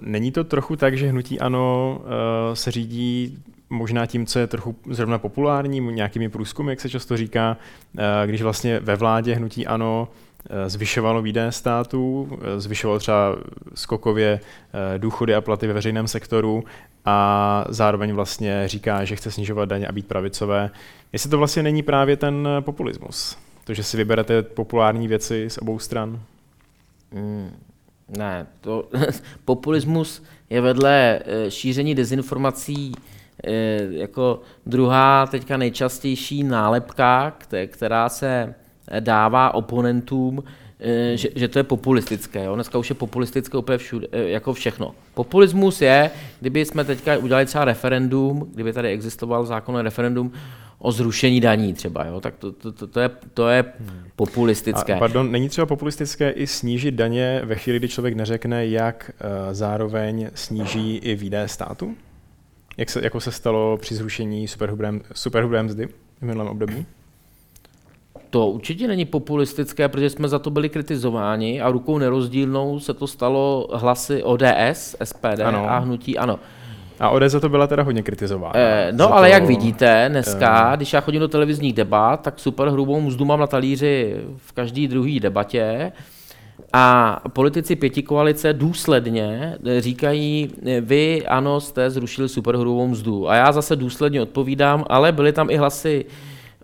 není 0.00 0.32
to 0.32 0.44
trochu 0.44 0.76
tak, 0.76 0.98
že 0.98 1.08
hnutí 1.08 1.40
ano 1.40 1.98
uh, 1.98 2.54
se 2.54 2.70
řídí 2.70 3.38
možná 3.70 4.06
tím, 4.06 4.26
co 4.26 4.38
je 4.38 4.46
trochu 4.46 4.76
zrovna 4.90 5.18
populární, 5.18 5.80
nějakými 5.80 6.28
průzkumy, 6.28 6.72
jak 6.72 6.80
se 6.80 6.88
často 6.88 7.16
říká, 7.16 7.56
eh, 7.98 8.26
když 8.26 8.42
vlastně 8.42 8.80
ve 8.80 8.96
vládě 8.96 9.34
hnutí 9.34 9.66
ano 9.66 10.08
eh, 10.50 10.70
zvyšovalo 10.70 11.22
výdaje 11.22 11.52
států, 11.52 12.28
eh, 12.42 12.60
zvyšovalo 12.60 12.98
třeba 12.98 13.36
skokově 13.74 14.40
důchody 14.98 15.34
a 15.34 15.40
platy 15.40 15.66
ve 15.66 15.72
veřejném 15.72 16.08
sektoru 16.08 16.64
a 17.04 17.64
zároveň 17.68 18.12
vlastně 18.12 18.68
říká, 18.68 19.04
že 19.04 19.16
chce 19.16 19.30
snižovat 19.30 19.68
daně 19.68 19.86
a 19.86 19.92
být 19.92 20.06
pravicové. 20.06 20.70
Jestli 21.12 21.30
to 21.30 21.38
vlastně 21.38 21.62
není 21.62 21.82
právě 21.82 22.16
ten 22.16 22.48
populismus, 22.60 23.38
to, 23.64 23.74
že 23.74 23.82
si 23.82 23.96
vyberete 23.96 24.42
populární 24.42 25.08
věci 25.08 25.50
z 25.50 25.58
obou 25.58 25.78
stran? 25.78 26.20
Mm, 27.12 27.50
ne, 28.08 28.46
to 28.60 28.88
populismus 29.44 30.22
je 30.50 30.60
vedle 30.60 31.20
šíření 31.48 31.94
dezinformací 31.94 32.94
jako 33.90 34.40
druhá 34.66 35.26
teďka 35.26 35.56
nejčastější 35.56 36.42
nálepka, 36.44 37.36
která 37.66 38.08
se 38.08 38.54
dává 39.00 39.54
oponentům, 39.54 40.44
eh, 40.80 41.16
že, 41.16 41.28
že 41.34 41.48
to 41.48 41.58
je 41.58 41.62
populistické. 41.62 42.44
Jo? 42.44 42.54
Dneska 42.54 42.78
už 42.78 42.90
je 42.90 42.94
populistické 42.94 43.58
úplně 43.58 43.78
všude, 43.78 44.08
jako 44.12 44.52
všechno. 44.52 44.94
Populismus 45.14 45.82
je, 45.82 46.10
kdyby 46.40 46.64
jsme 46.64 46.84
teďka 46.84 47.16
udělali 47.16 47.46
třeba 47.46 47.64
referendum, 47.64 48.50
kdyby 48.54 48.72
tady 48.72 48.88
existoval 48.88 49.46
zákon 49.46 49.76
o 49.76 49.82
referendum 49.82 50.32
o 50.78 50.92
zrušení 50.92 51.40
daní 51.40 51.74
třeba, 51.74 52.04
jo? 52.04 52.20
tak 52.20 52.36
to, 52.36 52.52
to, 52.52 52.72
to, 52.72 52.86
to, 52.86 53.00
je, 53.00 53.10
to 53.34 53.48
je 53.48 53.64
populistické. 54.16 54.94
A, 54.94 54.98
pardon, 54.98 55.32
není 55.32 55.48
třeba 55.48 55.66
populistické 55.66 56.30
i 56.30 56.46
snížit 56.46 56.94
daně 56.94 57.40
ve 57.44 57.54
chvíli, 57.54 57.78
kdy 57.78 57.88
člověk 57.88 58.14
neřekne, 58.14 58.66
jak 58.66 59.10
zároveň 59.52 60.30
sníží 60.34 60.96
i 60.96 61.14
výdaje 61.14 61.48
státu? 61.48 61.96
Jak 62.76 62.90
se, 62.90 63.00
jako 63.04 63.20
se 63.20 63.32
stalo 63.32 63.76
při 63.76 63.94
zrušení 63.94 64.48
superhrubé, 64.48 64.92
superhrubé 65.12 65.62
mzdy 65.62 65.86
v 65.86 66.22
minulém 66.22 66.48
období? 66.48 66.86
To 68.30 68.46
určitě 68.46 68.88
není 68.88 69.04
populistické, 69.04 69.88
protože 69.88 70.10
jsme 70.10 70.28
za 70.28 70.38
to 70.38 70.50
byli 70.50 70.68
kritizováni 70.68 71.60
a 71.60 71.70
rukou 71.70 71.98
nerozdílnou 71.98 72.80
se 72.80 72.94
to 72.94 73.06
stalo 73.06 73.68
hlasy 73.72 74.22
ODS, 74.22 74.96
SPD 75.04 75.40
ano. 75.44 75.70
a 75.70 75.78
hnutí 75.78 76.18
ano. 76.18 76.38
A 77.00 77.10
ODS 77.10 77.32
za 77.32 77.40
to 77.40 77.48
byla 77.48 77.66
teda 77.66 77.82
hodně 77.82 78.02
kritizována. 78.02 78.52
Eh, 78.56 78.88
no 78.92 79.14
ale 79.14 79.28
to, 79.28 79.32
jak 79.32 79.44
vidíte, 79.44 80.06
dneska, 80.08 80.72
eh, 80.72 80.76
když 80.76 80.92
já 80.92 81.00
chodím 81.00 81.20
do 81.20 81.28
televizních 81.28 81.72
debat, 81.72 82.20
tak 82.22 82.38
super 82.38 82.68
hrubou 82.68 83.00
mzdu 83.00 83.24
mám 83.24 83.40
na 83.40 83.46
talíři 83.46 84.16
v 84.36 84.52
každý 84.52 84.88
druhý 84.88 85.20
debatě. 85.20 85.92
A 86.78 87.20
politici 87.28 87.76
pěti 87.76 88.02
koalice 88.02 88.52
důsledně 88.52 89.58
říkají, 89.78 90.50
vy 90.80 91.26
ano, 91.26 91.60
jste 91.60 91.90
zrušili 91.90 92.28
superhrubou 92.28 92.88
mzdu. 92.88 93.28
A 93.30 93.34
já 93.34 93.52
zase 93.52 93.76
důsledně 93.76 94.22
odpovídám, 94.22 94.84
ale 94.88 95.12
byly 95.12 95.32
tam 95.32 95.50
i 95.50 95.56
hlasy 95.56 96.04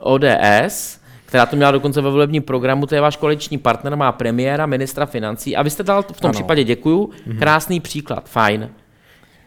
ODS, 0.01 1.01
která 1.27 1.47
to 1.47 1.57
měla 1.57 1.71
dokonce 1.71 2.01
ve 2.01 2.11
volebním 2.11 2.43
programu, 2.43 2.87
to 2.87 2.95
je 2.95 3.01
váš 3.01 3.17
koaliční 3.17 3.59
partner, 3.59 3.97
má 3.97 4.13
premiéra, 4.13 4.67
ministra 4.67 5.07
financí. 5.07 5.57
A 5.57 5.63
vy 5.63 5.71
jste 5.71 5.83
dal 5.83 6.03
v 6.03 6.21
tom 6.21 6.29
ano. 6.29 6.33
případě, 6.33 6.65
děkuju, 6.65 7.11
mhm. 7.27 7.39
krásný 7.39 7.81
příklad, 7.81 8.29
fajn 8.29 8.71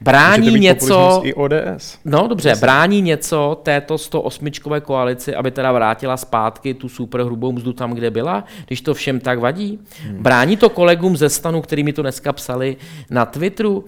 brání 0.01 0.59
něco... 0.59 1.21
I 1.23 1.33
ODS. 1.33 1.99
No 2.05 2.27
dobře, 2.27 2.49
Myslím. 2.49 2.61
brání 2.61 3.01
něco 3.01 3.61
této 3.63 3.97
108 3.97 4.47
koalici, 4.81 5.35
aby 5.35 5.51
teda 5.51 5.71
vrátila 5.71 6.17
zpátky 6.17 6.73
tu 6.73 6.89
super 6.89 7.21
hrubou 7.21 7.51
mzdu 7.51 7.73
tam, 7.73 7.93
kde 7.93 8.11
byla, 8.11 8.43
když 8.67 8.81
to 8.81 8.93
všem 8.93 9.19
tak 9.19 9.39
vadí. 9.39 9.79
Hmm. 10.03 10.23
Brání 10.23 10.57
to 10.57 10.69
kolegům 10.69 11.17
ze 11.17 11.29
stanu, 11.29 11.61
který 11.61 11.83
mi 11.83 11.93
to 11.93 12.01
dneska 12.01 12.33
psali 12.33 12.77
na 13.09 13.25
Twitteru. 13.25 13.85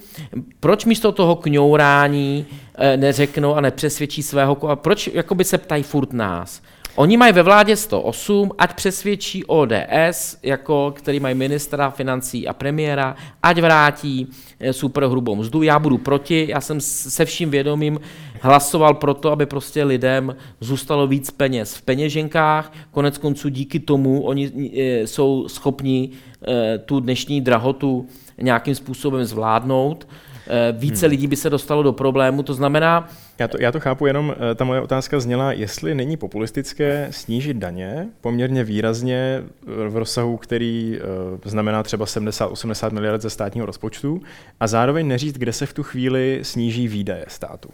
Proč 0.60 0.86
místo 0.86 1.12
toho 1.12 1.36
kňourání 1.36 2.46
eh, 2.76 2.98
neřeknou 2.98 3.56
a 3.56 3.62
nepřesvědčí 3.62 4.24
svého... 4.24 4.56
Proč 4.76 5.10
jakoby 5.14 5.44
se 5.44 5.58
ptají 5.58 5.84
furt 5.84 6.14
nás? 6.14 6.62
Oni 6.98 7.18
mají 7.18 7.34
ve 7.34 7.44
vládě 7.44 7.76
108, 7.76 8.52
ať 8.58 8.74
přesvědčí 8.74 9.46
ODS, 9.46 10.38
jako, 10.44 10.94
který 10.98 11.20
mají 11.20 11.36
ministra 11.36 11.90
financí 11.90 12.48
a 12.48 12.54
premiéra, 12.54 13.16
ať 13.44 13.62
vrátí 13.62 14.28
super 14.72 15.06
hrubou 15.06 15.36
mzdu. 15.36 15.64
Já 15.64 15.80
budu 15.80 15.98
proti, 15.98 16.46
já 16.50 16.62
jsem 16.62 16.82
se 16.82 17.26
vším 17.26 17.50
vědomím 17.50 18.00
hlasoval 18.42 18.94
pro 18.94 19.14
to, 19.14 19.32
aby 19.32 19.46
prostě 19.46 19.84
lidem 19.84 20.36
zůstalo 20.62 21.08
víc 21.08 21.32
peněz 21.32 21.76
v 21.76 21.82
peněženkách. 21.82 22.74
Konec 22.92 23.18
konců 23.18 23.50
díky 23.50 23.80
tomu 23.80 24.22
oni 24.22 24.72
eh, 24.78 25.08
jsou 25.08 25.48
schopni 25.48 26.10
eh, 26.48 26.78
tu 26.78 27.00
dnešní 27.00 27.42
drahotu 27.42 28.08
nějakým 28.42 28.76
způsobem 28.76 29.26
zvládnout. 29.26 30.08
Eh, 30.50 30.72
více 30.78 31.06
hmm. 31.06 31.12
lidí 31.12 31.28
by 31.28 31.36
se 31.36 31.50
dostalo 31.50 31.84
do 31.84 31.94
problému. 31.94 32.44
To 32.44 32.54
znamená... 32.54 33.10
Já 33.40 33.48
to, 33.48 33.58
já 33.60 33.72
to 33.72 33.80
chápu, 33.80 34.06
jenom 34.06 34.36
eh, 34.52 34.56
ta 34.56 34.66
moje 34.66 34.82
otázka 34.82 35.20
zněla, 35.20 35.52
jestli 35.52 35.96
není 35.96 36.18
populistické 36.18 37.08
snížit 37.12 37.58
daně 37.58 38.08
poměrně 38.22 38.64
výrazně 38.64 39.44
eh, 39.44 39.90
v 39.90 39.98
rozsahu, 39.98 40.38
který 40.38 41.00
znamená 41.46 41.84
třeba 41.84 42.06
70-80 42.06 42.92
miliard 42.92 43.22
ze 43.22 43.30
státního 43.30 43.66
rozpočtu 43.66 44.22
a 44.60 44.68
zároveň 44.68 45.08
neříct, 45.08 45.38
kde 45.38 45.54
se 45.54 45.66
v 45.66 45.74
tu 45.74 45.84
chvíli 45.84 46.40
sníží 46.44 46.88
výdaje 46.88 47.26
státu. 47.28 47.70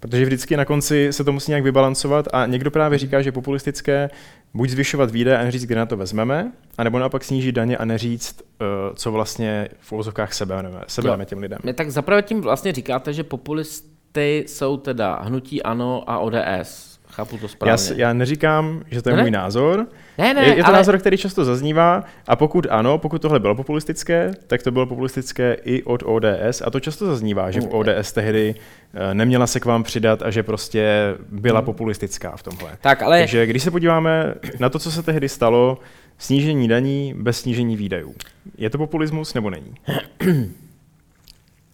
Protože 0.00 0.24
vždycky 0.24 0.56
na 0.56 0.64
konci 0.64 1.12
se 1.12 1.24
to 1.24 1.32
musí 1.32 1.50
nějak 1.50 1.64
vybalancovat 1.64 2.28
a 2.32 2.46
někdo 2.46 2.70
právě 2.70 2.98
říká, 2.98 3.22
že 3.22 3.32
populistické 3.32 4.10
buď 4.54 4.70
zvyšovat 4.70 5.10
výdaje 5.10 5.38
a 5.38 5.44
neříct, 5.44 5.64
kde 5.64 5.76
na 5.76 5.86
to 5.86 5.96
vezmeme, 5.96 6.52
anebo 6.78 6.98
naopak 6.98 7.24
snížit 7.24 7.52
daně 7.52 7.76
a 7.76 7.84
neříct, 7.84 8.42
eh, 8.42 8.64
co 8.94 9.12
vlastně 9.12 9.68
v 9.80 9.92
uvozovkách 9.92 10.32
sebereme, 10.34 10.80
sebereme 10.86 11.24
těm 11.24 11.38
lidem. 11.38 11.58
Mě 11.62 11.74
tak 11.74 11.90
zaprvé 11.90 12.22
tím 12.22 12.40
vlastně 12.40 12.72
říkáte, 12.72 13.12
že 13.12 13.24
populisty 13.24 14.44
jsou 14.48 14.76
teda 14.76 15.20
hnutí 15.22 15.62
ANO 15.62 16.10
a 16.10 16.18
ODS. 16.18 16.99
Chápu 17.10 17.38
to 17.38 17.48
správně. 17.48 17.84
Já, 17.90 17.96
já 17.96 18.12
neříkám, 18.12 18.82
že 18.90 19.02
to 19.02 19.10
je 19.10 19.16
ne? 19.16 19.22
můj 19.22 19.30
názor. 19.30 19.86
Ne, 20.18 20.34
ne, 20.34 20.42
je, 20.42 20.56
je 20.56 20.62
to 20.62 20.68
ale... 20.68 20.76
názor, 20.76 20.98
který 20.98 21.16
často 21.16 21.44
zaznívá 21.44 22.04
a 22.26 22.36
pokud 22.36 22.66
ano, 22.70 22.98
pokud 22.98 23.22
tohle 23.22 23.40
bylo 23.40 23.54
populistické, 23.54 24.32
tak 24.46 24.62
to 24.62 24.70
bylo 24.70 24.86
populistické 24.86 25.56
i 25.64 25.82
od 25.82 26.02
ODS 26.06 26.62
a 26.64 26.70
to 26.70 26.80
často 26.80 27.06
zaznívá, 27.06 27.50
že 27.50 27.60
v 27.60 27.74
ODS 27.74 28.12
tehdy 28.12 28.54
eh, 28.94 29.14
neměla 29.14 29.46
se 29.46 29.60
k 29.60 29.64
vám 29.64 29.82
přidat 29.82 30.22
a 30.22 30.30
že 30.30 30.42
prostě 30.42 31.14
byla 31.28 31.58
hmm. 31.58 31.66
populistická 31.66 32.36
v 32.36 32.42
tomhle. 32.42 32.70
Tak, 32.80 33.02
ale... 33.02 33.18
Takže 33.18 33.46
když 33.46 33.62
se 33.62 33.70
podíváme 33.70 34.34
na 34.58 34.68
to, 34.68 34.78
co 34.78 34.92
se 34.92 35.02
tehdy 35.02 35.28
stalo, 35.28 35.78
snížení 36.18 36.68
daní 36.68 37.14
bez 37.16 37.40
snížení 37.40 37.76
výdajů. 37.76 38.14
Je 38.58 38.70
to 38.70 38.78
populismus 38.78 39.34
nebo 39.34 39.50
není? 39.50 39.74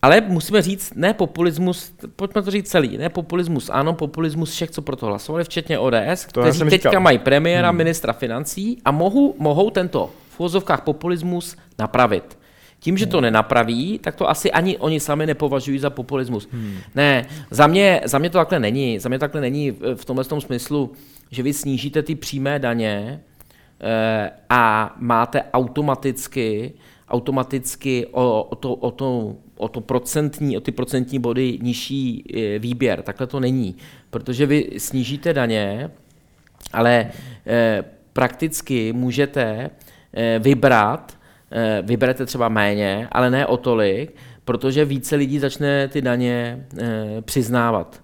Ale 0.07 0.20
musíme 0.20 0.62
říct, 0.62 0.92
ne 0.94 1.14
populismus, 1.14 1.92
pojďme 2.16 2.42
to 2.42 2.50
říct 2.50 2.68
celý, 2.68 2.98
ne 2.98 3.09
populismus, 3.09 3.70
ano, 3.72 3.92
populismus 3.92 4.50
všech, 4.50 4.70
co 4.70 4.82
pro 4.82 4.96
to 4.96 5.07
hlasovali, 5.07 5.44
včetně 5.44 5.78
ODS, 5.78 6.26
to 6.32 6.40
kteří 6.40 6.59
teďka 6.59 6.90
říkal. 6.90 7.02
mají 7.02 7.18
premiéra, 7.18 7.68
hmm. 7.68 7.78
ministra 7.78 8.12
financí 8.12 8.78
a 8.84 8.90
mohou, 8.90 9.34
mohou 9.38 9.70
tento 9.70 10.11
v 10.30 10.40
úvozovkách 10.40 10.80
populismus 10.80 11.57
napravit. 11.78 12.38
Tím, 12.78 12.98
že 12.98 13.07
to 13.07 13.16
hmm. 13.16 13.22
nenapraví, 13.22 13.98
tak 13.98 14.16
to 14.16 14.30
asi 14.30 14.52
ani 14.52 14.78
oni 14.78 15.00
sami 15.00 15.26
nepovažují 15.26 15.78
za 15.78 15.90
populismus. 15.90 16.48
Hmm. 16.52 16.76
Ne, 16.94 17.26
za 17.50 17.66
mě, 17.66 18.00
za 18.04 18.18
mě 18.18 18.30
to 18.30 18.38
takhle 18.38 18.61
není. 18.61 18.98
Za 18.98 19.09
mě 19.09 19.18
takhle 19.18 19.40
není 19.40 19.70
v 19.94 20.04
tomhle 20.04 20.24
tom 20.24 20.40
smyslu, 20.40 20.92
že 21.30 21.42
vy 21.42 21.52
snížíte 21.52 22.02
ty 22.02 22.14
přímé 22.14 22.59
daně 22.59 23.20
eh, 23.80 24.30
a 24.50 24.94
máte 24.98 25.42
automaticky 25.52 26.72
automaticky 27.09 28.07
o, 28.12 28.42
o, 28.42 28.54
to, 28.54 28.74
o, 28.74 28.90
to, 28.90 29.36
o, 29.57 29.68
to 29.68 29.80
procentní, 29.80 30.57
o 30.57 30.61
ty 30.61 30.72
procentní 30.72 31.18
body 31.18 31.59
nižší 31.62 32.24
e, 32.34 32.59
výběr. 32.59 33.02
Takhle 33.02 33.26
to 33.26 33.40
není, 33.40 33.76
protože 34.11 34.46
vy 34.46 34.70
snížíte 34.78 35.32
daně, 35.34 35.90
ale 36.72 37.11
eh, 37.46 37.84
prakticky 38.12 38.92
můžete 38.92 39.70
eh, 40.14 40.38
vybrat, 40.38 41.18
eh, 41.50 41.82
vyberete 41.82 42.26
třeba 42.26 42.48
méně, 42.48 43.09
ale 43.12 43.30
ne 43.30 43.46
o 43.46 43.57
tolik, 43.57 44.14
protože 44.44 44.84
více 44.84 45.16
lidí 45.16 45.38
začne 45.38 45.88
ty 45.88 46.02
daně 46.02 46.66
eh, 46.78 47.22
přiznávat. 47.22 48.02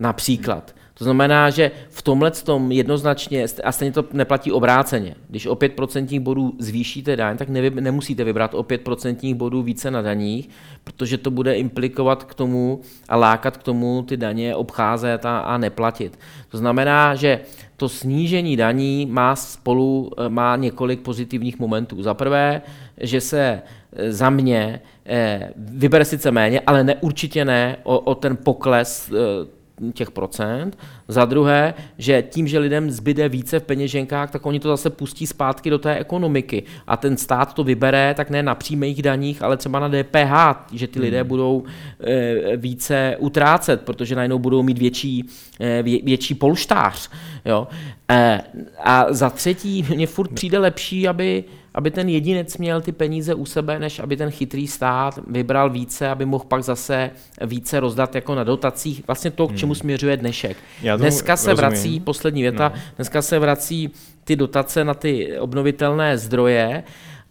Například. 0.00 0.74
To 0.98 1.04
znamená, 1.04 1.50
že 1.50 1.70
v 1.90 2.02
tomhle 2.02 2.30
tom 2.30 2.72
jednoznačně, 2.72 3.46
a 3.64 3.72
stejně 3.72 3.92
to 3.92 4.04
neplatí 4.12 4.52
obráceně, 4.52 5.14
když 5.28 5.46
o 5.46 5.54
5% 5.54 6.20
bodů 6.20 6.52
zvýšíte 6.58 7.16
daň, 7.16 7.36
tak 7.36 7.48
nevy, 7.48 7.70
nemusíte 7.70 8.24
vybrat 8.24 8.54
o 8.54 8.62
5% 8.62 9.34
bodů 9.34 9.62
více 9.62 9.90
na 9.90 10.02
daních, 10.02 10.48
protože 10.84 11.18
to 11.18 11.30
bude 11.30 11.54
implikovat 11.54 12.24
k 12.24 12.34
tomu 12.34 12.80
a 13.08 13.16
lákat 13.16 13.56
k 13.56 13.62
tomu 13.62 14.02
ty 14.02 14.16
daně 14.16 14.54
obcházet 14.54 15.26
a, 15.26 15.38
a 15.38 15.58
neplatit. 15.58 16.18
To 16.48 16.58
znamená, 16.58 17.14
že 17.14 17.40
to 17.76 17.88
snížení 17.88 18.56
daní 18.56 19.06
má 19.06 19.36
spolu 19.36 20.10
má 20.28 20.56
několik 20.56 21.00
pozitivních 21.00 21.58
momentů. 21.58 22.02
Za 22.02 22.14
prvé, 22.14 22.62
že 23.00 23.20
se 23.20 23.62
e, 23.92 24.12
za 24.12 24.30
mě 24.30 24.80
eh, 25.06 25.52
vybere 25.56 26.04
sice 26.04 26.30
méně, 26.30 26.60
ale 26.66 26.84
ne, 26.84 26.94
určitě 26.94 27.44
ne 27.44 27.76
o, 27.82 27.98
o 27.98 28.14
ten 28.14 28.36
pokles 28.36 29.12
eh, 29.12 29.57
těch 29.94 30.10
procent. 30.10 30.78
Za 31.08 31.24
druhé, 31.24 31.74
že 31.98 32.22
tím, 32.22 32.48
že 32.48 32.58
lidem 32.58 32.90
zbyde 32.90 33.28
více 33.28 33.60
v 33.60 33.62
peněženkách, 33.62 34.30
tak 34.30 34.46
oni 34.46 34.60
to 34.60 34.68
zase 34.68 34.90
pustí 34.90 35.26
zpátky 35.26 35.70
do 35.70 35.78
té 35.78 35.96
ekonomiky. 35.96 36.62
A 36.86 36.96
ten 36.96 37.16
stát 37.16 37.54
to 37.54 37.64
vybere 37.64 38.14
tak 38.14 38.30
ne 38.30 38.42
na 38.42 38.54
přímých 38.54 39.02
daních, 39.02 39.42
ale 39.42 39.56
třeba 39.56 39.80
na 39.80 39.88
DPH, 39.88 40.72
že 40.72 40.86
ty 40.86 41.00
lidé 41.00 41.20
hmm. 41.20 41.28
budou 41.28 41.64
e, 42.00 42.56
více 42.56 43.16
utrácet, 43.18 43.80
protože 43.80 44.14
najednou 44.14 44.38
budou 44.38 44.62
mít 44.62 44.78
větší, 44.78 45.24
e, 45.60 45.82
vě, 45.82 46.02
větší 46.02 46.34
polštář. 46.34 47.10
Jo? 47.44 47.68
E, 48.10 48.40
a 48.84 49.06
za 49.12 49.30
třetí, 49.30 49.86
mně 49.88 50.06
furt 50.06 50.32
přijde 50.32 50.58
lepší, 50.58 51.08
aby 51.08 51.44
aby 51.74 51.90
ten 51.90 52.08
jedinec 52.08 52.58
měl 52.58 52.80
ty 52.80 52.92
peníze 52.92 53.34
u 53.34 53.44
sebe, 53.44 53.78
než 53.78 53.98
aby 53.98 54.16
ten 54.16 54.30
chytrý 54.30 54.66
stát 54.66 55.18
vybral 55.26 55.70
více, 55.70 56.08
aby 56.08 56.24
mohl 56.24 56.44
pak 56.48 56.62
zase 56.62 57.10
více 57.46 57.80
rozdat 57.80 58.14
jako 58.14 58.34
na 58.34 58.44
dotacích. 58.44 59.02
Vlastně 59.06 59.30
to, 59.30 59.48
k 59.48 59.56
čemu 59.56 59.72
hmm. 59.72 59.80
směřuje 59.80 60.16
dnešek. 60.16 60.56
Dneska 60.96 61.36
se 61.36 61.50
rozumím. 61.50 61.70
vrací, 61.70 62.00
poslední 62.00 62.42
věta, 62.42 62.72
no. 62.74 62.80
dneska 62.96 63.22
se 63.22 63.38
vrací 63.38 63.90
ty 64.24 64.36
dotace 64.36 64.84
na 64.84 64.94
ty 64.94 65.38
obnovitelné 65.38 66.18
zdroje 66.18 66.84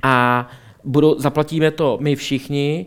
a 0.03 0.47
budou, 0.83 1.19
zaplatíme 1.19 1.71
to 1.71 1.97
my 2.01 2.15
všichni 2.15 2.85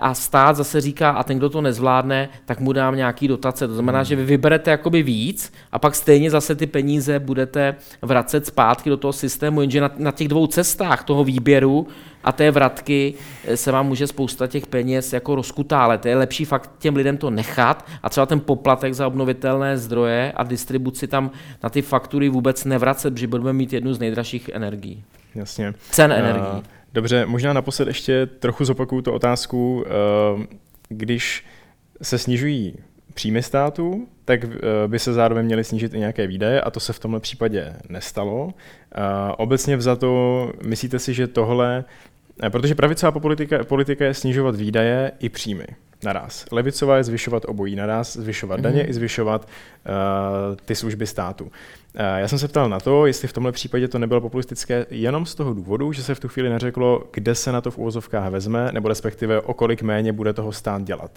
a 0.00 0.14
stát 0.14 0.56
zase 0.56 0.80
říká, 0.80 1.10
a 1.10 1.22
ten, 1.22 1.38
kdo 1.38 1.50
to 1.50 1.60
nezvládne, 1.60 2.28
tak 2.44 2.60
mu 2.60 2.72
dám 2.72 2.96
nějaký 2.96 3.28
dotace. 3.28 3.68
To 3.68 3.74
znamená, 3.74 3.98
hmm. 3.98 4.04
že 4.04 4.16
vy 4.16 4.24
vyberete 4.24 4.70
jakoby 4.70 5.02
víc 5.02 5.52
a 5.72 5.78
pak 5.78 5.94
stejně 5.94 6.30
zase 6.30 6.54
ty 6.54 6.66
peníze 6.66 7.18
budete 7.18 7.74
vracet 8.02 8.46
zpátky 8.46 8.90
do 8.90 8.96
toho 8.96 9.12
systému, 9.12 9.60
jenže 9.60 9.80
na, 9.80 9.90
na 9.96 10.10
těch 10.10 10.28
dvou 10.28 10.46
cestách 10.46 11.04
toho 11.04 11.24
výběru 11.24 11.86
a 12.24 12.32
té 12.32 12.50
vratky 12.50 13.14
eh, 13.44 13.56
se 13.56 13.72
vám 13.72 13.86
může 13.86 14.06
spousta 14.06 14.46
těch 14.46 14.66
peněz 14.66 15.12
jako 15.12 15.34
rozkutálet. 15.34 16.06
Je 16.06 16.16
lepší 16.16 16.44
fakt 16.44 16.70
těm 16.78 16.96
lidem 16.96 17.16
to 17.16 17.30
nechat 17.30 17.86
a 18.02 18.08
třeba 18.08 18.26
ten 18.26 18.40
poplatek 18.40 18.94
za 18.94 19.06
obnovitelné 19.06 19.78
zdroje 19.78 20.32
a 20.36 20.42
distribuci 20.42 21.06
tam 21.06 21.30
na 21.62 21.68
ty 21.68 21.82
faktury 21.82 22.28
vůbec 22.28 22.64
nevracet, 22.64 23.14
protože 23.14 23.26
budeme 23.26 23.52
mít 23.52 23.72
jednu 23.72 23.94
z 23.94 23.98
nejdražších 23.98 24.48
energií. 24.48 25.04
Jasně. 25.34 25.74
Cen 25.90 26.12
uh, 26.12 26.18
energií. 26.18 26.62
Dobře, 26.94 27.26
možná 27.26 27.52
naposled 27.52 27.88
ještě 27.88 28.26
trochu 28.26 28.64
zopakuju 28.64 29.02
tu 29.02 29.12
otázku. 29.12 29.84
Uh, 30.36 30.42
když 30.88 31.44
se 32.02 32.18
snižují 32.18 32.74
příjmy 33.14 33.42
státu, 33.42 34.08
tak 34.24 34.40
by 34.86 34.98
se 34.98 35.12
zároveň 35.12 35.46
měly 35.46 35.64
snížit 35.64 35.94
i 35.94 35.98
nějaké 35.98 36.26
výdaje 36.26 36.60
a 36.60 36.70
to 36.70 36.80
se 36.80 36.92
v 36.92 36.98
tomhle 36.98 37.20
případě 37.20 37.76
nestalo. 37.88 38.54
Obecně 39.36 39.76
vzato, 39.76 40.52
myslíte 40.64 40.98
si, 40.98 41.14
že 41.14 41.26
tohle 41.26 41.84
Eh, 42.42 42.50
protože 42.50 42.74
pravicová 42.74 43.12
politika, 43.12 43.64
politika 43.64 44.04
je 44.04 44.14
snižovat 44.14 44.56
výdaje 44.56 45.12
i 45.18 45.28
příjmy 45.28 45.66
naraz. 46.04 46.44
Levicová 46.52 46.96
je 46.96 47.04
zvyšovat 47.04 47.42
obojí 47.48 47.76
naraz, 47.76 48.16
zvyšovat 48.16 48.60
mm-hmm. 48.60 48.62
daně 48.62 48.86
i 48.86 48.92
zvyšovat 48.92 49.48
uh, 49.48 50.56
ty 50.64 50.74
služby 50.74 51.06
státu. 51.06 51.44
Uh, 51.44 51.50
já 52.16 52.28
jsem 52.28 52.38
se 52.38 52.48
ptal 52.48 52.68
na 52.68 52.80
to, 52.80 53.06
jestli 53.06 53.28
v 53.28 53.32
tomhle 53.32 53.52
případě 53.52 53.88
to 53.88 53.98
nebylo 53.98 54.20
populistické 54.20 54.86
jenom 54.90 55.26
z 55.26 55.34
toho 55.34 55.54
důvodu, 55.54 55.92
že 55.92 56.02
se 56.02 56.14
v 56.14 56.20
tu 56.20 56.28
chvíli 56.28 56.48
neřeklo, 56.48 57.04
kde 57.12 57.34
se 57.34 57.52
na 57.52 57.60
to 57.60 57.70
v 57.70 57.78
úvozovkách 57.78 58.30
vezme, 58.30 58.68
nebo 58.72 58.88
respektive 58.88 59.40
o 59.40 59.54
kolik 59.54 59.82
méně 59.82 60.12
bude 60.12 60.32
toho 60.32 60.52
stát 60.52 60.82
dělat. 60.82 61.10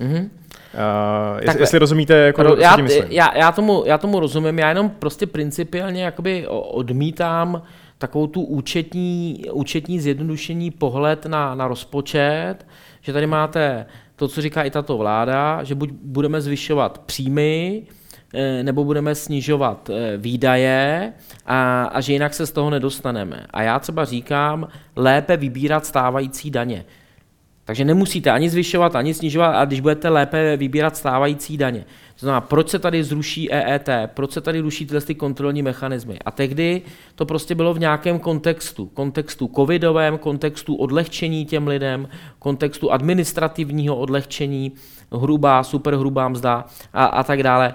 Mm-hmm. 0.00 0.28
Uh, 0.74 1.40
jestli, 1.40 1.60
jestli 1.60 1.78
rozumíte, 1.78 2.14
jako, 2.14 2.56
já, 2.56 2.76
tím 2.76 2.84
myslím. 2.84 3.04
Já, 3.08 3.38
já, 3.38 3.52
tomu, 3.52 3.82
já 3.86 3.98
tomu 3.98 4.20
rozumím, 4.20 4.58
já 4.58 4.68
jenom 4.68 4.90
prostě 4.90 5.26
principiálně 5.26 6.04
jakoby 6.04 6.46
odmítám 6.48 7.62
takovou 7.98 8.26
tu 8.26 8.42
účetní, 8.42 9.44
účetní 9.52 10.00
zjednodušení 10.00 10.70
pohled 10.70 11.26
na, 11.26 11.54
na 11.54 11.68
rozpočet, 11.68 12.54
že 13.00 13.12
tady 13.12 13.26
máte 13.26 13.86
to, 14.22 14.28
co 14.28 14.42
říká 14.42 14.62
i 14.62 14.70
tato 14.70 14.96
vláda, 14.96 15.64
že 15.64 15.74
buď 15.74 15.90
budeme 16.02 16.40
zvyšovat 16.40 16.98
příjmy, 16.98 17.82
eh, 18.34 18.62
nebo 18.62 18.84
budeme 18.84 19.14
snižovat 19.14 19.90
eh, 19.90 20.16
výdaje 20.16 21.12
a, 21.46 21.84
a 21.84 22.00
že 22.00 22.12
jinak 22.12 22.34
se 22.34 22.46
z 22.46 22.52
toho 22.52 22.70
nedostaneme. 22.70 23.46
A 23.50 23.62
já 23.62 23.78
třeba 23.78 24.04
říkám, 24.04 24.68
lépe 24.96 25.36
vybírat 25.36 25.86
stávající 25.86 26.50
daně. 26.50 26.84
Takže 27.64 27.84
nemusíte 27.84 28.30
ani 28.30 28.50
zvyšovat, 28.50 28.96
ani 28.96 29.14
snižovat, 29.14 29.50
a 29.50 29.64
když 29.64 29.80
budete 29.80 30.08
lépe 30.08 30.56
vybírat 30.56 30.96
stávající 30.96 31.56
daně. 31.56 31.84
To 32.14 32.26
znamená, 32.26 32.40
proč 32.40 32.68
se 32.68 32.78
tady 32.78 33.04
zruší 33.04 33.52
EET, 33.52 33.88
proč 34.06 34.32
se 34.32 34.40
tady 34.40 34.60
ruší 34.60 34.86
tyhle 34.86 35.00
ty 35.00 35.14
kontrolní 35.14 35.62
mechanismy. 35.62 36.18
A 36.24 36.30
tehdy 36.30 36.82
to 37.14 37.26
prostě 37.26 37.54
bylo 37.54 37.74
v 37.74 37.78
nějakém 37.78 38.18
kontextu. 38.18 38.86
Kontextu 38.86 39.50
covidovém, 39.56 40.18
kontextu 40.18 40.74
odlehčení 40.74 41.46
těm 41.46 41.66
lidem, 41.66 42.08
kontextu 42.38 42.92
administrativního 42.92 43.96
odlehčení, 43.96 44.72
hrubá, 45.12 45.62
superhrubá 45.62 46.28
mzda 46.28 46.64
a, 46.92 47.04
a 47.04 47.22
tak 47.22 47.42
dále. 47.42 47.74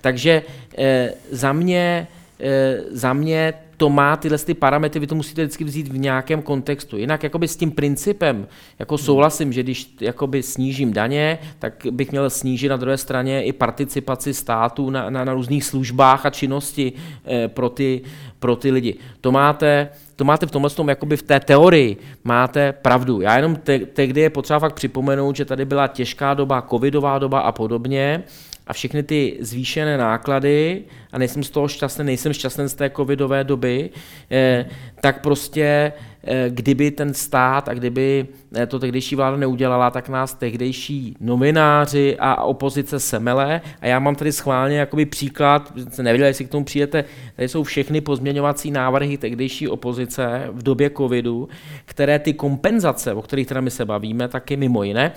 Takže 0.00 0.42
e, 0.78 1.12
za 1.30 1.52
mě, 1.52 2.08
e, 2.40 2.80
za 2.90 3.12
mě 3.12 3.54
to 3.78 3.88
má 3.90 4.16
tyhle 4.16 4.38
ty 4.38 4.54
parametry, 4.54 5.00
vy 5.00 5.06
to 5.06 5.14
musíte 5.14 5.42
vždycky 5.42 5.64
vzít 5.64 5.88
v 5.88 5.98
nějakém 5.98 6.42
kontextu. 6.42 6.96
Jinak 6.96 7.22
jakoby 7.22 7.48
s 7.48 7.56
tím 7.56 7.70
principem, 7.70 8.46
jako 8.78 8.94
hmm. 8.94 9.04
souhlasím, 9.04 9.52
že 9.52 9.62
když 9.62 9.94
jakoby 10.00 10.42
snížím 10.42 10.92
daně, 10.92 11.38
tak 11.58 11.86
bych 11.90 12.10
měl 12.10 12.30
snížit 12.30 12.68
na 12.68 12.76
druhé 12.76 12.96
straně 12.96 13.44
i 13.44 13.52
participaci 13.52 14.34
státu 14.34 14.90
na, 14.90 15.10
na, 15.10 15.24
na 15.24 15.34
různých 15.34 15.64
službách 15.64 16.26
a 16.26 16.30
činnosti 16.30 16.92
eh, 17.24 17.48
pro, 17.48 17.68
ty, 17.68 18.00
pro 18.38 18.56
ty 18.56 18.70
lidi. 18.70 18.94
To 19.20 19.32
máte, 19.32 19.88
to 20.16 20.24
máte 20.24 20.46
v 20.46 20.50
tomhle 20.50 20.70
tom, 20.70 20.88
jakoby 20.88 21.16
v 21.16 21.22
té 21.22 21.40
teorii 21.40 21.96
máte 22.24 22.72
pravdu. 22.72 23.20
Já 23.20 23.36
jenom 23.36 23.56
tehdy 23.92 24.20
je 24.20 24.30
potřeba 24.30 24.58
fakt 24.58 24.74
připomenout, 24.74 25.36
že 25.36 25.44
tady 25.44 25.64
byla 25.64 25.86
těžká 25.86 26.34
doba, 26.34 26.66
covidová 26.70 27.18
doba 27.18 27.40
a 27.40 27.52
podobně 27.52 28.24
a 28.68 28.72
všechny 28.72 29.02
ty 29.02 29.36
zvýšené 29.40 29.98
náklady, 29.98 30.84
a 31.12 31.18
nejsem 31.18 31.42
z 31.42 31.50
toho 31.50 31.68
šťastný, 31.68 32.04
nejsem 32.04 32.32
šťastný 32.32 32.68
z 32.68 32.74
té 32.74 32.90
covidové 32.90 33.44
doby, 33.44 33.90
eh, 34.30 34.66
tak 35.00 35.22
prostě 35.22 35.92
eh, 36.24 36.46
kdyby 36.48 36.90
ten 36.90 37.14
stát 37.14 37.68
a 37.68 37.74
kdyby 37.74 38.26
eh, 38.54 38.66
to 38.66 38.78
tehdejší 38.78 39.16
vláda 39.16 39.36
neudělala, 39.36 39.90
tak 39.90 40.08
nás 40.08 40.34
tehdejší 40.34 41.16
novináři 41.20 42.16
a 42.18 42.42
opozice 42.42 43.00
semele. 43.00 43.60
A 43.80 43.86
já 43.86 43.98
mám 43.98 44.14
tady 44.14 44.32
schválně 44.32 44.78
jakoby 44.78 45.06
příklad, 45.06 45.72
se 45.88 46.02
nevěděl, 46.02 46.26
jestli 46.26 46.44
k 46.44 46.50
tomu 46.50 46.64
přijete, 46.64 47.04
tady 47.36 47.48
jsou 47.48 47.62
všechny 47.62 48.00
pozměňovací 48.00 48.70
návrhy 48.70 49.18
tehdejší 49.18 49.68
opozice 49.68 50.48
v 50.52 50.62
době 50.62 50.90
covidu, 50.90 51.48
které 51.84 52.18
ty 52.18 52.32
kompenzace, 52.34 53.14
o 53.14 53.22
kterých 53.22 53.46
teda 53.46 53.60
my 53.60 53.70
se 53.70 53.84
bavíme, 53.84 54.28
taky 54.28 54.56
mimo 54.56 54.82
jiné, 54.82 55.12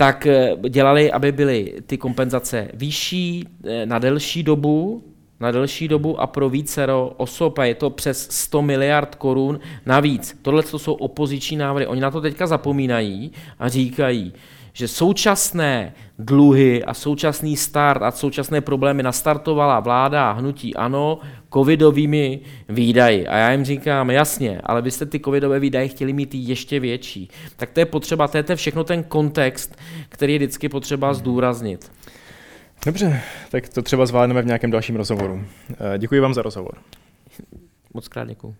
tak 0.00 0.26
eh, 0.26 0.56
dělali, 0.68 1.12
aby 1.12 1.32
byly 1.32 1.74
ty 1.86 1.98
kompenzace 1.98 2.68
vyšší 2.74 3.44
eh, 3.64 3.86
na 3.86 3.98
delší 3.98 4.42
dobu, 4.42 5.04
na 5.40 5.50
delší 5.50 5.88
dobu 5.88 6.20
a 6.20 6.26
pro 6.26 6.48
vícero 6.50 7.12
osob 7.16 7.58
a 7.58 7.64
je 7.64 7.74
to 7.74 7.90
přes 7.90 8.30
100 8.30 8.62
miliard 8.62 9.14
korun 9.14 9.60
navíc. 9.86 10.38
Tohle 10.42 10.62
to 10.62 10.78
jsou 10.78 10.92
opoziční 10.94 11.56
návrhy. 11.56 11.86
Oni 11.86 12.00
na 12.00 12.10
to 12.10 12.20
teďka 12.20 12.46
zapomínají 12.46 13.32
a 13.58 13.68
říkají, 13.68 14.32
že 14.72 14.88
současné 14.88 15.94
dluhy 16.18 16.84
a 16.84 16.94
současný 16.94 17.56
start 17.56 18.02
a 18.02 18.10
současné 18.10 18.60
problémy 18.60 19.02
nastartovala 19.02 19.80
vláda 19.80 20.32
hnutí 20.32 20.74
ANO 20.74 21.18
covidovými 21.54 22.40
výdaji. 22.68 23.26
A 23.26 23.36
já 23.36 23.52
jim 23.52 23.64
říkám, 23.64 24.10
jasně, 24.10 24.60
ale 24.64 24.82
vy 24.82 24.90
jste 24.90 25.06
ty 25.06 25.20
covidové 25.20 25.60
výdaje 25.60 25.88
chtěli 25.88 26.12
mít 26.12 26.34
ještě 26.34 26.80
větší. 26.80 27.28
Tak 27.56 27.70
to 27.70 27.80
je 27.80 27.86
potřeba, 27.86 28.28
to 28.28 28.38
je 28.38 28.56
všechno 28.56 28.84
ten 28.84 29.02
kontext, 29.02 29.76
který 30.08 30.32
je 30.32 30.38
vždycky 30.38 30.68
potřeba 30.68 31.14
zdůraznit. 31.14 31.92
Dobře, 32.86 33.20
tak 33.50 33.68
to 33.68 33.82
třeba 33.82 34.06
zvládneme 34.06 34.42
v 34.42 34.46
nějakém 34.46 34.70
dalším 34.70 34.96
rozhovoru. 34.96 35.44
Eh, 35.70 35.98
děkuji 35.98 36.20
vám 36.20 36.34
za 36.34 36.42
rozhovor. 36.42 36.74
Moc 37.94 38.08
krát 38.08 38.28
děkuji. 38.28 38.54